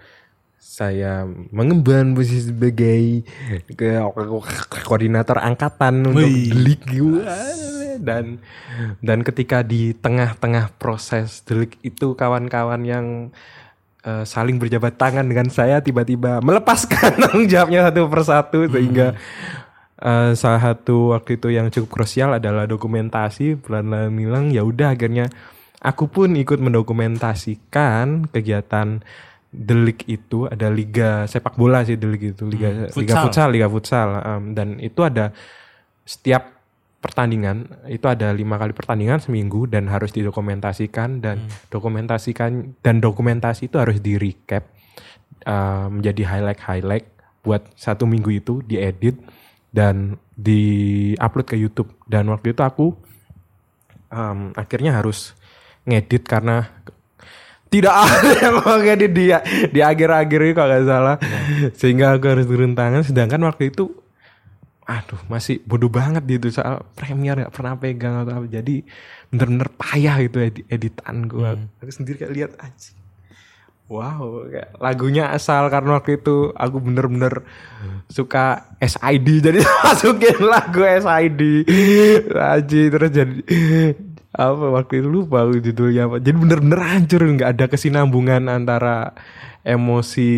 saya 0.68 1.24
mengemban 1.56 2.12
posisi 2.12 2.52
sebagai 2.52 3.24
ke 3.72 4.04
koordinator 4.84 5.40
angkatan 5.40 6.12
untuk 6.12 6.28
Delik. 6.28 6.84
Dan 7.98 8.44
dan 9.02 9.26
ketika 9.26 9.64
di 9.64 9.96
tengah-tengah 9.96 10.76
proses 10.76 11.42
Delik 11.48 11.80
itu 11.88 12.14
kawan-kawan 12.14 12.84
yang 12.84 13.32
eh, 14.04 14.28
saling 14.28 14.60
berjabat 14.60 15.00
tangan 15.00 15.24
dengan 15.24 15.48
saya 15.48 15.80
tiba-tiba 15.80 16.44
melepaskan 16.44 17.16
tanggung 17.24 17.48
jawabnya 17.48 17.88
satu 17.88 18.12
persatu 18.12 18.60
sehingga 18.68 19.16
eh, 20.04 20.32
salah 20.36 20.62
satu 20.62 21.16
waktu 21.16 21.40
itu 21.40 21.48
yang 21.48 21.72
cukup 21.72 22.04
krusial 22.04 22.36
adalah 22.36 22.68
dokumentasi. 22.68 23.56
Pelan-pelan 23.64 24.14
bilang 24.14 24.46
ya 24.52 24.68
udah 24.68 24.94
akhirnya 24.94 25.32
aku 25.82 26.06
pun 26.06 26.36
ikut 26.36 26.60
mendokumentasikan 26.60 28.30
kegiatan 28.30 29.02
Delik 29.58 30.06
itu 30.06 30.46
ada 30.46 30.70
liga 30.70 31.26
sepak 31.26 31.58
bola 31.58 31.82
sih 31.82 31.98
Delik 31.98 32.38
itu 32.38 32.46
liga 32.46 32.88
liga 32.94 32.94
Futsal. 32.94 33.24
futsal 33.26 33.48
liga 33.50 33.68
futsal 33.68 34.10
em, 34.22 34.44
dan 34.54 34.78
itu 34.78 35.02
ada 35.02 35.34
setiap 36.06 36.54
pertandingan 37.02 37.66
itu 37.90 38.06
ada 38.06 38.34
lima 38.34 38.58
kali 38.58 38.74
pertandingan 38.74 39.22
seminggu 39.22 39.70
dan 39.70 39.90
harus 39.90 40.14
didokumentasikan 40.14 41.22
dan 41.22 41.46
dokumentasikan 41.70 42.78
dan 42.82 43.02
dokumentasi 43.02 43.70
itu 43.70 43.78
harus 43.78 44.02
di 44.02 44.18
recap 44.18 44.66
uh, 45.46 45.90
menjadi 45.90 46.24
highlight 46.26 46.62
highlight 46.62 47.06
buat 47.46 47.64
satu 47.78 48.10
minggu 48.10 48.42
itu 48.42 48.54
diedit 48.66 49.18
dan 49.70 50.18
di 50.34 51.14
upload 51.22 51.48
ke 51.48 51.56
YouTube 51.58 51.94
dan 52.10 52.26
waktu 52.34 52.54
itu 52.54 52.62
aku 52.66 52.98
em, 54.10 54.52
akhirnya 54.58 54.98
harus 54.98 55.38
ngedit 55.88 56.28
karena 56.28 56.68
tidak 57.68 57.94
ada 57.94 58.32
yang 58.40 58.54
mau 58.64 58.76
ngedit 58.80 59.12
di 59.12 59.26
di 59.72 59.80
akhir-akhir 59.84 60.40
ini 60.40 60.54
kalau 60.56 60.70
nggak 60.72 60.86
salah. 60.88 61.16
Sehingga 61.76 62.16
aku 62.16 62.26
harus 62.28 62.46
turun 62.48 62.74
tangan. 62.74 63.04
Sedangkan 63.04 63.42
waktu 63.44 63.72
itu 63.72 63.92
aduh 64.88 65.20
masih 65.28 65.60
bodoh 65.68 65.92
banget 65.92 66.24
gitu. 66.26 66.48
Soal 66.60 66.84
Premiere 66.96 67.48
nggak 67.48 67.54
pernah 67.54 67.74
pegang 67.76 68.16
atau 68.24 68.44
apa. 68.44 68.48
Jadi 68.48 68.84
bener-bener 69.28 69.70
payah 69.76 70.16
gitu 70.24 70.38
edit 70.40 70.66
editan 70.72 71.28
gua. 71.28 71.60
Aku 71.84 71.92
sendiri 71.92 72.24
kayak 72.24 72.34
lihat 72.34 72.52
aja 72.60 72.98
wow 73.88 74.48
kayak 74.48 74.76
lagunya 74.80 75.32
asal. 75.32 75.68
Karena 75.72 76.00
waktu 76.00 76.20
itu 76.20 76.52
aku 76.54 76.78
bener-bener 76.84 77.44
suka 78.12 78.76
SID 78.80 79.28
jadi 79.52 79.60
masukin 79.84 80.38
lagu 80.44 80.84
SID 80.84 81.42
aja 82.32 82.82
terus 82.92 83.12
jadi 83.12 83.36
apa 84.38 84.66
waktu 84.70 85.02
itu 85.02 85.10
lupa 85.10 85.50
judulnya 85.50 86.06
apa. 86.06 86.22
Jadi 86.22 86.38
bener-bener 86.38 86.78
hancur 86.78 87.22
nggak 87.26 87.50
ada 87.58 87.66
kesinambungan 87.66 88.46
antara 88.46 89.18
emosi 89.66 90.32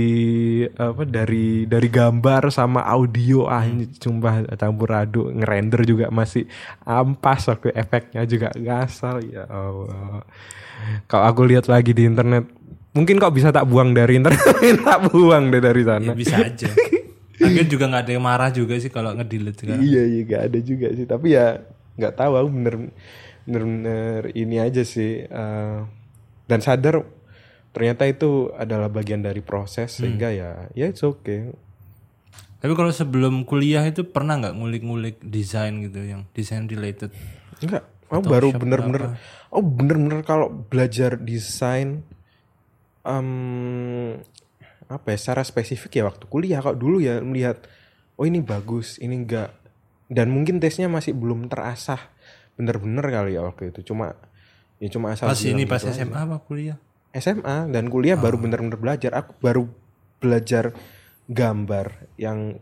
apa 0.79 1.03
dari 1.03 1.67
dari 1.67 1.89
gambar 1.91 2.47
sama 2.47 2.87
audio. 2.87 3.51
Ah 3.51 3.67
sumpah 3.99 4.47
campur 4.55 4.95
aduk 4.95 5.35
ngerender 5.35 5.83
juga 5.83 6.07
masih 6.07 6.47
ampas 6.87 7.51
waktu 7.51 7.75
efeknya 7.75 8.23
juga 8.23 8.55
ngasal. 8.55 9.19
Ya 9.27 9.43
Allah. 9.51 10.23
Kalau 11.11 11.25
aku 11.27 11.43
lihat 11.43 11.67
lagi 11.67 11.91
di 11.91 12.07
internet 12.07 12.47
mungkin 12.95 13.19
kok 13.19 13.35
bisa 13.35 13.51
tak 13.51 13.67
buang 13.67 13.91
dari 13.91 14.15
internet? 14.15 14.47
Tak 14.87 15.11
buang 15.11 15.51
deh 15.51 15.59
dari 15.59 15.83
sana. 15.83 16.15
Ya 16.15 16.15
bisa 16.15 16.39
aja. 16.39 16.71
Akhirnya 17.39 17.67
juga 17.67 17.85
nggak 17.91 18.03
ada 18.07 18.11
yang 18.15 18.23
marah 18.23 18.51
juga 18.51 18.79
sih 18.79 18.91
kalau 18.91 19.11
ngedelete 19.11 19.63
kan. 19.63 19.79
iya 19.79 20.03
iya 20.03 20.21
gak 20.23 20.41
ada 20.51 20.59
juga 20.63 20.87
sih. 20.95 21.03
Tapi 21.03 21.35
ya 21.35 21.59
nggak 21.99 22.13
tahu 22.15 22.33
aku 22.39 22.49
bener 22.51 22.75
bener 23.49 23.65
bener 23.65 24.21
ini 24.37 24.61
aja 24.61 24.85
sih 24.85 25.25
eh, 25.25 25.79
dan 26.45 26.59
sadar 26.61 27.01
ternyata 27.73 28.05
itu 28.05 28.53
adalah 28.53 28.89
bagian 28.89 29.25
dari 29.25 29.41
proses 29.41 29.97
sehingga 29.97 30.29
ya 30.29 30.69
ya 30.77 30.85
it's 30.89 31.01
okay. 31.01 31.49
Tapi 32.59 32.75
kalau 32.75 32.91
sebelum 32.91 33.47
kuliah 33.47 33.87
itu 33.87 34.03
pernah 34.03 34.35
nggak 34.35 34.55
ngulik-ngulik 34.59 35.17
desain 35.23 35.79
gitu 35.79 36.03
yang 36.03 36.27
desain 36.35 36.67
related? 36.67 37.09
enggak 37.59 37.83
aku 38.09 38.25
baru 38.25 38.49
bener-bener 38.55 39.19
oh 39.51 39.61
bener-bener 39.61 40.23
kalau 40.25 40.49
belajar 40.49 41.19
desain 41.19 42.01
em, 43.05 43.29
apa 44.89 45.07
ya 45.13 45.17
secara 45.19 45.43
spesifik 45.45 46.01
ya 46.01 46.03
waktu 46.09 46.25
kuliah. 46.27 46.59
Kalau 46.59 46.75
dulu 46.75 46.97
ya 46.99 47.21
melihat 47.21 47.63
oh 48.19 48.25
ini 48.27 48.43
bagus 48.43 48.99
ini 48.99 49.23
enggak 49.23 49.55
dan 50.09 50.33
mungkin 50.33 50.57
tesnya 50.57 50.89
masih 50.89 51.13
belum 51.13 51.47
terasah 51.47 52.01
bener-bener 52.59 53.05
kali 53.07 53.31
ya 53.33 53.41
waktu 53.41 53.71
itu 53.71 53.87
cuma 53.87 54.19
ya 54.77 54.91
cuma 54.91 55.15
asal 55.15 55.31
Pas 55.31 55.39
ini 55.39 55.63
bilang 55.63 55.71
pas 55.71 55.79
gitu 55.79 55.89
aja. 55.89 56.03
SMA 56.03 56.19
apa 56.19 56.37
kuliah? 56.43 56.77
SMA 57.09 57.57
dan 57.71 57.87
kuliah 57.87 58.19
baru 58.19 58.35
bener-bener 58.37 58.75
belajar 58.75 59.11
aku 59.15 59.31
baru 59.39 59.63
belajar 60.19 60.75
gambar 61.25 61.87
yang 62.15 62.59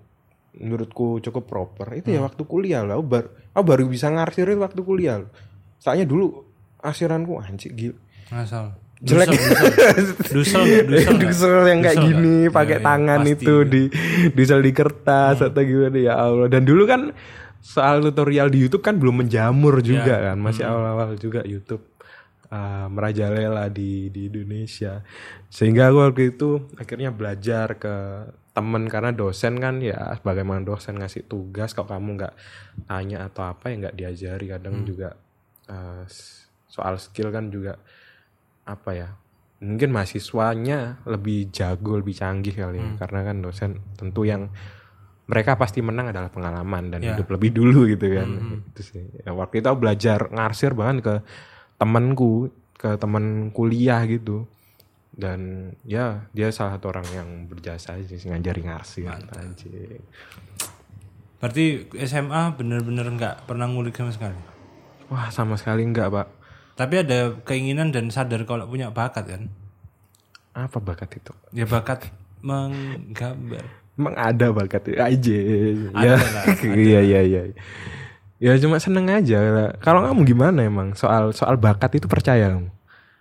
menurutku 0.54 1.18
cukup 1.20 1.46
proper 1.46 1.88
itu 1.96 2.14
ya 2.14 2.22
waktu 2.22 2.42
kuliah 2.44 2.82
lah 2.82 2.96
aku 2.96 3.06
baru, 3.06 3.28
aku 3.52 3.64
baru 3.66 3.84
bisa 3.86 4.08
ngarsir 4.08 4.46
itu 4.48 4.58
waktu 4.58 4.82
kuliah 4.82 5.22
loh. 5.22 5.32
soalnya 5.78 6.06
dulu 6.06 6.46
arsiranku 6.80 7.38
anjir 7.38 7.74
gila 7.74 7.98
Ngasal. 8.28 8.76
Jelek. 8.98 9.30
Dusel, 9.30 9.64
dusel, 10.26 10.64
dusel? 10.90 11.16
Dusel 11.22 11.56
yang 11.70 11.80
kayak 11.80 11.96
Dusel 11.96 12.08
gini 12.12 12.36
nggak? 12.44 12.52
pakai 12.52 12.68
Iya, 12.68 12.82
iya, 12.82 12.88
tangan 12.90 13.20
pasti. 13.22 13.34
itu 13.38 13.56
di 13.64 13.84
dusel 14.34 14.60
di 14.60 14.72
kertas 14.74 15.38
atau 15.40 15.62
gimana 15.62 15.96
ya 15.96 16.14
Allah. 16.18 16.48
Dan 16.50 16.66
dulu 16.66 16.84
kan 16.84 17.02
soal 17.62 18.00
tutorial 18.04 18.48
di 18.48 18.64
YouTube 18.64 18.84
kan 18.86 18.98
belum 18.98 19.26
menjamur 19.26 19.82
juga 19.84 20.32
kan, 20.32 20.38
masih 20.40 20.64
awal-awal 20.64 21.18
juga 21.20 21.44
YouTube 21.44 21.84
uh, 22.52 22.88
merajalela 22.92 23.68
di 23.72 24.08
di 24.12 24.32
Indonesia. 24.32 25.04
Sehingga 25.52 25.92
aku 25.92 25.98
waktu 26.04 26.22
itu 26.36 26.68
akhirnya 26.76 27.12
belajar 27.12 27.76
ke 27.80 27.96
temen 28.58 28.90
karena 28.90 29.14
dosen 29.14 29.62
kan 29.62 29.78
ya 29.86 30.18
bagaimana 30.26 30.66
dosen 30.66 30.98
ngasih 30.98 31.30
tugas 31.30 31.78
kalau 31.78 31.94
kamu 31.94 32.18
nggak 32.18 32.34
tanya 32.90 33.30
atau 33.30 33.44
apa 33.46 33.70
ya 33.72 33.76
nggak 33.88 33.96
diajari. 33.96 34.46
Kadang 34.50 34.76
juga 34.88 35.16
uh, 35.70 36.04
soal 36.68 36.98
skill 36.98 37.30
kan 37.32 37.50
juga 37.52 37.80
apa 38.68 38.92
ya 38.92 39.10
mungkin 39.58 39.90
mahasiswanya 39.90 41.02
lebih 41.10 41.50
jago 41.50 41.98
lebih 41.98 42.14
canggih 42.14 42.54
kali 42.54 42.78
ya. 42.78 42.90
Karena 43.02 43.20
kan 43.26 43.38
dosen 43.42 43.72
tentu 43.98 44.24
yang 44.24 44.50
mereka 45.28 45.60
pasti 45.60 45.84
menang 45.84 46.16
adalah 46.16 46.32
pengalaman 46.32 46.88
dan 46.92 47.04
hidup 47.04 47.28
lebih 47.36 47.52
dulu 47.52 47.84
gitu 47.92 48.08
kan. 48.16 48.30
Itu 48.72 48.82
sih. 48.82 49.04
Ya, 49.28 49.36
waktu 49.36 49.60
itu 49.60 49.68
aku 49.68 49.80
belajar 49.84 50.32
ngarsir 50.32 50.72
bahkan 50.72 51.04
ke 51.04 51.14
temanku 51.76 52.50
ke 52.80 52.96
teman 52.96 53.52
kuliah 53.52 54.02
gitu. 54.08 54.48
Dan 55.18 55.74
ya 55.84 56.30
dia 56.32 56.48
salah 56.54 56.78
satu 56.78 56.94
orang 56.94 57.08
yang 57.12 57.30
berjasa 57.52 58.00
sih 58.06 58.22
ngajari 58.24 58.62
ngarsir. 58.64 59.12
Anjing. 59.12 60.00
Berarti 61.38 61.92
SMA 62.08 62.56
bener-bener 62.56 63.06
nggak 63.14 63.46
pernah 63.46 63.68
ngulik 63.70 63.94
sama 64.00 64.14
sekali. 64.16 64.40
wah 65.08 65.32
sama 65.32 65.56
sekali 65.56 65.88
enggak 65.88 66.12
pak. 66.12 66.28
Tapi 66.76 67.00
ada 67.00 67.34
keinginan 67.48 67.96
dan 67.96 68.12
sadar 68.12 68.44
kalau 68.44 68.68
punya 68.68 68.92
bakat 68.92 69.24
kan? 69.24 69.44
apa 70.58 70.82
bakat 70.82 71.22
itu? 71.22 71.34
Ya 71.54 71.70
bakat 71.70 72.10
menggambar. 72.42 73.87
Emang 73.98 74.14
ada 74.14 74.54
bakat 74.54 74.94
itu 74.94 75.02
aja. 75.02 75.38
Ada 75.92 76.06
ya. 76.06 76.14
lah, 76.16 76.46
Iya 76.88 77.00
iya 77.02 77.20
iya. 77.26 77.42
Ya 78.38 78.54
cuma 78.62 78.78
seneng 78.78 79.10
aja. 79.10 79.42
Kalau 79.82 80.06
kamu 80.06 80.22
gimana 80.24 80.62
emang 80.62 80.94
soal 80.94 81.34
soal 81.34 81.58
bakat 81.58 81.98
itu 81.98 82.06
percaya 82.06 82.54
kamu? 82.54 82.70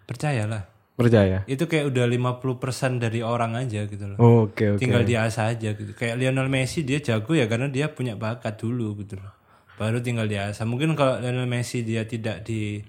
Percayalah. 0.05 0.69
Percaya. 0.97 1.45
Itu 1.45 1.69
kayak 1.69 1.93
udah 1.93 2.05
50% 2.09 3.01
dari 3.01 3.21
orang 3.21 3.57
aja 3.57 3.85
gitu 3.85 4.05
loh. 4.05 4.17
Oke 4.49 4.77
oke. 4.77 4.81
Tinggal 4.81 5.05
diasah 5.05 5.53
aja 5.53 5.77
gitu. 5.77 5.93
Kayak 5.93 6.21
Lionel 6.21 6.49
Messi 6.49 6.85
dia 6.85 7.01
jago 7.01 7.33
ya 7.37 7.49
karena 7.49 7.69
dia 7.69 7.93
punya 7.93 8.17
bakat 8.17 8.57
dulu 8.61 8.97
gitu 9.01 9.17
loh. 9.21 9.33
Baru 9.77 10.01
tinggal 10.01 10.25
diasah. 10.25 10.65
Mungkin 10.65 10.97
kalau 10.97 11.21
Lionel 11.21 11.49
Messi 11.49 11.85
dia 11.85 12.09
tidak 12.09 12.45
di 12.45 12.81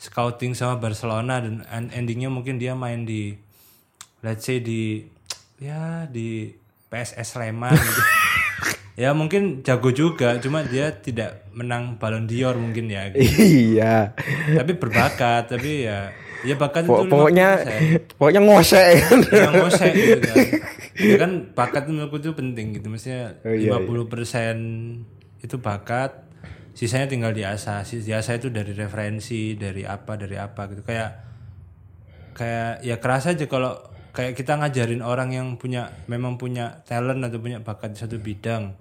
scouting 0.00 0.56
sama 0.56 0.80
Barcelona 0.80 1.44
dan 1.44 1.64
en- 1.68 1.92
endingnya 1.92 2.32
mungkin 2.32 2.56
dia 2.56 2.72
main 2.72 3.04
di 3.04 3.36
let's 4.24 4.48
say 4.48 4.60
di 4.60 5.04
ya 5.60 6.08
di 6.08 6.50
PSS 6.92 7.24
Sleman 7.32 7.72
gitu. 7.72 8.02
ya 9.02 9.16
mungkin 9.16 9.64
jago 9.64 9.88
juga 9.88 10.36
cuma 10.36 10.60
dia 10.60 10.92
tidak 10.92 11.48
menang 11.50 11.96
Ballon 11.96 12.28
d'Or 12.28 12.60
mungkin 12.60 12.86
ya 12.86 13.08
gitu. 13.08 13.24
Iya. 13.72 14.12
tapi 14.52 14.76
berbakat 14.76 15.48
tapi 15.48 15.88
ya 15.88 16.12
ya 16.42 16.54
bakat 16.54 16.84
Pok- 16.84 17.06
itu 17.06 17.08
pokoknya 17.08 17.48
50%. 18.04 18.18
pokoknya 18.20 18.40
ngosek 18.42 18.86
yang 19.32 19.54
ngosek 19.56 19.92
gitu 19.94 20.20
kan. 20.20 20.46
Ya 20.92 21.16
kan 21.16 21.30
bakat 21.56 21.88
itu 21.88 21.92
menurutku 21.94 22.18
itu 22.20 22.30
penting 22.34 22.66
gitu. 22.76 22.86
Maksudnya 22.86 23.40
Oh, 23.46 23.54
iya, 23.54 23.78
50% 23.80 25.40
itu 25.40 25.56
bakat, 25.56 26.28
sisanya 26.74 27.08
tinggal 27.08 27.32
diasah. 27.32 27.80
Diasah 27.80 28.36
itu 28.36 28.52
dari 28.52 28.74
referensi, 28.74 29.56
dari 29.56 29.86
apa, 29.86 30.20
dari 30.20 30.36
apa 30.36 30.68
gitu. 30.68 30.84
Kayak 30.84 31.10
kayak 32.32 32.82
ya 32.82 32.96
kerasa 32.98 33.32
aja 33.32 33.46
kalau 33.46 33.72
kayak 34.12 34.36
kita 34.36 34.56
ngajarin 34.56 35.00
orang 35.00 35.32
yang 35.32 35.48
punya 35.56 35.90
memang 36.06 36.36
punya 36.36 36.84
talent 36.84 37.24
atau 37.24 37.40
punya 37.40 37.58
bakat 37.58 37.96
di 37.96 37.98
satu 37.98 38.16
bidang. 38.16 38.76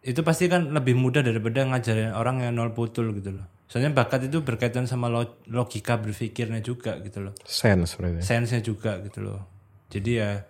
Itu 0.00 0.22
pasti 0.22 0.46
kan 0.46 0.70
lebih 0.70 0.94
mudah 0.94 1.20
daripada 1.20 1.64
ngajarin 1.64 2.14
orang 2.14 2.40
yang 2.40 2.54
nol 2.54 2.72
putul 2.72 3.10
gitu 3.12 3.34
loh. 3.34 3.44
Soalnya 3.68 3.92
bakat 3.92 4.24
itu 4.24 4.40
berkaitan 4.40 4.88
sama 4.88 5.12
lo- 5.12 5.44
logika 5.44 6.00
berpikirnya 6.00 6.64
juga 6.64 6.96
gitu 7.04 7.20
loh 7.20 7.36
Sense 7.44 8.00
berarti. 8.00 8.24
sense-nya 8.24 8.64
juga 8.64 8.96
gitu 9.04 9.20
loh. 9.20 9.44
Jadi 9.92 10.10
ya 10.16 10.40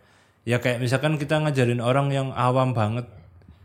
ya 0.47 0.63
kayak 0.63 0.79
misalkan 0.79 1.19
kita 1.19 1.43
ngajarin 1.43 1.83
orang 1.83 2.15
yang 2.15 2.31
awam 2.31 2.71
banget 2.71 3.11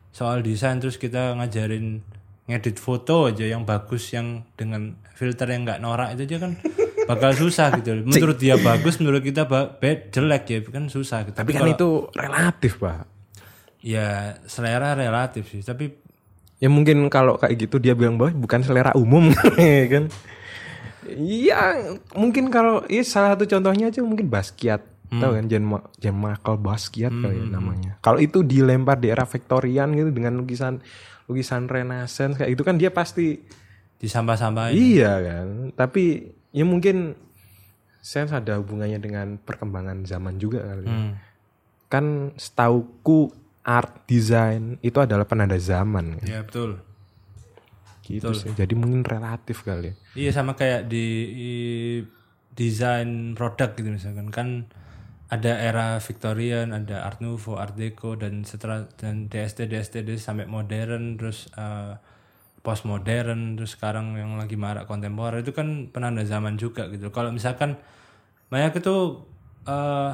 soal 0.09 0.41
desain 0.41 0.81
terus 0.81 0.97
kita 0.97 1.37
ngajarin 1.37 2.01
ngedit 2.49 2.75
foto 2.75 3.29
aja 3.29 3.45
yang 3.45 3.63
bagus 3.63 4.09
yang 4.09 4.41
dengan 4.57 4.97
filter 5.13 5.45
yang 5.47 5.63
nggak 5.63 5.79
norak 5.79 6.17
itu 6.17 6.33
aja 6.33 6.49
kan 6.49 6.51
bakal 7.05 7.31
susah 7.31 7.75
gitu. 7.77 8.01
Menurut 8.01 8.35
dia 8.35 8.55
bagus, 8.55 8.97
menurut 8.97 9.19
kita 9.19 9.43
ba- 9.43 9.71
bad, 9.71 10.09
jelek 10.09 10.43
ya 10.45 10.59
kan 10.63 10.87
susah 10.87 11.23
gitu. 11.23 11.35
Tapi 11.35 11.51
kan 11.51 11.67
itu 11.67 12.07
relatif 12.11 12.77
pak. 12.77 13.07
ya 13.79 14.39
selera 14.43 14.93
relatif 14.93 15.47
sih, 15.49 15.59
tapi 15.59 15.99
Ya 16.57 16.71
mungkin 16.71 17.11
kalau 17.11 17.35
kayak 17.35 17.59
gitu 17.59 17.75
dia 17.75 17.91
bilang 17.91 18.15
bahwa 18.15 18.31
bukan 18.37 18.63
selera 18.63 18.95
umum 18.95 19.35
kan. 19.91 20.07
Iya, 21.05 21.75
mungkin 22.15 22.47
kalau 22.47 22.87
ya 22.87 23.03
salah 23.03 23.35
satu 23.35 23.43
contohnya 23.45 23.91
aja 23.91 23.99
mungkin 23.99 24.31
Basquiat. 24.31 24.79
Tahu 25.13 25.29
kan 25.29 25.45
Jean, 25.45 25.61
Ma- 25.61 25.85
Jean 25.99 26.15
Michael 26.15 26.57
Basquiat 26.57 27.11
kali 27.11 27.37
ya 27.37 27.45
namanya. 27.51 27.99
Kalau 27.99 28.17
itu 28.17 28.41
dilempar 28.41 28.97
di 28.97 29.11
era 29.11 29.27
Victorian 29.27 29.91
gitu 29.91 30.09
dengan 30.09 30.33
lukisan 30.33 30.79
lukisan 31.27 31.67
Renaissance 31.67 32.33
kayak 32.33 32.49
itu 32.49 32.63
kan 32.63 32.79
dia 32.79 32.89
pasti 32.89 33.43
disampah-sampahin. 33.99 34.73
iya 34.73 35.11
kan. 35.19 35.47
Tapi 35.69 36.31
ya 36.53 36.63
mungkin 36.63 37.17
sense 37.99 38.29
ada 38.29 38.55
hubungannya 38.55 38.99
dengan 38.99 39.35
perkembangan 39.37 40.05
zaman 40.05 40.37
juga 40.37 40.61
kali. 40.61 40.83
ya. 40.83 40.91
Hmm. 40.91 41.11
Kan 41.87 42.05
setauku 42.35 43.33
art 43.63 44.05
design 44.05 44.75
itu 44.79 44.99
adalah 44.99 45.23
penanda 45.23 45.55
zaman 45.55 46.19
kan? 46.19 46.27
Ya 46.29 46.41
betul. 46.43 46.79
gitu 48.03 48.35
sih 48.35 48.51
jadi 48.51 48.75
mungkin 48.75 49.01
relatif 49.01 49.63
kali 49.63 49.89
ya. 49.89 49.93
Iya 50.13 50.31
sama 50.35 50.53
kayak 50.53 50.91
di, 50.91 51.05
i- 51.31 52.03
desain 52.51 53.31
produk 53.31 53.71
gitu 53.73 53.89
misalkan 53.89 54.27
kan 54.27 54.47
ada 55.31 55.55
era 55.55 55.97
Victorian, 55.97 56.75
ada 56.75 57.07
Art 57.07 57.23
Nouveau, 57.23 57.57
Art 57.57 57.73
Deco 57.73 58.13
dan 58.13 58.43
setelah 58.43 58.85
dan 58.99 59.31
DST 59.31 59.65
DST 59.65 60.03
DST 60.03 60.19
sampai 60.21 60.45
modern 60.45 61.15
terus 61.17 61.47
eh, 61.55 61.95
post 62.63 62.87
modern 62.87 63.59
terus 63.59 63.75
sekarang 63.75 64.15
yang 64.15 64.39
lagi 64.39 64.55
marak 64.55 64.87
kontemporer 64.87 65.43
itu 65.43 65.51
kan 65.51 65.91
penanda 65.91 66.23
zaman 66.23 66.55
juga 66.55 66.87
gitu. 66.87 67.11
Kalau 67.11 67.29
misalkan 67.29 67.75
banyak 68.47 68.79
itu 68.79 68.95
eh, 69.67 70.13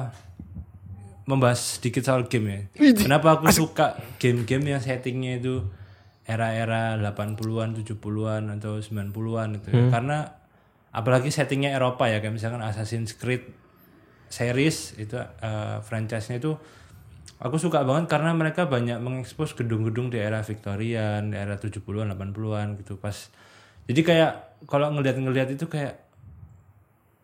membahas 1.30 1.78
sedikit 1.78 2.02
soal 2.02 2.26
game 2.26 2.46
ya. 2.50 2.60
Kenapa 2.98 3.38
aku 3.38 3.46
suka 3.54 3.94
game-game 4.18 4.74
yang 4.74 4.82
settingnya 4.82 5.38
itu 5.38 5.62
era-era 6.26 6.98
80-an, 6.98 7.78
70-an 7.78 8.42
atau 8.58 8.82
90-an 8.82 9.48
gitu 9.62 9.68
ya. 9.70 9.84
Karena 9.94 10.18
apalagi 10.90 11.30
settingnya 11.30 11.70
Eropa 11.78 12.10
ya 12.10 12.18
kayak 12.18 12.34
misalkan 12.34 12.58
Assassin's 12.66 13.14
Creed 13.14 13.46
series 14.26 14.98
itu 14.98 15.14
eh, 15.18 15.78
franchise-nya 15.86 16.42
itu 16.42 16.58
aku 17.40 17.56
suka 17.56 17.80
banget 17.88 18.12
karena 18.12 18.36
mereka 18.36 18.68
banyak 18.68 19.00
mengekspos 19.00 19.56
gedung-gedung 19.56 20.12
di 20.12 20.20
era 20.20 20.44
Victorian, 20.44 21.32
di 21.32 21.36
era 21.40 21.56
70-an, 21.56 22.12
80-an 22.12 22.68
gitu 22.84 23.00
pas. 23.00 23.16
Jadi 23.88 24.00
kayak 24.04 24.62
kalau 24.68 24.92
ngelihat-ngelihat 24.92 25.56
itu 25.56 25.66
kayak 25.66 25.98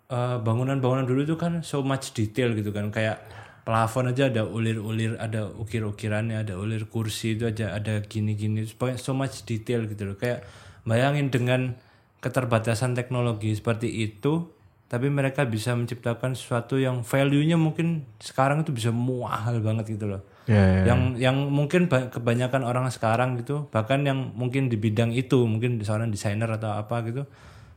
eh, 0.09 0.37
bangunan-bangunan 0.41 1.05
dulu 1.05 1.21
itu 1.29 1.37
kan 1.37 1.61
so 1.61 1.85
much 1.85 2.17
detail 2.17 2.57
gitu 2.57 2.73
kan 2.73 2.89
kayak 2.89 3.21
plafon 3.67 4.15
aja 4.15 4.31
ada 4.31 4.47
ulir-ulir 4.47 5.19
ada 5.19 5.51
ukir-ukirannya 5.51 6.47
ada 6.47 6.55
ulir 6.55 6.87
kursi 6.87 7.35
itu 7.35 7.51
aja 7.51 7.75
ada 7.75 7.99
gini-gini 7.99 8.63
so 8.95 9.11
much 9.11 9.43
detail 9.43 9.91
gitu 9.91 10.07
loh 10.07 10.15
kayak 10.15 10.47
bayangin 10.87 11.35
dengan 11.35 11.75
keterbatasan 12.23 12.95
teknologi 12.95 13.51
seperti 13.59 13.91
itu 13.91 14.56
tapi 14.87 15.11
mereka 15.11 15.43
bisa 15.43 15.75
menciptakan 15.75 16.39
sesuatu 16.39 16.79
yang 16.79 17.03
value-nya 17.03 17.59
mungkin 17.59 18.07
sekarang 18.23 18.63
itu 18.63 18.71
bisa 18.71 18.95
mahal 18.95 19.59
banget 19.59 19.99
gitu 19.99 20.07
loh 20.07 20.23
ya, 20.47 20.55
ya. 20.55 20.83
yang 20.95 21.01
yang 21.19 21.37
mungkin 21.51 21.91
ba- 21.91 22.07
kebanyakan 22.07 22.63
orang 22.63 22.87
sekarang 22.89 23.35
gitu 23.37 23.67
bahkan 23.75 24.07
yang 24.07 24.31
mungkin 24.33 24.71
di 24.71 24.79
bidang 24.79 25.11
itu 25.11 25.43
mungkin 25.43 25.83
seorang 25.83 26.15
desainer 26.15 26.47
atau 26.47 26.71
apa 26.71 27.03
gitu 27.03 27.27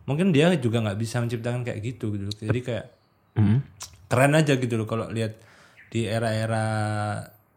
mungkin 0.06 0.30
dia 0.30 0.54
juga 0.58 0.86
nggak 0.86 1.00
bisa 1.02 1.18
menciptakan 1.18 1.66
kayak 1.66 1.82
gitu 1.82 2.14
gitu 2.14 2.30
jadi 2.46 2.62
kayak 2.62 2.86
Hmm. 3.38 3.62
keren 4.10 4.34
aja 4.34 4.58
gitu 4.58 4.74
loh 4.76 4.90
kalau 4.90 5.08
lihat 5.08 5.38
di 5.94 6.04
era-era 6.04 6.66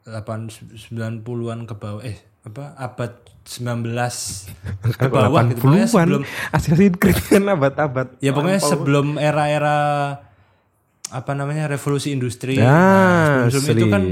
8 0.04 0.48
90-an 0.92 1.64
ke 1.64 1.74
bawah 1.74 2.04
eh 2.04 2.20
apa 2.42 2.74
abad 2.74 3.12
19 3.42 3.86
ke 4.98 5.06
bawah 5.10 5.42
gitu 5.50 5.62
pokoknya 5.66 5.86
80-an 5.86 5.94
sebelum 5.94 6.22
Assassin's 6.54 6.98
Creed 6.98 7.18
kan 7.26 7.44
abad-abad 7.50 8.06
ya 8.22 8.30
pokoknya 8.34 8.60
sebelum 8.62 9.18
era-era 9.18 9.78
apa 11.12 11.32
namanya 11.36 11.68
revolusi 11.68 12.10
industri. 12.10 12.56
Ya, 12.56 12.72
nah, 12.72 13.52
sebelum 13.52 13.76
itu 13.76 13.86
kan 13.92 14.02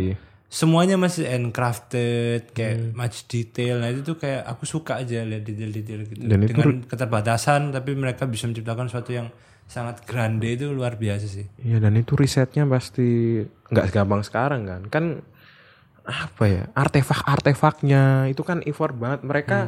semuanya 0.52 1.00
masih 1.00 1.24
handcrafted 1.26 2.52
kayak 2.52 2.92
much 2.92 3.24
detail. 3.26 3.80
Nah 3.80 3.88
itu 3.88 4.04
tuh 4.04 4.20
kayak 4.20 4.44
aku 4.44 4.68
suka 4.68 5.00
aja 5.00 5.24
lihat 5.24 5.42
detail-detail 5.42 6.00
gitu. 6.06 6.20
Dan 6.28 6.38
itu 6.44 6.52
dengan 6.52 6.84
keterbatasan 6.84 7.72
tapi 7.72 7.96
mereka 7.96 8.28
bisa 8.28 8.44
menciptakan 8.46 8.92
sesuatu 8.92 9.10
yang 9.16 9.32
sangat 9.70 10.04
grande 10.04 10.60
itu 10.60 10.68
luar 10.68 11.00
biasa 11.00 11.26
sih. 11.26 11.46
Iya 11.64 11.80
dan 11.80 11.96
itu 11.96 12.12
risetnya 12.14 12.68
pasti 12.68 13.40
nggak 13.72 13.86
segampang 13.88 14.20
sekarang 14.20 14.62
kan. 14.68 14.82
Kan 14.92 15.04
apa 16.04 16.44
ya? 16.46 16.64
Artefak-artefaknya 16.72 18.30
itu 18.32 18.42
kan 18.42 18.64
effort 18.64 18.96
banget. 18.96 19.20
Mereka 19.26 19.58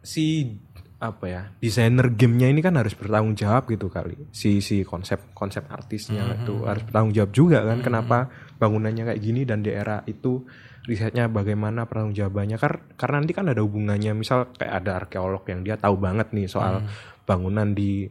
si 0.00 0.56
apa 1.00 1.24
ya 1.32 1.42
desainer 1.64 2.12
gamenya 2.12 2.52
ini 2.52 2.60
kan 2.60 2.76
harus 2.76 2.92
bertanggung 2.92 3.32
jawab 3.32 3.64
gitu 3.72 3.88
kali. 3.88 4.20
Si 4.36 4.60
si 4.60 4.84
konsep 4.84 5.32
konsep 5.32 5.64
artisnya 5.72 6.36
itu 6.36 6.68
harus 6.68 6.84
bertanggung 6.84 7.16
jawab 7.16 7.32
juga 7.32 7.58
kan. 7.64 7.80
Kenapa 7.80 8.28
bangunannya 8.60 9.08
kayak 9.08 9.20
gini 9.20 9.48
dan 9.48 9.64
di 9.64 9.72
era 9.72 10.04
itu 10.04 10.44
risetnya 10.84 11.32
bagaimana 11.32 11.88
pertanggung 11.88 12.16
jawabannya. 12.16 12.60
Kar 12.60 12.84
karena 13.00 13.16
nanti 13.24 13.32
kan 13.32 13.48
ada 13.48 13.64
hubungannya. 13.64 14.12
Misal 14.12 14.52
kayak 14.52 14.74
ada 14.84 14.90
arkeolog 15.00 15.44
yang 15.48 15.64
dia 15.64 15.80
tahu 15.80 15.96
banget 15.96 16.36
nih 16.36 16.46
soal 16.52 16.84
bangunan 17.24 17.72
di 17.72 18.04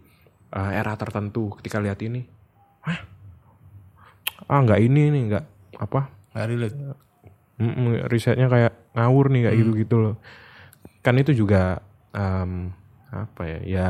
uh, 0.58 0.72
era 0.74 0.98
tertentu. 0.98 1.54
Ketika 1.62 1.78
lihat 1.78 2.02
ini 2.02 2.26
Hah? 2.80 3.00
ah 4.50 4.60
nggak 4.66 4.82
ini 4.82 5.14
nih 5.14 5.22
nggak 5.30 5.46
apa? 5.78 6.10
Nggak 6.34 6.48
relate 6.50 6.78
Mm-mm, 7.60 8.08
risetnya 8.08 8.48
kayak 8.48 8.96
ngawur 8.96 9.28
nih 9.30 9.42
kayak 9.52 9.58
gitu 9.60 9.72
gitu 9.76 9.96
loh. 10.00 10.16
Kan 11.04 11.20
itu 11.20 11.36
juga 11.36 11.84
em, 12.16 12.72
apa 13.12 13.44
ya 13.46 13.60
ya 13.68 13.90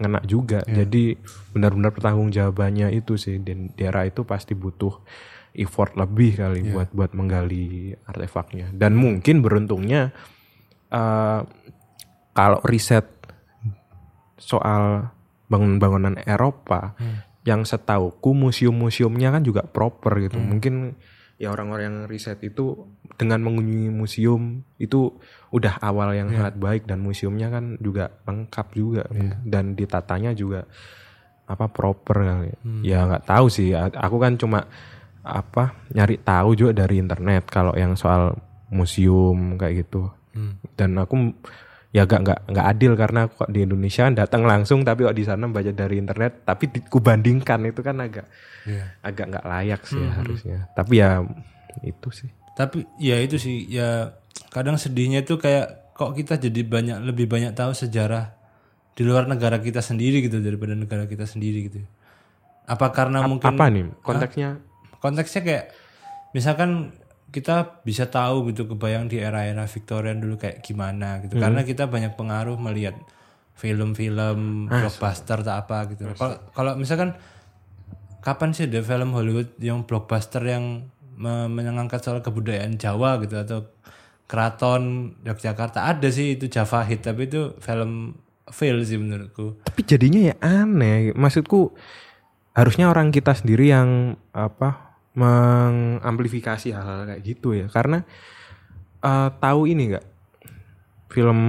ngena 0.00 0.20
juga. 0.24 0.64
Jadi 0.64 1.18
benar-benar 1.52 1.92
pertanggung 1.92 2.30
jawabannya 2.32 2.94
itu 2.94 3.20
sih 3.20 3.36
dan 3.42 3.74
di 3.74 3.82
era 3.84 4.06
itu 4.06 4.24
pasti 4.24 4.54
butuh 4.56 5.02
effort 5.58 5.98
lebih 5.98 6.38
kali 6.38 6.62
buat 6.70 6.88
buat 6.94 7.12
menggali 7.12 7.92
artefaknya. 8.06 8.70
Dan 8.72 8.96
mungkin 8.96 9.42
beruntungnya 9.42 10.14
eh, 10.88 11.40
kalau 12.32 12.58
riset 12.64 13.04
soal 14.40 15.10
bangunan-bangunan 15.50 16.22
Eropa 16.24 16.94
yang 17.42 17.66
setauku 17.66 18.32
museum-museumnya 18.32 19.34
kan 19.34 19.42
juga 19.42 19.66
proper 19.66 20.22
gitu. 20.22 20.38
Mungkin 20.38 20.94
ya 21.40 21.48
orang-orang 21.48 21.84
yang 21.88 21.98
riset 22.04 22.36
itu 22.44 22.84
dengan 23.16 23.40
mengunjungi 23.40 23.88
museum 23.88 24.60
itu 24.76 25.08
udah 25.56 25.80
awal 25.80 26.12
yang 26.12 26.28
sangat 26.28 26.60
baik 26.60 26.82
dan 26.84 27.00
museumnya 27.00 27.48
kan 27.48 27.80
juga 27.80 28.12
lengkap 28.28 28.66
juga 28.76 29.08
dan 29.48 29.72
ditatanya 29.72 30.36
juga 30.36 30.68
apa 31.48 31.66
proper 31.72 32.16
kali. 32.20 32.52
Ya 32.84 33.08
nggak 33.08 33.24
tahu 33.24 33.48
sih. 33.48 33.72
Aku 33.74 34.20
kan 34.20 34.36
cuma 34.36 34.68
apa 35.24 35.80
nyari 35.96 36.20
tahu 36.20 36.56
juga 36.56 36.84
dari 36.84 37.00
internet 37.00 37.48
kalau 37.48 37.72
yang 37.72 37.96
soal 37.96 38.36
museum 38.68 39.56
kayak 39.56 39.88
gitu. 39.88 40.12
Dan 40.76 41.00
aku 41.00 41.34
ya 41.90 42.06
gak 42.06 42.22
nggak 42.22 42.40
nggak 42.54 42.66
adil 42.70 42.92
karena 42.94 43.26
kok 43.26 43.50
di 43.50 43.66
Indonesia 43.66 44.06
datang 44.14 44.46
langsung 44.46 44.86
tapi 44.86 45.10
kok 45.10 45.16
di 45.16 45.26
sana 45.26 45.50
baca 45.50 45.74
dari 45.74 45.98
internet 45.98 46.46
tapi 46.46 46.70
dikubandingkan 46.70 47.66
itu 47.66 47.82
kan 47.82 47.98
agak 47.98 48.26
Iya. 48.68 48.84
agak 49.00 49.24
nggak 49.32 49.46
layak 49.48 49.80
sih 49.88 50.04
harusnya. 50.04 50.68
Tapi 50.76 51.00
ya 51.00 51.24
itu 51.80 52.08
sih. 52.12 52.28
Tapi 52.52 52.84
ya 53.00 53.16
itu 53.18 53.40
sih 53.40 53.64
ya 53.72 54.12
kadang 54.52 54.76
sedihnya 54.76 55.24
tuh 55.24 55.40
kayak 55.40 55.96
kok 55.96 56.12
kita 56.12 56.36
jadi 56.36 56.60
banyak 56.64 56.98
lebih 57.04 57.24
banyak 57.24 57.56
tahu 57.56 57.72
sejarah 57.72 58.36
di 58.92 59.02
luar 59.06 59.24
negara 59.24 59.64
kita 59.64 59.80
sendiri 59.80 60.20
gitu 60.20 60.44
daripada 60.44 60.76
negara 60.76 61.08
kita 61.08 61.24
sendiri 61.24 61.72
gitu. 61.72 61.80
Apa 62.68 62.92
karena 62.92 63.24
mungkin 63.24 63.48
apa 63.48 63.64
nih 63.72 63.84
konteksnya? 64.04 64.60
Konteksnya 65.00 65.40
kayak 65.40 65.64
misalkan 66.36 66.92
kita 67.30 67.82
bisa 67.86 68.10
tahu 68.10 68.50
gitu 68.50 68.66
kebayang 68.66 69.06
di 69.06 69.22
era-era 69.22 69.64
Victorian 69.64 70.18
dulu 70.18 70.36
kayak 70.36 70.66
gimana 70.66 71.22
gitu. 71.22 71.38
Karena 71.38 71.62
kita 71.62 71.86
banyak 71.86 72.18
pengaruh 72.18 72.58
melihat 72.58 72.98
film-film 73.54 74.66
blockbuster 74.66 75.46
tak 75.46 75.56
apa 75.66 75.94
gitu. 75.94 76.10
Kalau 76.18 76.36
kalau 76.50 76.72
misalkan 76.74 77.14
kapan 78.20 78.50
sih 78.50 78.66
ada 78.66 78.82
film 78.82 79.14
Hollywood 79.14 79.54
yang 79.62 79.86
blockbuster 79.86 80.42
yang 80.42 80.90
me- 81.14 81.48
mengangkat 81.48 82.02
soal 82.02 82.20
kebudayaan 82.20 82.76
Jawa 82.76 83.22
gitu 83.22 83.38
atau 83.38 83.70
keraton 84.26 85.14
Yogyakarta? 85.22 85.86
Ada 85.86 86.08
sih 86.10 86.34
itu 86.34 86.50
Java 86.50 86.82
Hit 86.82 87.06
tapi 87.06 87.30
itu 87.30 87.54
film 87.62 88.18
fail 88.50 88.82
sih 88.82 88.98
menurutku. 88.98 89.62
Tapi 89.62 89.80
jadinya 89.86 90.32
ya 90.32 90.34
aneh. 90.42 91.14
Maksudku 91.14 91.76
harusnya 92.56 92.90
orang 92.90 93.14
kita 93.14 93.36
sendiri 93.38 93.70
yang 93.70 94.18
apa 94.34 94.89
mengamplifikasi 95.14 96.70
hal-hal 96.74 97.06
kayak 97.06 97.22
gitu 97.24 97.54
ya. 97.56 97.66
Karena 97.70 98.02
eh, 99.02 99.28
tahu 99.38 99.60
ini 99.66 99.94
nggak? 99.94 100.06
Film 101.10 101.40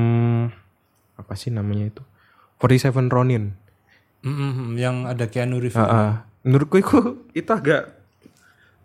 apa 1.17 1.33
sih 1.37 1.53
namanya 1.53 1.93
itu? 1.93 2.03
47 2.61 3.09
Ronin. 3.09 3.53
Mm-mm, 4.21 4.77
yang 4.77 5.09
ada 5.09 5.25
Keanu 5.25 5.57
Reeves. 5.57 5.77
Ah, 5.77 5.89
ah. 5.89 6.11
menurutku 6.45 6.77
itu 6.77 7.25
itu 7.33 7.49
agak 7.49 7.89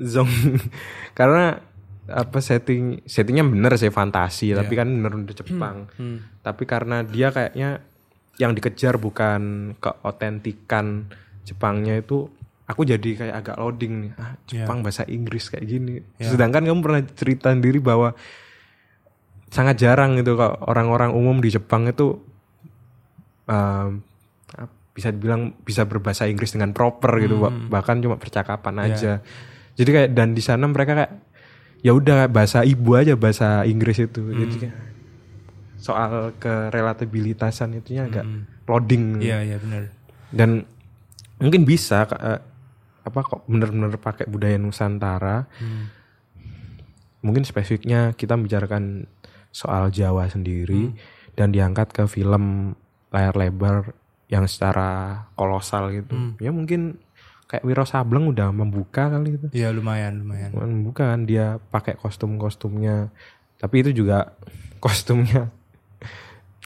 zong. 0.00 0.28
Karena 1.18 1.60
apa 2.06 2.38
setting 2.38 3.02
settingnya 3.02 3.42
bener 3.42 3.74
sih 3.74 3.90
fantasi 3.90 4.54
tapi 4.54 4.78
kan 4.78 4.86
bener 4.86 5.12
bener 5.12 5.34
Jepang. 5.34 5.90
Tapi 6.40 6.62
karena 6.62 7.02
dia 7.02 7.34
kayaknya 7.34 7.82
yang 8.38 8.54
dikejar 8.54 9.00
bukan 9.00 9.74
keotentikan 9.82 11.10
Jepangnya 11.46 11.98
itu 11.98 12.30
aku 12.66 12.82
jadi 12.82 13.10
kayak 13.14 13.34
agak 13.36 13.56
loading 13.56 13.94
nih. 14.00 14.12
Ah 14.16 14.34
Jepang 14.44 14.82
bahasa 14.82 15.06
Inggris 15.06 15.46
kayak 15.46 15.64
gini. 15.64 16.02
Sedangkan 16.18 16.62
kamu 16.62 16.80
pernah 16.80 17.02
cerita 17.08 17.50
sendiri 17.50 17.78
bahwa 17.78 18.12
sangat 19.46 19.78
jarang 19.78 20.18
gitu 20.18 20.34
kok 20.34 20.58
orang-orang 20.62 21.10
umum 21.10 21.38
di 21.38 21.48
Jepang 21.48 21.86
itu 21.86 22.18
um, 23.46 24.02
bisa 24.90 25.12
dibilang 25.12 25.54
bisa 25.60 25.84
berbahasa 25.84 26.24
Inggris 26.24 26.50
dengan 26.50 26.72
proper 26.72 27.20
gitu 27.20 27.36
Bah- 27.38 27.52
bahkan 27.70 28.00
cuma 28.00 28.16
percakapan 28.16 28.74
aja. 28.82 29.20
Jadi 29.76 29.90
kayak 29.92 30.10
dan 30.12 30.32
di 30.32 30.40
sana 30.40 30.64
mereka 30.64 30.96
kayak 30.96 31.12
ya 31.80 31.92
udah 31.92 32.26
bahasa 32.26 32.64
ibu 32.64 32.96
aja 32.96 33.14
bahasa 33.14 33.62
Inggris 33.62 34.00
itu. 34.00 34.20
Hmm. 34.20 34.40
jadi 34.40 34.54
kayak 34.58 34.76
soal 35.76 36.32
kerelatabilitasan 36.40 37.76
itunya 37.76 38.08
agak 38.08 38.24
loading. 38.64 39.20
Iya 39.20 39.38
iya 39.44 39.56
benar. 39.60 39.82
dan 40.26 40.66
mungkin 41.38 41.62
bisa 41.62 42.02
eh, 42.10 42.40
apa 43.06 43.22
kok 43.22 43.46
bener-bener 43.46 43.94
pakai 43.96 44.26
budaya 44.26 44.58
Nusantara? 44.58 45.46
Hmm. 45.62 45.94
mungkin 47.24 47.42
spesifiknya 47.42 48.14
kita 48.14 48.38
bicarakan 48.38 49.10
soal 49.50 49.90
Jawa 49.90 50.30
sendiri 50.30 50.94
dan 51.34 51.50
diangkat 51.50 51.90
ke 51.90 52.06
film 52.06 52.76
layar 53.10 53.34
lebar 53.34 53.98
yang 54.30 54.46
secara 54.46 55.22
kolosal 55.34 55.90
gitu. 55.90 56.14
Ya 56.38 56.54
mungkin 56.54 57.02
kayak 57.50 57.66
Wiro 57.66 57.82
Sableng 57.82 58.30
udah 58.30 58.50
membuka 58.50 59.10
kali 59.10 59.38
gitu 59.38 59.46
Iya 59.54 59.70
lumayan 59.70 60.22
lumayan. 60.22 60.50
membuka 60.54 61.14
kan 61.14 61.26
dia 61.26 61.58
pakai 61.70 61.98
kostum-kostumnya. 61.98 63.10
Tapi 63.58 63.86
itu 63.86 63.90
juga 64.04 64.34
kostumnya 64.78 65.50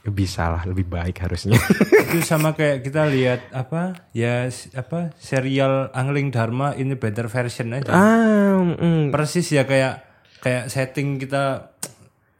bisa 0.09 0.49
lah 0.49 0.65
lebih 0.65 0.89
baik 0.89 1.21
harusnya. 1.21 1.61
Itu 2.09 2.25
sama 2.25 2.57
kayak 2.57 2.81
kita 2.81 3.05
lihat 3.05 3.53
apa? 3.53 3.93
Ya 4.17 4.49
apa? 4.73 5.13
Serial 5.21 5.93
Angling 5.93 6.33
Dharma 6.33 6.73
ini 6.73 6.97
better 6.97 7.29
version 7.29 7.69
aja. 7.77 7.93
ah 7.93 8.57
mm, 8.57 9.13
Persis 9.13 9.45
ya 9.53 9.69
kayak 9.69 10.01
kayak 10.41 10.73
setting 10.73 11.21
kita 11.21 11.69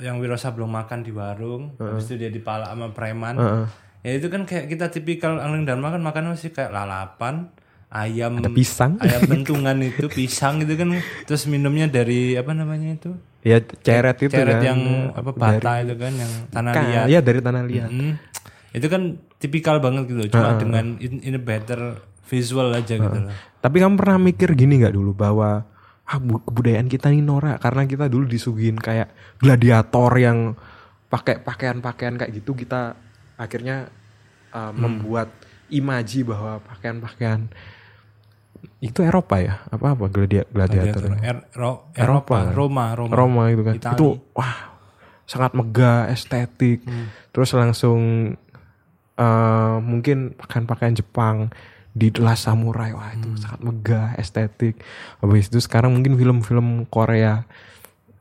yang 0.01 0.17
Wiro 0.17 0.33
Sableng 0.33 0.73
makan 0.73 1.05
di 1.05 1.13
warung, 1.13 1.77
habis 1.77 2.09
itu 2.09 2.17
dia 2.17 2.33
dipala 2.33 2.73
sama 2.73 2.89
preman. 2.89 3.37
Ya 4.01 4.17
itu 4.17 4.33
kan 4.33 4.49
kayak 4.49 4.65
kita 4.65 4.89
tipikal 4.89 5.37
Angling 5.37 5.69
Dharma 5.69 5.93
kan 5.93 6.01
makan 6.01 6.33
masih 6.33 6.49
kayak 6.49 6.73
lalapan, 6.73 7.53
ayam 7.91 8.39
pisang. 8.55 8.95
ayam 9.03 9.27
bentungan 9.27 9.75
itu 9.83 10.07
pisang 10.07 10.63
gitu 10.63 10.79
kan 10.79 10.95
terus 11.27 11.43
minumnya 11.45 11.91
dari 11.91 12.39
apa 12.39 12.55
namanya 12.55 12.95
itu? 12.95 13.11
Ya 13.43 13.59
ceret 13.59 14.17
itu 14.23 14.31
ceret 14.31 14.63
kan. 14.63 14.69
yang 14.71 14.79
apa 15.11 15.31
bata 15.35 15.71
itu 15.83 15.95
kan 15.99 16.13
yang 16.15 16.31
tanah 16.49 16.71
Ka- 16.71 16.85
liat. 16.87 17.05
ya 17.11 17.19
dari 17.19 17.39
tanah 17.43 17.63
liat. 17.67 17.89
Mm. 17.91 18.13
itu 18.71 18.87
kan 18.87 19.19
tipikal 19.35 19.83
banget 19.83 20.07
gitu 20.07 20.31
cuma 20.31 20.55
dengan 20.55 20.95
in, 21.03 21.19
in 21.19 21.35
a 21.35 21.43
better 21.43 21.99
visual 22.23 22.71
aja 22.71 22.95
gitu 22.95 23.17
loh. 23.27 23.27
Tapi 23.59 23.83
kamu 23.83 23.99
pernah 23.99 24.15
mikir 24.15 24.55
gini 24.55 24.79
nggak 24.79 24.95
dulu 24.95 25.11
bahwa 25.11 25.67
ah 26.07 26.19
bu- 26.23 26.39
kebudayaan 26.47 26.87
kita 26.87 27.11
ini 27.11 27.19
norak 27.19 27.59
karena 27.59 27.83
kita 27.83 28.07
dulu 28.07 28.23
disuguhin 28.31 28.79
kayak 28.79 29.11
gladiator 29.43 30.15
yang 30.15 30.55
pakai 31.11 31.43
pakaian-pakaian 31.43 32.15
kayak 32.15 32.31
gitu 32.39 32.55
kita 32.55 32.95
akhirnya 33.35 33.91
uh, 34.55 34.71
membuat 34.71 35.27
imaji 35.67 36.23
bahwa 36.23 36.63
pakaian-pakaian 36.63 37.51
itu 38.81 38.99
Eropa 39.05 39.37
ya? 39.37 39.61
Apa 39.69 39.93
apa? 39.93 40.05
Gladia, 40.07 40.43
gladiator. 40.49 41.05
Gladiator. 41.05 41.25
Er- 41.25 41.45
Ro- 41.53 41.81
Eropa, 41.93 42.49
Roma 42.51 42.85
Roma. 42.93 43.13
Roma 43.13 43.43
itu 43.49 43.61
kan. 43.61 43.75
Itali. 43.77 43.95
itu 43.95 44.07
wah 44.33 44.55
sangat 45.25 45.51
megah 45.53 46.09
estetik. 46.09 46.83
Terus 47.31 47.53
langsung 47.53 48.33
eh, 49.15 49.75
mungkin 49.79 50.33
pakaian-pakaian 50.35 50.97
Jepang 50.97 51.53
di 51.91 52.09
The 52.09 52.21
Last 52.23 52.49
Samurai. 52.49 52.91
Wah 52.91 53.11
itu 53.13 53.37
sangat 53.37 53.61
megah 53.61 54.07
estetik. 54.17 54.81
Habis 55.19 55.47
itu 55.51 55.59
sekarang 55.59 55.93
mungkin 55.93 56.17
film-film 56.17 56.83
Korea 56.87 57.45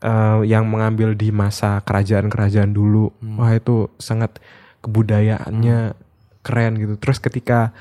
eh, 0.00 0.40
yang 0.44 0.68
mengambil 0.68 1.16
di 1.16 1.32
masa 1.32 1.80
kerajaan-kerajaan 1.82 2.70
dulu. 2.70 3.10
Wah 3.36 3.52
itu 3.52 3.88
sangat 3.98 4.38
kebudayaannya 4.80 5.92
keren 6.40 6.72
gitu. 6.78 6.94
Terus 6.96 7.18
ketika 7.20 7.72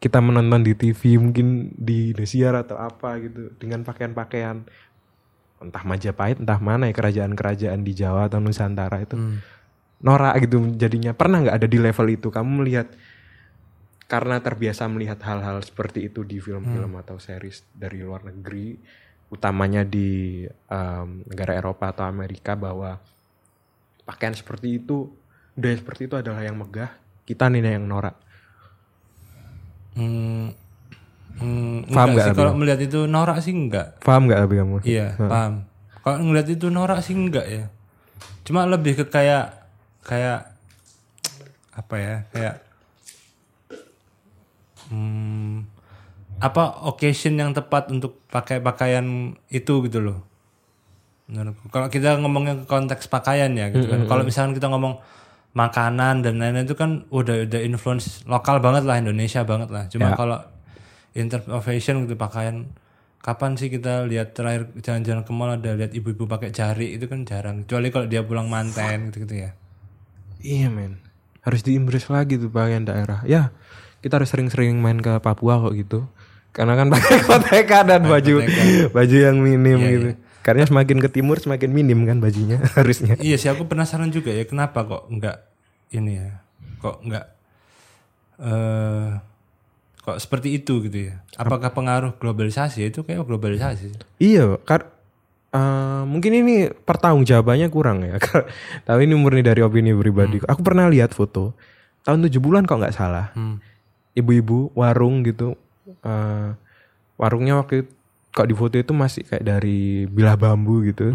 kita 0.00 0.18
menonton 0.24 0.64
di 0.64 0.72
TV 0.72 1.20
mungkin 1.20 1.76
di 1.76 2.16
Indosiar 2.16 2.56
atau 2.56 2.80
apa 2.80 3.20
gitu 3.20 3.52
dengan 3.60 3.84
pakaian-pakaian 3.84 4.64
entah 5.60 5.84
Majapahit 5.84 6.40
entah 6.40 6.56
mana 6.56 6.88
ya 6.88 6.96
kerajaan-kerajaan 6.96 7.84
di 7.84 7.92
Jawa 7.92 8.32
atau 8.32 8.40
Nusantara 8.40 9.04
itu 9.04 9.20
norak 10.00 10.40
gitu 10.48 10.72
jadinya. 10.80 11.12
Pernah 11.12 11.44
nggak 11.44 11.56
ada 11.60 11.68
di 11.68 11.76
level 11.76 12.08
itu? 12.08 12.32
Kamu 12.32 12.64
melihat 12.64 12.88
karena 14.08 14.40
terbiasa 14.40 14.88
melihat 14.90 15.20
hal-hal 15.22 15.60
seperti 15.62 16.10
itu 16.10 16.26
di 16.26 16.42
film-film 16.42 16.98
atau 16.98 17.20
series 17.20 17.62
dari 17.70 18.02
luar 18.02 18.26
negeri 18.26 18.74
utamanya 19.30 19.86
di 19.86 20.42
em, 20.48 21.22
negara 21.30 21.54
Eropa 21.54 21.94
atau 21.94 22.02
Amerika 22.02 22.58
bahwa 22.58 22.98
pakaian 24.02 24.34
seperti 24.34 24.82
itu 24.82 25.14
budaya 25.54 25.78
seperti 25.78 26.10
itu 26.10 26.16
adalah 26.18 26.42
yang 26.42 26.58
megah 26.58 26.90
kita 27.22 27.46
nih 27.46 27.78
yang 27.78 27.86
norak 27.86 28.18
Hmm, 29.98 30.54
hmm, 31.40 31.90
Paham 31.90 32.08
enggak 32.14 32.26
nggak 32.30 32.36
kalau 32.38 32.52
melihat 32.54 32.80
itu 32.80 32.98
norak 33.10 33.38
sih 33.42 33.54
enggak. 33.54 33.98
Paham 34.02 34.30
nggak 34.30 34.38
tapi 34.46 34.54
kamu? 34.58 34.74
Iya 34.86 35.06
paham. 35.18 35.52
Kalau 36.00 36.16
ngeliat 36.24 36.48
itu 36.48 36.66
norak 36.70 37.00
sih 37.02 37.14
enggak 37.16 37.46
ya. 37.46 37.64
Cuma 38.46 38.64
lebih 38.66 38.96
ke 38.98 39.04
kayak 39.08 39.52
kayak 40.06 40.50
apa 41.70 41.94
ya 41.96 42.16
kayak 42.34 42.54
hmm, 44.90 45.64
apa 46.40 46.62
occasion 46.88 47.36
yang 47.36 47.52
tepat 47.52 47.92
untuk 47.92 48.20
pakai 48.32 48.58
pakaian 48.64 49.36
itu 49.52 49.74
gitu 49.86 49.98
loh. 50.00 50.18
Menurutku. 51.30 51.70
Kalau 51.70 51.86
kita 51.86 52.18
ngomongnya 52.18 52.58
ke 52.62 52.66
konteks 52.66 53.06
pakaian 53.06 53.52
ya 53.54 53.70
gitu 53.70 53.86
kan. 53.86 54.08
Kalau 54.10 54.22
misalkan 54.26 54.56
kita 54.56 54.66
ngomong 54.66 54.98
makanan 55.50 56.22
dan 56.22 56.38
lain-lain 56.38 56.66
itu 56.66 56.78
kan 56.78 57.04
udah 57.10 57.50
udah 57.50 57.60
influence 57.62 58.22
lokal 58.30 58.62
banget 58.62 58.86
lah 58.86 59.02
Indonesia 59.02 59.42
banget 59.42 59.68
lah. 59.74 59.84
Cuma 59.90 60.14
kalau 60.14 60.38
in 61.18 61.26
terms 61.26 61.50
of 61.50 61.66
fashion 61.66 62.06
gitu 62.06 62.14
pakaian 62.14 62.70
kapan 63.20 63.58
sih 63.58 63.68
kita 63.68 64.06
lihat 64.06 64.32
terakhir 64.32 64.70
jalan-jalan 64.78 65.22
ke 65.26 65.32
mall 65.34 65.50
ada 65.52 65.74
lihat 65.74 65.90
ibu-ibu 65.90 66.30
pakai 66.30 66.54
jari? 66.54 66.94
Itu 66.94 67.10
kan 67.10 67.26
jarang. 67.26 67.66
Kecuali 67.66 67.90
kalau 67.90 68.06
dia 68.06 68.22
pulang 68.22 68.46
manten 68.46 69.10
gitu-gitu 69.10 69.50
ya. 69.50 69.50
Iya 70.40 70.72
men, 70.72 70.96
harus 71.44 71.60
diimbris 71.60 72.08
lagi 72.08 72.40
tuh 72.40 72.48
bagian 72.48 72.88
daerah. 72.88 73.20
Ya, 73.28 73.52
kita 74.00 74.16
harus 74.16 74.32
sering-sering 74.32 74.80
main 74.80 75.02
ke 75.04 75.20
Papua 75.20 75.60
kok 75.60 75.76
gitu. 75.76 76.08
Karena 76.56 76.78
kan 76.78 76.88
pakai 76.94 77.20
koteka 77.26 77.78
dan 77.84 78.08
baju 78.08 78.46
baju 78.94 79.16
yang 79.20 79.36
minim 79.42 79.78
gitu. 79.82 80.08
Karena 80.40 80.64
semakin 80.64 80.98
ke 80.98 81.08
timur 81.08 81.36
semakin 81.36 81.68
minim 81.68 82.02
kan 82.02 82.16
bajunya 82.16 82.58
harusnya. 82.78 83.14
iya 83.18 83.36
sih 83.36 83.46
aku 83.46 83.64
penasaran 83.64 84.08
juga 84.08 84.30
ya 84.30 84.42
kenapa 84.42 84.82
kok 84.82 85.04
enggak 85.06 85.36
ini 85.90 86.16
ya 86.16 86.40
kok 86.78 87.02
enggak 87.02 87.26
eh 88.38 89.10
kok 90.00 90.16
seperti 90.16 90.56
itu 90.56 90.80
gitu 90.80 91.12
ya 91.12 91.20
apakah 91.36 91.70
pengaruh 91.70 92.16
globalisasi 92.16 92.88
itu 92.88 93.04
kayak 93.04 93.20
globalisasi 93.22 93.92
Iya, 94.16 94.56
kar 94.62 94.88
eh, 95.50 96.02
mungkin 96.04 96.32
ini 96.34 96.54
pertanggungjawabannya 96.72 97.68
kurang 97.68 98.00
ya. 98.00 98.16
Tapi 98.88 99.00
ini 99.04 99.12
murni 99.12 99.42
dari 99.42 99.60
opini 99.60 99.92
pribadi. 99.92 100.40
Aku 100.40 100.62
pernah 100.62 100.88
lihat 100.88 101.12
foto 101.12 101.52
tahun 102.00 102.24
70-an 102.24 102.64
kok 102.64 102.80
nggak 102.80 102.96
salah. 102.96 103.28
Ibu-ibu 104.12 104.72
warung 104.72 105.20
gitu. 105.20 105.52
eh, 106.00 106.50
warungnya 107.16 107.60
waktu 107.60 107.84
itu, 107.84 107.92
kok 108.30 108.46
di 108.46 108.54
foto 108.54 108.78
itu 108.78 108.92
masih 108.94 109.26
kayak 109.26 109.44
dari 109.44 110.06
bilah 110.06 110.38
bambu 110.38 110.86
gitu. 110.86 111.10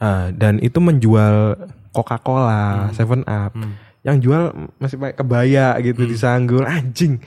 Ah, 0.00 0.32
dan 0.32 0.60
itu 0.60 0.80
menjual 0.80 1.56
Coca-Cola, 1.92 2.92
Seven 2.92 3.24
Up. 3.24 3.52
Yang 4.00 4.16
jual 4.24 4.42
masih 4.80 4.96
pakai 4.96 5.16
kebaya 5.16 5.76
gitu 5.84 6.04
disanggul 6.08 6.64
anjing. 6.64 7.20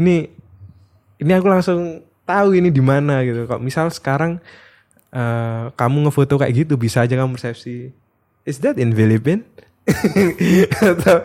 Ini 0.00 0.28
ini 1.16 1.30
aku 1.32 1.48
langsung 1.48 2.04
tahu 2.24 2.56
ini 2.56 2.68
di 2.68 2.80
mana 2.80 3.20
gitu. 3.24 3.44
Kok 3.44 3.60
misal 3.60 3.88
sekarang 3.92 4.40
eh, 5.12 5.64
kamu 5.72 6.08
ngefoto 6.08 6.36
kayak 6.36 6.66
gitu 6.66 6.74
bisa 6.76 7.04
aja 7.04 7.16
kamu 7.16 7.36
persepsi 7.36 7.92
is 8.46 8.62
that 8.62 8.78
in 8.78 8.94
Philippines 8.94 9.42
atau 10.92 11.16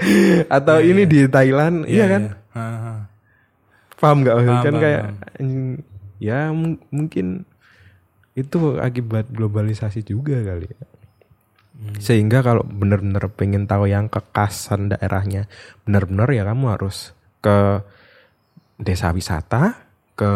atau 0.49 0.77
ini 0.81 1.05
di 1.05 1.25
Thailand 1.27 1.85
iya 1.85 2.05
kan 2.09 2.23
Ha, 2.51 2.59
ha. 2.67 2.93
paham 3.95 4.27
nggak 4.27 4.35
maksudnya? 4.35 4.59
Kan 4.59 4.73
paham, 4.75 4.83
kayak 4.83 5.01
anjing, 5.39 5.63
ya 6.21 6.53
mung- 6.53 6.79
mungkin 6.93 7.43
itu 8.31 8.77
akibat 8.77 9.27
globalisasi 9.27 10.05
juga 10.05 10.37
kali 10.39 10.69
ya. 10.69 10.81
Hmm. 11.81 11.97
sehingga 11.97 12.45
kalau 12.45 12.61
benar-benar 12.61 13.25
pengen 13.33 13.65
tahu 13.65 13.89
yang 13.89 14.05
kekasan 14.05 14.93
daerahnya 14.93 15.49
benar-benar 15.81 16.29
ya 16.29 16.45
kamu 16.45 16.77
harus 16.77 17.09
ke 17.41 17.81
desa 18.77 19.09
wisata 19.09 19.81
ke 20.13 20.29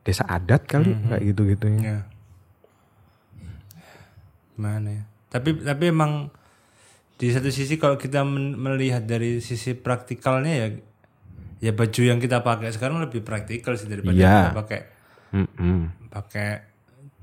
desa 0.00 0.24
adat 0.24 0.64
kali 0.64 0.96
Hmm, 0.96 1.12
kayak 1.12 1.22
gitu 1.28 1.42
gitu 1.52 1.66
Ya. 1.76 2.08
Gimana 4.56 4.88
ya? 4.90 5.02
Tapi 5.28 5.60
tapi 5.60 5.84
emang 5.92 6.32
di 7.18 7.28
satu 7.28 7.50
sisi 7.50 7.76
kalau 7.76 8.00
kita 8.00 8.22
melihat 8.24 9.04
dari 9.04 9.38
sisi 9.38 9.74
praktikalnya 9.74 10.54
ya 10.54 10.68
ya 11.58 11.70
baju 11.70 12.00
yang 12.00 12.18
kita 12.18 12.40
pakai 12.40 12.70
sekarang 12.70 12.98
lebih 13.00 13.20
praktikal 13.20 13.74
sih 13.74 13.86
daripada 13.86 14.14
Iya. 14.14 14.34
kita 14.46 14.52
pakai 14.56 14.80
Mm-mm. 15.30 15.78
pakai 16.08 16.48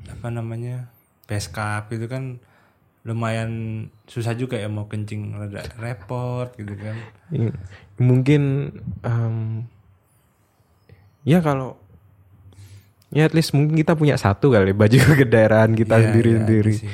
apa 0.07 0.27
namanya 0.29 0.87
beskap 1.23 1.89
itu 1.89 2.05
kan 2.05 2.37
lumayan 3.01 3.51
susah 4.03 4.33
juga 4.33 4.55
ya 4.55 4.65
mau 4.65 4.85
kencing 4.85 5.33
rada 5.33 5.61
repot 5.75 6.49
gitu 6.53 6.73
kan 6.73 6.95
I- 7.31 7.53
mungkin 7.97 8.73
em, 9.01 9.65
ya 11.23 11.39
kalau 11.39 11.79
Ya 13.09 13.23
at 13.23 13.31
least 13.31 13.55
mungkin 13.55 13.79
kita 13.79 13.95
punya 13.95 14.19
satu 14.19 14.51
kali 14.51 14.75
baju 14.75 14.91
kedaerahan 15.21 15.71
kita 15.71 15.95
Iya, 15.95 16.03
sendiri-sendiri. 16.03 16.73
iya, 16.73 16.81
sih. 16.83 16.91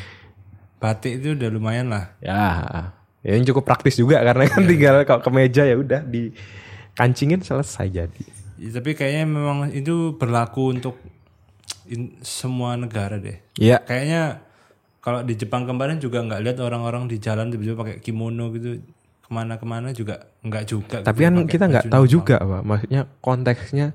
Batik 0.77 1.17
itu 1.17 1.33
udah 1.33 1.49
lumayan 1.49 1.89
lah. 1.89 2.13
Ya, 2.19 2.45
ya 3.19 3.33
ini 3.33 3.43
cukup 3.43 3.65
praktis 3.65 3.97
juga 3.97 4.21
karena 4.21 4.45
kan 4.45 4.61
tinggal 4.63 5.01
kalau 5.01 5.17
ke 5.17 5.31
meja 5.31 5.63
ya 5.63 5.73
udah 5.73 6.05
dikancingin 6.93 7.41
selesai 7.41 7.87
jadi. 7.89 8.23
Ya, 8.61 8.69
tapi 8.77 8.93
kayaknya 8.93 9.25
memang 9.25 9.73
itu 9.73 10.13
berlaku 10.15 10.75
untuk 10.75 10.95
in- 11.89 12.13
semua 12.21 12.77
negara 12.77 13.17
deh. 13.17 13.41
Iya. 13.57 13.81
Kayaknya 13.81 14.45
kalau 15.01 15.25
di 15.25 15.33
Jepang 15.33 15.65
kemarin 15.65 15.97
juga 15.97 16.21
nggak 16.21 16.41
lihat 16.45 16.57
orang-orang 16.61 17.09
di 17.09 17.17
jalan 17.17 17.49
tiba-tiba 17.49 17.75
pakai 17.81 17.95
kimono 18.05 18.53
gitu 18.53 18.77
ke 19.25 19.29
mana-kemana 19.33 19.97
juga 19.97 20.29
nggak 20.45 20.63
juga. 20.69 20.97
Tapi 21.01 21.25
gitu, 21.25 21.27
kan 21.27 21.35
kita 21.49 21.65
nggak 21.71 21.87
tahu 21.89 22.05
juga, 22.05 22.37
Pak. 22.37 22.61
Maksudnya 22.61 23.01
konteksnya 23.17 23.87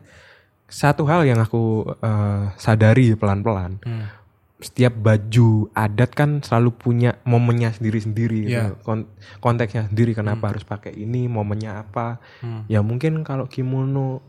satu 0.67 1.07
hal 1.07 1.23
yang 1.23 1.39
aku 1.39 1.87
eh, 2.03 2.43
sadari 2.59 3.15
pelan-pelan. 3.15 3.79
Hmm. 3.87 4.07
Setiap 4.57 4.97
baju 4.97 5.69
adat 5.77 6.17
kan 6.17 6.41
selalu 6.41 6.73
punya 6.73 7.21
momennya 7.29 7.77
sendiri-sendiri 7.77 8.49
gitu. 8.49 8.57
Iya. 8.57 8.81
Kon- 8.81 9.11
konteksnya 9.45 9.93
sendiri 9.93 10.17
kenapa 10.17 10.49
harus 10.49 10.65
pakai 10.65 10.97
ini, 10.97 11.29
momennya 11.29 11.85
apa. 11.85 12.17
Hmm. 12.41 12.65
Ya 12.67 12.81
mungkin 12.81 13.21
kalau 13.21 13.45
kimono 13.45 14.25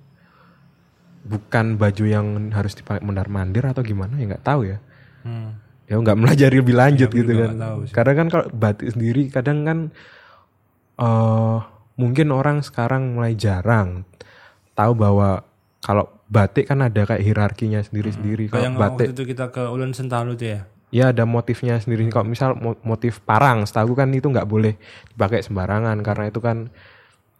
bukan 1.28 1.76
baju 1.76 2.04
yang 2.08 2.52
harus 2.56 2.76
dipakai 2.76 3.04
mondar-mandir 3.04 3.64
atau 3.68 3.84
gimana 3.84 4.20
ya 4.20 4.36
nggak 4.36 4.46
tahu 4.48 4.68
ya. 4.68 4.78
Hmm. 5.24 5.60
Ya 5.88 5.96
nggak 5.96 6.20
melajari 6.20 6.60
lebih 6.60 6.76
lanjut 6.76 7.08
aku 7.08 7.18
gitu 7.24 7.32
kan. 7.32 7.52
Karena 7.96 8.14
kan 8.20 8.28
kalau 8.28 8.46
batik 8.52 8.92
sendiri 8.92 9.32
kadang 9.32 9.64
kan 9.64 9.80
eh 10.98 11.58
mungkin 11.96 12.36
orang 12.36 12.62
sekarang 12.62 13.16
mulai 13.16 13.34
jarang 13.34 14.04
tahu 14.76 14.92
bahwa 14.94 15.42
kalau 15.82 16.17
batik 16.28 16.68
kan 16.68 16.84
ada 16.84 17.08
kayak 17.08 17.24
hierarkinya 17.24 17.80
sendiri-sendiri. 17.80 18.52
Kayak 18.52 18.76
Kalau 18.76 18.80
batik 18.80 19.08
waktu 19.08 19.14
itu 19.16 19.24
kita 19.36 19.46
ke 19.52 19.64
Ulen 19.72 19.96
Sentalu 19.96 20.36
tuh 20.36 20.48
ya. 20.48 20.60
ya 20.92 21.06
ada 21.16 21.24
motifnya 21.24 21.80
sendiri. 21.80 22.08
Kalau 22.12 22.28
misal 22.28 22.56
mo- 22.56 22.80
motif 22.84 23.24
parang, 23.24 23.64
setahu 23.64 23.96
kan 23.96 24.12
itu 24.12 24.28
nggak 24.28 24.48
boleh 24.48 24.76
dipakai 25.16 25.44
sembarangan 25.44 26.00
karena 26.04 26.28
itu 26.28 26.40
kan 26.44 26.68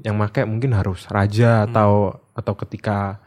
yang 0.04 0.16
pakai 0.22 0.46
mungkin 0.46 0.78
harus 0.78 1.10
raja 1.10 1.66
atau 1.66 2.16
atau 2.38 2.54
ketika 2.54 3.18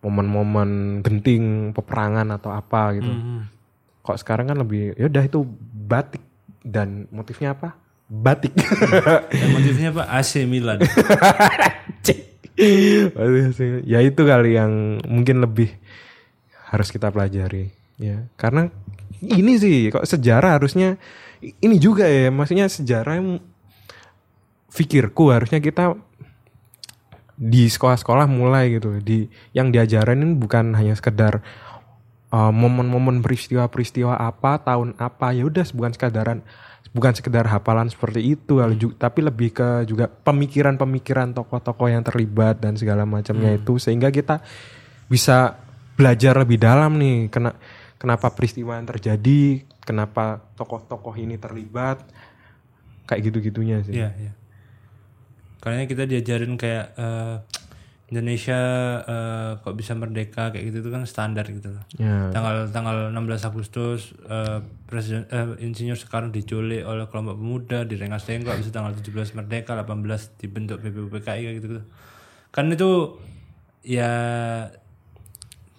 momen-momen 0.00 1.02
genting 1.04 1.76
peperangan 1.76 2.28
atau 2.32 2.54
apa 2.54 2.96
gitu. 2.96 3.10
Hmm. 3.10 3.44
Kok 4.00 4.16
sekarang 4.16 4.48
kan 4.48 4.56
lebih 4.56 4.96
ya 4.96 5.10
udah 5.12 5.24
itu 5.26 5.44
batik 5.74 6.24
dan 6.64 7.04
motifnya 7.12 7.52
apa? 7.52 7.76
Batik. 8.10 8.56
Dan 9.30 9.48
motifnya 9.54 9.92
apa? 9.92 10.02
AC 10.16 10.42
Milan. 10.48 10.80
Ya 13.84 14.00
itu 14.02 14.22
kali 14.22 14.56
yang 14.56 15.02
mungkin 15.06 15.42
lebih 15.42 15.70
harus 16.70 16.88
kita 16.90 17.10
pelajari 17.10 17.70
ya. 17.98 18.26
Karena 18.38 18.70
ini 19.20 19.58
sih 19.60 19.90
kok 19.92 20.06
sejarah 20.06 20.58
harusnya 20.58 20.96
ini 21.40 21.76
juga 21.80 22.08
ya 22.08 22.32
maksudnya 22.32 22.68
sejarah 22.68 23.20
yang 23.20 23.30
pikirku 24.70 25.34
harusnya 25.34 25.58
kita 25.58 25.98
di 27.40 27.66
sekolah-sekolah 27.68 28.28
mulai 28.28 28.76
gitu. 28.76 29.00
Di 29.00 29.26
yang 29.56 29.72
diajarin 29.72 30.38
bukan 30.38 30.76
hanya 30.76 30.94
sekedar 30.94 31.42
uh, 32.30 32.52
momen-momen 32.54 33.20
peristiwa-peristiwa 33.20 34.16
apa 34.16 34.62
tahun 34.62 34.94
apa 34.96 35.34
ya 35.34 35.46
udah 35.46 35.66
bukan 35.74 35.92
sekadaran 35.94 36.38
bukan 36.90 37.14
sekedar 37.14 37.46
hafalan 37.46 37.86
seperti 37.86 38.34
itu 38.34 38.58
tapi 38.98 39.22
lebih 39.22 39.54
ke 39.54 39.86
juga 39.86 40.10
pemikiran-pemikiran 40.10 41.30
tokoh-tokoh 41.38 41.86
yang 41.86 42.02
terlibat 42.02 42.58
dan 42.58 42.74
segala 42.74 43.06
macamnya 43.06 43.54
itu. 43.54 43.78
Sehingga 43.78 44.10
kita 44.10 44.42
bisa 45.06 45.54
belajar 45.94 46.34
lebih 46.38 46.58
dalam 46.58 46.98
nih 46.98 47.30
kena 47.30 47.54
kenapa 48.00 48.32
peristiwa 48.32 48.74
yang 48.80 48.88
terjadi 48.88 49.62
kenapa 49.84 50.40
tokoh-tokoh 50.56 51.14
ini 51.20 51.36
terlibat 51.36 52.02
kayak 53.06 53.20
gitu-gitunya 53.30 53.82
sih. 53.86 53.94
Iya, 53.94 54.10
iya. 54.18 54.32
Karena 55.60 55.84
kita 55.84 56.08
diajarin 56.08 56.56
kayak 56.56 56.86
eh, 56.96 57.36
Indonesia 58.10 58.58
eh, 59.06 59.50
kok 59.62 59.74
bisa 59.78 59.94
merdeka 59.94 60.50
kayak 60.50 60.64
gitu 60.66 60.82
itu 60.82 60.90
kan 60.90 61.06
standar 61.06 61.46
gitu 61.46 61.70
loh. 61.70 61.84
ya 61.94 62.26
Tanggal 62.34 62.66
tanggal 62.74 63.14
16 63.14 63.48
Agustus 63.48 64.10
eh, 64.26 64.58
Presiden 64.90 65.30
eh, 65.30 65.62
Insinyur 65.62 65.94
Soekarno 65.94 66.34
diculik 66.34 66.82
oleh 66.82 67.06
kelompok 67.06 67.38
pemuda 67.38 67.86
di 67.86 67.94
Rengas 67.94 68.26
Dengklok 68.26 68.58
bisa 68.58 68.74
tanggal 68.74 68.98
17 68.98 69.38
merdeka 69.38 69.78
18 69.78 70.42
dibentuk 70.42 70.82
BPUPKI 70.82 71.22
kayak 71.22 71.54
gitu, 71.62 71.66
gitu. 71.78 71.82
Kan 72.50 72.66
itu 72.74 73.16
ya 73.86 74.10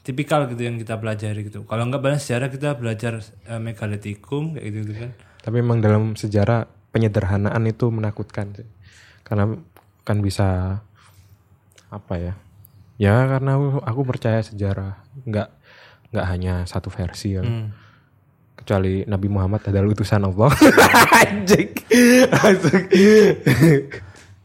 tipikal 0.07 0.47
gitu 0.47 0.63
yang 0.63 0.79
kita 0.79 0.97
pelajari 0.97 1.45
gitu. 1.45 1.67
Kalau 1.67 1.83
nggak 1.91 2.01
bahas 2.01 2.23
sejarah 2.23 2.47
kita 2.47 2.79
belajar 2.79 3.19
eh, 3.51 3.59
megalitikum 3.59 4.55
kayak 4.55 4.65
gitu, 4.71 4.77
gitu 4.87 4.93
kan. 5.03 5.11
tapi 5.41 5.57
memang 5.59 5.81
dalam 5.81 6.13
sejarah 6.13 6.69
penyederhanaan 6.93 7.63
itu 7.65 7.89
menakutkan 7.89 8.53
sih 8.53 8.67
karena 9.25 9.57
kan 10.03 10.19
bisa 10.19 10.79
apa 11.91 12.13
ya? 12.15 12.33
Ya 12.95 13.27
karena 13.27 13.55
aku, 13.55 13.67
aku 13.81 14.01
percaya 14.07 14.39
sejarah. 14.39 15.03
Nggak 15.21 15.47
nggak 16.09 16.25
hanya 16.27 16.53
satu 16.65 16.87
versi 16.87 17.35
ya 17.35 17.41
Hmm. 17.41 17.71
kecuali 18.53 19.01
Nabi 19.03 19.25
Muhammad 19.25 19.65
adalah 19.65 19.89
utusan 19.89 20.21
Allah. 20.23 20.51
Anjing. 21.25 21.71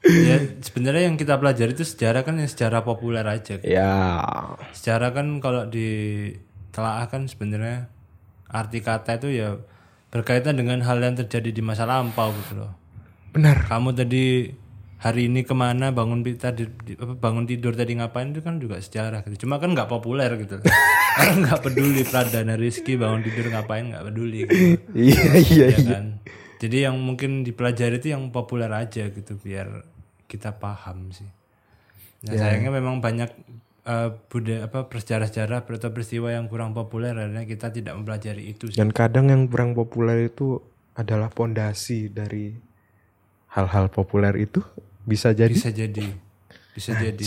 Ya 0.06 0.38
sebenarnya 0.62 1.10
yang 1.10 1.18
kita 1.18 1.34
pelajari 1.34 1.74
itu 1.74 1.82
sejarah 1.82 2.22
kan 2.22 2.38
yang 2.38 2.46
sejarah 2.46 2.80
populer 2.80 3.26
aja. 3.26 3.58
ya. 3.60 4.22
Sejarah 4.70 5.10
kan 5.10 5.42
kalau 5.42 5.66
ditelaah 5.66 7.10
kan 7.10 7.26
sebenarnya 7.26 7.90
arti 8.46 8.78
kata 8.78 9.18
itu 9.18 9.34
ya 9.34 9.58
berkaitan 10.08 10.54
dengan 10.54 10.78
hal 10.80 11.02
yang 11.02 11.18
terjadi 11.18 11.50
di 11.50 11.60
masa 11.60 11.84
lampau 11.84 12.30
gitu 12.32 12.62
loh. 12.62 12.72
benar. 13.34 13.66
Kamu 13.68 13.92
tadi 13.92 14.48
hari 14.96 15.28
ini 15.28 15.44
ke 15.44 15.52
mana 15.52 15.92
bangun 15.92 16.24
tadi 16.36 16.64
di- 16.84 16.96
apa, 16.96 17.12
bangun 17.16 17.44
tidur 17.44 17.76
tadi 17.76 17.96
ngapain 18.00 18.32
itu 18.32 18.40
kan 18.40 18.56
juga 18.56 18.80
sejarah 18.80 19.20
gitu. 19.28 19.44
Cuma 19.44 19.60
kan 19.60 19.76
nggak 19.76 19.88
populer 19.92 20.32
gitu. 20.40 20.56
Orang 21.20 21.36
nggak 21.44 21.60
peduli 21.60 22.02
Pradana 22.02 22.56
Rizky 22.56 22.96
bangun 22.96 23.20
tidur 23.20 23.52
ngapain 23.52 23.92
nggak 23.92 24.04
peduli 24.08 24.48
gitu. 24.48 24.56
iya 24.96 25.22
iya 25.36 25.66
ya 25.76 25.78
kan. 25.84 26.04
Jadi 26.56 26.76
yang 26.88 26.96
mungkin 26.96 27.44
dipelajari 27.44 28.00
itu 28.00 28.16
yang 28.16 28.32
populer 28.32 28.72
aja 28.72 29.12
gitu 29.12 29.36
biar 29.36 29.84
kita 30.24 30.56
paham 30.56 31.12
sih. 31.12 31.28
Nah 32.24 32.32
sayangnya 32.32 32.72
memang 32.72 33.04
banyak 33.04 33.28
eh, 33.84 34.08
budaya 34.32 34.66
apa 34.66 34.88
sejarah-sejarah 34.88 35.62
atau 35.62 35.92
peristiwa 35.92 36.32
yang 36.32 36.48
kurang 36.48 36.72
populer 36.72 37.12
akhirnya 37.12 37.44
kita 37.44 37.70
tidak 37.70 37.94
mempelajari 37.94 38.50
itu 38.56 38.72
sih. 38.72 38.80
dan 38.80 38.90
kadang 38.90 39.30
yang 39.30 39.46
kurang 39.46 39.76
populer 39.76 40.26
itu 40.26 40.58
adalah 40.96 41.28
pondasi 41.28 42.08
dari 42.08 42.65
hal-hal 43.56 43.88
populer 43.88 44.36
itu 44.36 44.60
bisa 45.08 45.32
jadi 45.32 45.50
Bisa 45.56 45.72
jadi, 45.72 46.06
bisa 46.76 46.92
jadi. 46.92 47.26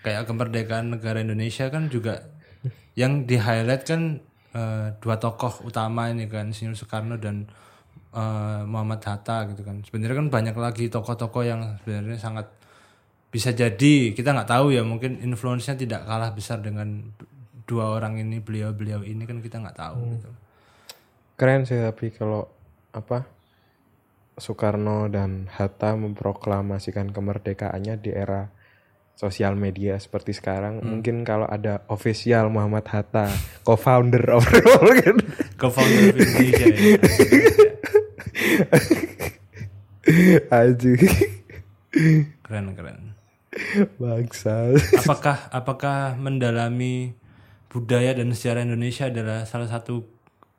Kayak 0.00 0.24
kemerdekaan 0.24 0.96
negara 0.96 1.20
Indonesia 1.20 1.68
kan 1.68 1.92
juga 1.92 2.24
yang 2.96 3.28
di 3.28 3.36
highlight 3.36 3.84
kan 3.84 4.24
eh, 4.56 4.86
dua 4.98 5.20
tokoh 5.20 5.68
utama 5.68 6.08
ini 6.08 6.24
kan 6.32 6.48
Insinyur 6.48 6.78
Soekarno 6.78 7.20
dan 7.20 7.44
eh, 8.16 8.62
Muhammad 8.64 9.04
Hatta 9.04 9.52
gitu 9.52 9.60
kan. 9.60 9.84
Sebenarnya 9.84 10.16
kan 10.16 10.28
banyak 10.32 10.56
lagi 10.56 10.88
tokoh-tokoh 10.88 11.42
yang 11.44 11.76
sebenarnya 11.84 12.16
sangat 12.16 12.48
bisa 13.28 13.52
jadi 13.52 14.16
kita 14.16 14.32
nggak 14.32 14.48
tahu 14.48 14.72
ya 14.72 14.80
mungkin 14.80 15.20
influence-nya 15.20 15.76
tidak 15.76 16.08
kalah 16.08 16.32
besar 16.32 16.62
dengan 16.64 17.04
dua 17.68 17.98
orang 17.98 18.16
ini 18.16 18.40
beliau-beliau 18.40 19.04
ini 19.04 19.28
kan 19.28 19.44
kita 19.44 19.60
nggak 19.60 19.76
tahu 19.76 20.16
gitu. 20.16 20.30
keren 21.36 21.66
sih 21.68 21.76
tapi 21.76 22.14
kalau 22.14 22.48
apa 22.96 23.28
Soekarno 24.36 25.08
dan 25.08 25.48
Hatta 25.48 25.96
memproklamasikan 25.96 27.08
kemerdekaannya 27.08 27.96
di 27.96 28.12
era 28.12 28.52
sosial 29.16 29.56
media 29.56 29.96
seperti 29.96 30.36
sekarang 30.36 30.84
mungkin 30.84 31.24
kalau 31.24 31.48
ada 31.48 31.88
official 31.88 32.52
Muhammad 32.52 32.84
Hatta 32.84 33.32
co-founder 33.64 34.20
of 34.36 34.44
kan. 35.00 35.16
Co-founder 35.56 36.12
of 36.12 36.20
Indonesia 36.20 36.66
ya. 36.68 37.00
Aji 40.62 40.94
Keren 42.44 42.76
keren. 42.76 43.16
bangsa 43.96 44.76
apakah 45.00 45.48
apakah 45.48 46.12
mendalami 46.20 47.16
budaya 47.72 48.12
dan 48.12 48.36
sejarah 48.36 48.68
Indonesia 48.68 49.08
adalah 49.08 49.48
salah 49.48 49.64
satu 49.64 50.04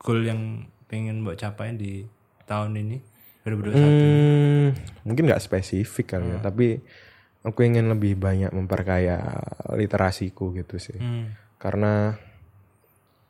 goal 0.01 0.25
yang 0.25 0.65
pengen 0.89 1.21
buat 1.21 1.37
capai 1.37 1.77
di 1.77 2.09
tahun 2.49 2.73
ini 2.73 3.16
2021 3.47 3.73
Hmm, 3.73 4.67
mungkin 5.07 5.23
nggak 5.31 5.39
spesifik 5.39 6.19
kali 6.19 6.35
ya 6.35 6.37
tapi 6.37 6.83
aku 7.41 7.63
ingin 7.63 7.87
lebih 7.87 8.19
banyak 8.19 8.51
memperkaya 8.51 9.23
literasiku 9.71 10.51
gitu 10.51 10.75
sih 10.77 10.99
Hmm. 10.99 11.31
karena 11.57 12.19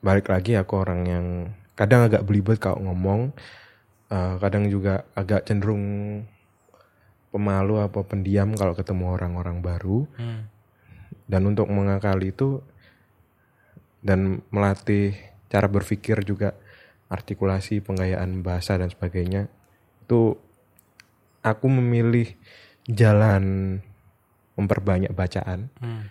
balik 0.02 0.28
lagi 0.28 0.58
aku 0.58 0.74
orang 0.78 1.02
yang 1.06 1.26
kadang 1.74 2.10
agak 2.10 2.26
belibet 2.26 2.58
kalau 2.58 2.82
ngomong 2.82 3.30
eh, 4.08 4.36
kadang 4.40 4.66
juga 4.68 5.06
agak 5.14 5.46
cenderung 5.46 5.84
pemalu 7.28 7.84
apa 7.84 8.02
pendiam 8.02 8.56
kalau 8.56 8.74
ketemu 8.74 9.14
orang-orang 9.14 9.62
baru 9.62 10.08
Hmm. 10.16 10.48
dan 11.28 11.46
untuk 11.46 11.68
mengakali 11.68 12.32
itu 12.32 12.64
dan 14.00 14.40
melatih 14.50 15.14
cara 15.52 15.68
berpikir 15.68 16.24
juga 16.24 16.56
artikulasi 17.08 17.84
penggayaan 17.84 18.44
bahasa 18.44 18.80
dan 18.80 18.88
sebagainya 18.88 19.52
itu 20.08 20.40
aku 21.44 21.68
memilih 21.68 22.32
jalan 22.86 23.78
memperbanyak 24.56 25.12
bacaan 25.12 25.68
Hmm. 25.78 26.08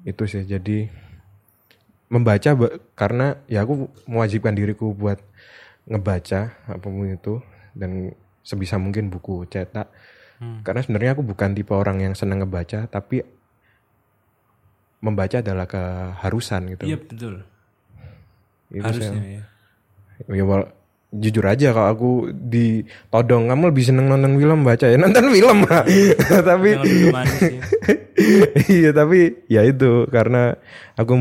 itu 0.00 0.22
sih 0.24 0.46
jadi 0.46 0.86
membaca 2.06 2.50
ba- 2.54 2.78
karena 2.94 3.26
ya 3.44 3.60
aku 3.60 3.90
mewajibkan 4.06 4.54
diriku 4.54 4.90
buat 4.92 5.18
ngebaca 5.84 6.40
apa 6.64 6.78
pun 6.80 7.06
itu 7.06 7.42
dan 7.72 8.14
sebisa 8.40 8.78
mungkin 8.78 9.10
buku 9.10 9.44
cetak 9.44 9.90
Hmm. 10.38 10.62
karena 10.62 10.80
sebenarnya 10.80 11.12
aku 11.12 11.26
bukan 11.26 11.50
tipe 11.52 11.70
orang 11.70 12.00
yang 12.00 12.14
senang 12.14 12.40
ngebaca 12.40 12.86
tapi 12.86 13.20
membaca 15.00 15.36
adalah 15.36 15.66
keharusan 15.66 16.70
gitu 16.70 16.84
Iya 16.86 16.96
betul. 16.96 17.34
Itu 18.70 18.84
Harusnya 18.86 19.10
sih. 19.18 19.34
ya. 19.34 19.44
ya 20.30 20.44
jujur 21.10 21.42
aja 21.42 21.74
kalau 21.74 21.88
aku 21.90 22.10
ditodong 22.30 23.50
kamu 23.50 23.74
lebih 23.74 23.82
seneng 23.82 24.06
nonton 24.06 24.38
film 24.38 24.62
baca 24.62 24.86
ya 24.86 24.94
nonton 25.02 25.26
film 25.34 25.58
lah 25.66 25.82
tapi 26.46 26.68
Yang 26.78 26.82
lebih 26.86 27.10
manis 27.10 27.40
ya. 27.42 27.62
iya 28.78 28.90
tapi 28.94 29.20
ya 29.50 29.66
itu 29.66 30.06
karena 30.06 30.54
aku 30.94 31.14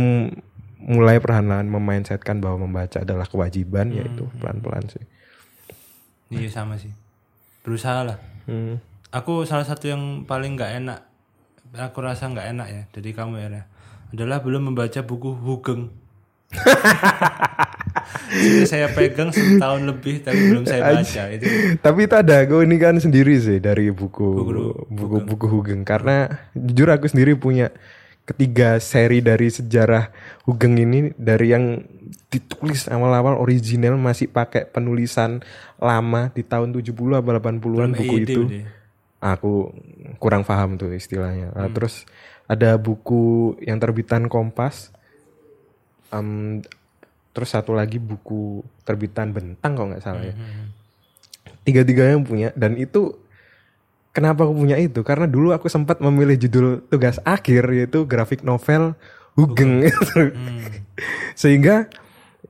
mulai 0.89 1.21
perlahan-lahan 1.21 1.67
memindsetkan 1.69 2.41
bahwa 2.41 2.65
membaca 2.65 3.03
adalah 3.03 3.27
kewajiban 3.29 3.93
yaitu 3.93 4.25
pelan-pelan 4.39 4.89
sih. 4.89 5.05
Iya 6.33 6.49
sama 6.49 6.81
sih. 6.81 6.89
Berusaha 7.61 8.01
lah. 8.01 8.17
Hmm. 8.49 8.81
Aku 9.13 9.45
salah 9.45 9.65
satu 9.65 9.89
yang 9.89 10.25
paling 10.25 10.57
nggak 10.57 10.81
enak, 10.81 10.99
aku 11.77 11.97
rasa 12.01 12.29
nggak 12.29 12.47
enak 12.57 12.67
ya 12.69 12.81
dari 12.93 13.09
kamu 13.13 13.41
ya, 13.41 13.65
adalah 14.13 14.41
belum 14.41 14.73
membaca 14.73 15.01
buku 15.05 15.33
Hugeng. 15.33 15.89
Sudah 18.29 18.65
saya 18.65 18.87
pegang 18.89 19.29
setahun 19.29 19.81
lebih 19.83 20.21
tapi 20.21 20.39
belum 20.49 20.63
saya 20.63 20.81
baca 20.93 21.23
itu. 21.29 21.45
Tapi 21.77 21.99
itu 22.05 22.15
ada 22.15 22.35
aku 22.41 22.61
ini 22.61 22.77
kan 22.77 22.95
sendiri 22.95 23.35
sih 23.37 23.57
dari 23.57 23.89
buku 23.89 24.25
Buku- 24.25 24.85
buku 24.87 25.17
buku 25.25 25.45
Hugeng 25.47 25.81
karena 25.81 26.29
jujur 26.53 26.89
aku 26.89 27.09
sendiri 27.09 27.33
punya 27.33 27.73
ketiga 28.23 28.77
seri 28.77 29.19
dari 29.19 29.49
sejarah 29.49 30.13
Hugeng 30.45 30.77
ini 30.77 30.99
dari 31.17 31.49
yang 31.49 31.81
ditulis 32.29 32.85
awal-awal 32.85 33.41
original 33.41 33.97
masih 33.97 34.29
pakai 34.29 34.69
penulisan 34.69 35.41
lama 35.75 36.29
di 36.29 36.45
tahun 36.45 36.69
70 36.69 36.93
atau 36.93 37.31
80-an 37.33 37.89
buku 37.91 38.15
ide 38.15 38.25
itu. 38.27 38.41
udah. 38.45 38.65
aku 39.19 39.73
kurang 40.15 40.45
paham 40.45 40.77
tuh 40.77 40.93
istilahnya. 40.93 41.49
Nah, 41.51 41.67
Terus 41.67 42.05
ada 42.45 42.77
buku 42.77 43.57
yang 43.59 43.75
terbitan 43.75 44.29
Kompas. 44.29 44.93
Em, 46.09 46.61
terus 47.39 47.55
satu 47.55 47.71
lagi 47.71 48.03
buku 48.03 48.59
terbitan 48.83 49.31
Bentang 49.31 49.79
kalau 49.79 49.95
nggak 49.95 50.03
salah 50.03 50.27
ya. 50.27 50.35
Tiga-tiganya 51.63 52.19
punya 52.19 52.51
dan 52.59 52.75
itu 52.75 53.15
kenapa 54.11 54.43
aku 54.43 54.59
punya 54.59 54.75
itu? 54.75 54.99
Karena 55.07 55.23
dulu 55.23 55.55
aku 55.55 55.71
sempat 55.71 56.03
memilih 56.03 56.35
judul 56.35 56.83
tugas 56.91 57.23
akhir 57.23 57.63
yaitu 57.71 58.03
grafik 58.03 58.43
novel 58.43 58.99
Hugeng. 59.39 59.87
Sehingga 61.39 61.87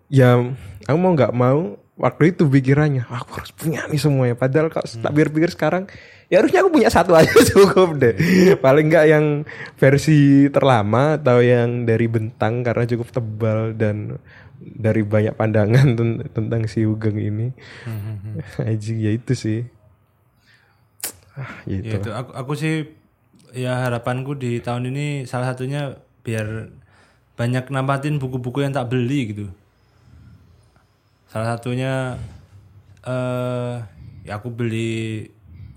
ya 0.09 0.41
aku 0.89 0.97
mau 0.97 1.13
nggak 1.13 1.37
mau 1.37 1.77
waktu 1.99 2.31
itu 2.31 2.47
pikirannya 2.47 3.05
aku 3.05 3.43
harus 3.43 3.53
punya 3.53 3.85
nih 3.85 4.01
semuanya. 4.01 4.33
Padahal 4.33 4.73
kalau 4.73 4.87
tak 4.89 5.11
pikir-pikir 5.13 5.51
sekarang 5.53 5.85
ya 6.31 6.41
harusnya 6.41 6.65
aku 6.65 6.71
punya 6.73 6.89
satu 6.89 7.13
aja 7.13 7.29
cukup 7.53 7.99
deh. 7.99 8.15
Paling 8.57 8.89
nggak 8.89 9.05
yang 9.05 9.25
versi 9.77 10.49
terlama 10.49 11.19
atau 11.21 11.43
yang 11.43 11.85
dari 11.85 12.07
bentang 12.09 12.65
karena 12.65 12.89
cukup 12.89 13.13
tebal 13.13 13.77
dan 13.77 14.17
dari 14.59 15.01
banyak 15.01 15.33
pandangan 15.33 15.93
ten- 15.97 16.27
tentang 16.29 16.67
si 16.67 16.83
Hugeng 16.83 17.15
ini. 17.15 17.47
Aji 18.69 18.93
ya 18.99 19.11
itu 19.11 19.33
sih. 19.33 19.59
Ah, 21.33 21.63
Ya 21.63 21.79
gitu. 21.79 22.03
itu 22.03 22.09
aku 22.11 22.31
aku 22.35 22.53
sih 22.53 22.75
ya 23.55 23.87
harapanku 23.87 24.35
di 24.35 24.59
tahun 24.59 24.91
ini 24.91 25.23
salah 25.23 25.55
satunya 25.55 25.95
biar 26.21 26.69
banyak 27.39 27.71
nampatin 27.71 28.19
buku-buku 28.19 28.61
yang 28.61 28.75
tak 28.75 28.91
beli 28.91 29.31
gitu. 29.31 29.47
Salah 31.31 31.55
satunya 31.55 32.19
eh 33.07 33.75
ya 34.27 34.33
aku 34.35 34.51
beli 34.51 35.23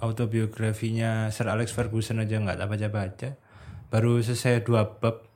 autobiografinya 0.02 1.30
Sir 1.30 1.46
Alex 1.46 1.70
Ferguson 1.70 2.18
aja 2.18 2.42
nggak 2.42 2.58
tak 2.58 2.68
baca-baca. 2.68 3.28
Baru 3.86 4.18
selesai 4.18 4.66
dua 4.66 4.98
bab. 4.98 5.30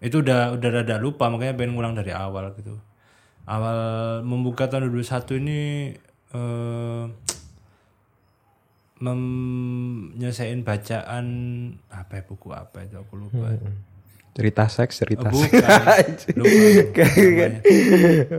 Itu 0.00 0.24
udah 0.24 0.56
udah 0.56 0.68
rada 0.80 0.96
lupa 0.96 1.28
makanya 1.28 1.56
pengen 1.60 1.76
ngulang 1.76 1.92
dari 1.92 2.10
awal 2.10 2.56
gitu. 2.56 2.80
Awal 3.44 3.78
membuka 4.24 4.66
tahun 4.66 4.88
2021 4.88 5.40
ini 5.44 5.60
eh 6.30 7.04
menyelesaikan 9.00 10.60
bacaan 10.60 11.26
apa 11.88 12.20
ya 12.20 12.22
buku 12.28 12.48
apa 12.52 12.84
itu 12.84 13.00
aku 13.00 13.14
lupa. 13.16 13.48
Cerita 14.36 14.68
seks, 14.68 15.00
cerita 15.02 15.28
Oh, 15.32 15.40
seks. 15.40 16.30
Lupa. 16.36 17.04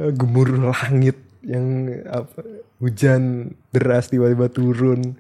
Gemuruh 0.22 0.72
langit 0.72 1.18
yang 1.42 1.90
apa 2.06 2.46
hujan 2.78 3.54
deras 3.74 4.14
tiba-tiba 4.14 4.48
turun. 4.54 5.18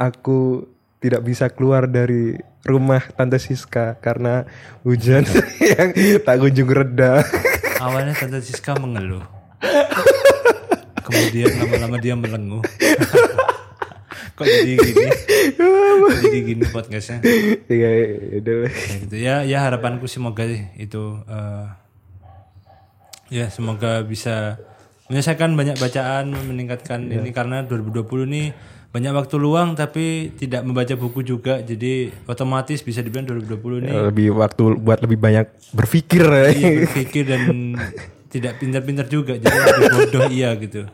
Aku 0.00 0.71
tidak 1.02 1.26
bisa 1.26 1.50
keluar 1.50 1.90
dari 1.90 2.38
rumah 2.62 3.02
Tante 3.10 3.42
Siska 3.42 3.98
karena 3.98 4.46
hujan 4.86 5.26
yang 5.74 5.90
tak 6.22 6.38
kunjung 6.38 6.70
reda. 6.70 7.26
Awalnya 7.82 8.14
Tante 8.14 8.38
Siska 8.38 8.78
mengeluh. 8.78 9.26
Kemudian 11.02 11.50
lama-lama 11.58 11.98
dia 11.98 12.14
melenguh. 12.14 12.62
Kok 14.38 14.46
jadi 14.48 14.74
gini? 14.78 15.06
Kok 15.58 16.18
jadi 16.22 16.40
gini 16.40 16.64
podcastnya? 16.70 17.18
ya 17.68 17.90
udah 18.40 18.54
lah. 18.64 18.72
Ya 18.72 18.94
gitu 19.02 19.16
ya, 19.18 19.34
ya 19.44 19.58
harapanku 19.66 20.06
semoga 20.08 20.46
itu 20.78 21.20
eh, 21.26 21.66
ya 23.28 23.46
semoga 23.52 24.00
bisa 24.06 24.56
menyelesaikan 25.12 25.52
banyak 25.52 25.76
bacaan, 25.76 26.32
meningkatkan 26.32 27.12
ini 27.12 27.34
karena 27.36 27.60
2020 27.68 28.30
ini 28.32 28.44
banyak 28.92 29.12
waktu 29.16 29.36
luang 29.40 29.72
tapi 29.72 30.36
tidak 30.36 30.68
membaca 30.68 30.92
buku 30.92 31.24
juga, 31.24 31.64
jadi 31.64 32.12
otomatis 32.28 32.84
bisa 32.84 33.00
dibilang 33.00 33.24
2020 33.24 33.88
ini 33.88 33.90
Lebih 34.12 34.36
waktu 34.36 34.76
buat 34.76 35.00
lebih 35.00 35.16
banyak 35.16 35.48
berpikir 35.72 36.20
ya. 36.20 36.46
iya, 36.52 36.70
berpikir 36.84 37.24
dan 37.24 37.72
tidak 38.28 38.60
pintar-pintar 38.60 39.08
juga 39.08 39.36
jadi 39.36 39.48
lebih 39.48 39.88
bodoh 39.92 40.24
iya 40.28 40.52
gitu 40.56 40.84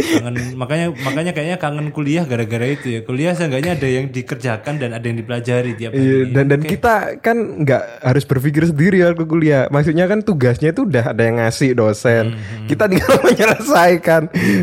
kangen 0.00 0.56
makanya 0.56 0.86
makanya 1.04 1.32
kayaknya 1.36 1.56
kangen 1.60 1.92
kuliah 1.92 2.24
gara-gara 2.24 2.64
itu 2.64 2.88
ya 2.88 3.00
kuliah 3.04 3.36
seenggaknya 3.36 3.76
ada 3.76 3.84
yang 3.84 4.08
dikerjakan 4.08 4.80
dan 4.80 4.96
ada 4.96 5.04
yang 5.04 5.18
dipelajari 5.20 5.76
tiap 5.76 5.92
Iya, 5.92 6.24
hari 6.24 6.32
dan 6.32 6.44
dan 6.48 6.60
kita 6.64 6.94
kan 7.20 7.36
nggak 7.36 7.82
harus 8.00 8.24
berpikir 8.24 8.64
sendiri 8.64 9.04
waktu 9.04 9.28
kuliah. 9.28 9.68
Maksudnya 9.68 10.08
kan 10.08 10.24
tugasnya 10.24 10.72
itu 10.72 10.88
udah 10.88 11.12
ada 11.12 11.20
yang 11.20 11.36
ngasih 11.36 11.76
dosen. 11.76 12.32
Kita 12.64 12.88
tinggal 12.88 13.12
menyelesaikan. 13.28 14.22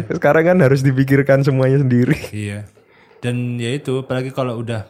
Sekarang 0.09 0.43
kan 0.43 0.57
harus 0.57 0.81
dipikirkan 0.81 1.45
semuanya 1.45 1.85
sendiri. 1.85 2.17
iya 2.33 2.65
dan 3.19 3.35
ya 3.55 3.71
itu 3.71 3.99
apalagi 3.99 4.29
kalau 4.29 4.57
udah 4.57 4.85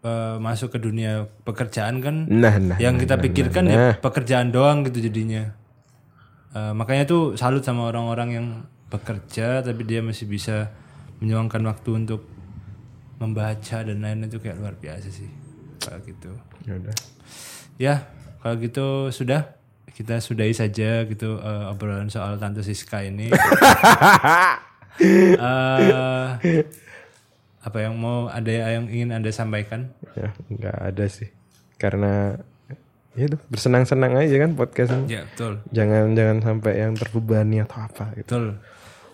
eh, 0.00 0.36
masuk 0.36 0.70
ke 0.70 0.78
dunia 0.78 1.12
pekerjaan 1.42 1.98
kan 1.98 2.16
Nah, 2.24 2.56
nah. 2.56 2.76
yang 2.76 2.96
kita 2.96 3.16
pikirkan 3.16 3.64
ya 3.64 3.96
pekerjaan 3.96 4.48
doang 4.48 4.84
gitu 4.84 5.00
jadinya 5.02 5.56
Eh, 6.50 6.72
makanya 6.72 7.06
tuh 7.06 7.22
salut 7.34 7.62
sama 7.62 7.86
orang-orang 7.86 8.28
yang 8.32 8.46
bekerja 8.86 9.62
tapi 9.62 9.86
dia 9.86 10.02
masih 10.02 10.26
bisa 10.26 10.74
menyuangkan 11.18 11.62
waktu 11.62 11.90
untuk 11.96 12.26
membaca 13.16 13.78
dan 13.80 13.96
lain 13.96 14.26
itu 14.26 14.36
kayak 14.36 14.58
luar 14.58 14.74
biasa 14.74 15.08
sih 15.08 15.30
kalau 15.78 16.02
gitu 16.02 16.34
Ya 16.66 16.74
udah. 16.74 16.96
ya 17.78 17.94
kalau 18.36 18.58
gitu 18.58 18.86
sudah 19.10 19.54
kita 19.90 20.18
sudahi 20.18 20.50
saja 20.50 21.04
gitu 21.04 21.38
eh, 21.38 21.70
obrolan 21.70 22.08
soal 22.08 22.34
tante 22.34 22.60
Siska 22.60 22.98
ini 23.00 23.30
Eh, 25.00 26.28
apa 27.60 27.78
yang 27.84 27.94
mau 27.96 28.26
ada 28.26 28.48
yang 28.48 28.88
ingin 28.88 29.12
anda 29.12 29.28
sampaikan 29.28 29.92
Ya, 30.16 30.32
nggak 30.48 30.76
ada 30.90 31.04
sih. 31.06 31.28
Karena 31.76 32.36
ya 33.12 33.26
itu 33.26 33.36
bersenang-senang 33.50 34.16
aja 34.16 34.36
kan 34.38 34.54
podcast 34.54 34.94
ini. 34.94 35.18
ya 35.18 35.22
betul 35.26 35.58
Jangan 35.74 36.14
jangan 36.14 36.38
sampai 36.40 36.72
yang 36.78 36.92
terbebani 36.96 37.60
atau 37.60 37.78
apa 37.84 38.14
gitu. 38.16 38.26
Betul. 38.26 38.46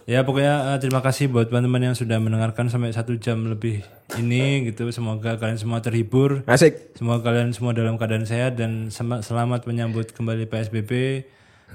Ya 0.06 0.22
pokoknya 0.22 0.54
eh, 0.70 0.78
terima 0.78 1.02
kasih 1.02 1.26
buat 1.26 1.50
teman-teman 1.50 1.90
yang 1.90 1.96
sudah 1.98 2.22
mendengarkan 2.22 2.70
sampai 2.70 2.94
satu 2.94 3.18
jam 3.18 3.42
lebih 3.42 3.82
ini 4.14 4.70
gitu. 4.70 4.86
Semoga 4.94 5.34
kalian 5.34 5.58
semua 5.58 5.82
terhibur. 5.82 6.46
Asik. 6.46 6.94
Semoga 6.94 7.26
kalian 7.26 7.50
semua 7.50 7.74
dalam 7.74 7.98
keadaan 7.98 8.22
sehat 8.22 8.54
dan 8.54 8.94
selamat 8.94 9.66
menyambut 9.66 10.14
kembali 10.14 10.46
PSBB. 10.46 10.90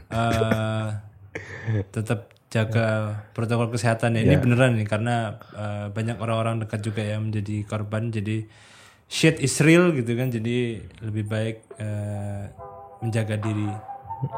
Eh, 0.08 0.88
tetap 1.96 2.32
jaga 2.52 3.16
protokol 3.32 3.72
kesehatan 3.72 4.20
ya. 4.20 4.28
Ini 4.28 4.36
beneran 4.44 4.76
nih 4.76 4.86
karena 4.86 5.40
eh, 5.56 5.88
banyak 5.88 6.20
orang-orang 6.20 6.68
dekat 6.68 6.84
juga 6.84 7.02
yang 7.02 7.32
menjadi 7.32 7.64
korban. 7.64 8.12
Jadi 8.12 8.44
shit 9.08 9.40
is 9.40 9.56
real 9.64 9.96
gitu 9.96 10.12
kan. 10.20 10.28
Jadi 10.28 10.84
lebih 11.00 11.26
baik 11.32 11.58
eh, 11.80 12.52
menjaga 13.00 13.40
diri 13.40 13.72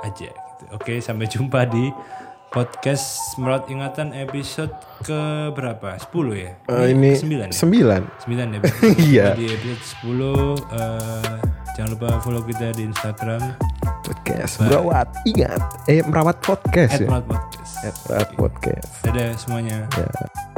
aja 0.05 0.29
gitu. 0.29 0.63
Oke, 0.77 1.01
sampai 1.01 1.25
jumpa 1.25 1.65
di 1.67 1.89
podcast 2.53 3.33
Merawat 3.41 3.65
Ingatan 3.65 4.13
episode 4.13 4.69
ke 5.01 5.49
berapa? 5.57 5.97
10 5.97 6.13
ya? 6.37 6.51
Eh, 6.69 6.93
ini 6.93 7.17
ke 7.17 7.25
9 7.25 7.49
ya? 7.49 7.51
sembilan. 7.51 8.01
9 8.29 8.29
ya. 8.29 8.59
Iya. 9.09 9.25
Di 9.33 9.45
episode 9.49 9.81
10 10.05 10.77
eh, 10.77 11.33
jangan 11.73 11.89
lupa 11.97 12.09
follow 12.21 12.45
kita 12.45 12.69
di 12.77 12.85
Instagram 12.85 13.57
Podcast 14.05 14.61
merawat 14.61 15.09
ingat 15.25 15.61
eh 15.89 16.05
merawat 16.05 16.37
podcast 16.45 16.93
at 16.93 17.01
ya. 17.01 17.09
Merawat 17.09 17.25
Podcast. 17.25 17.73
At 17.81 17.95
merawat 18.05 18.29
podcast. 18.37 18.89
Dadah 19.01 19.29
semuanya. 19.33 19.77
Ya. 19.97 20.52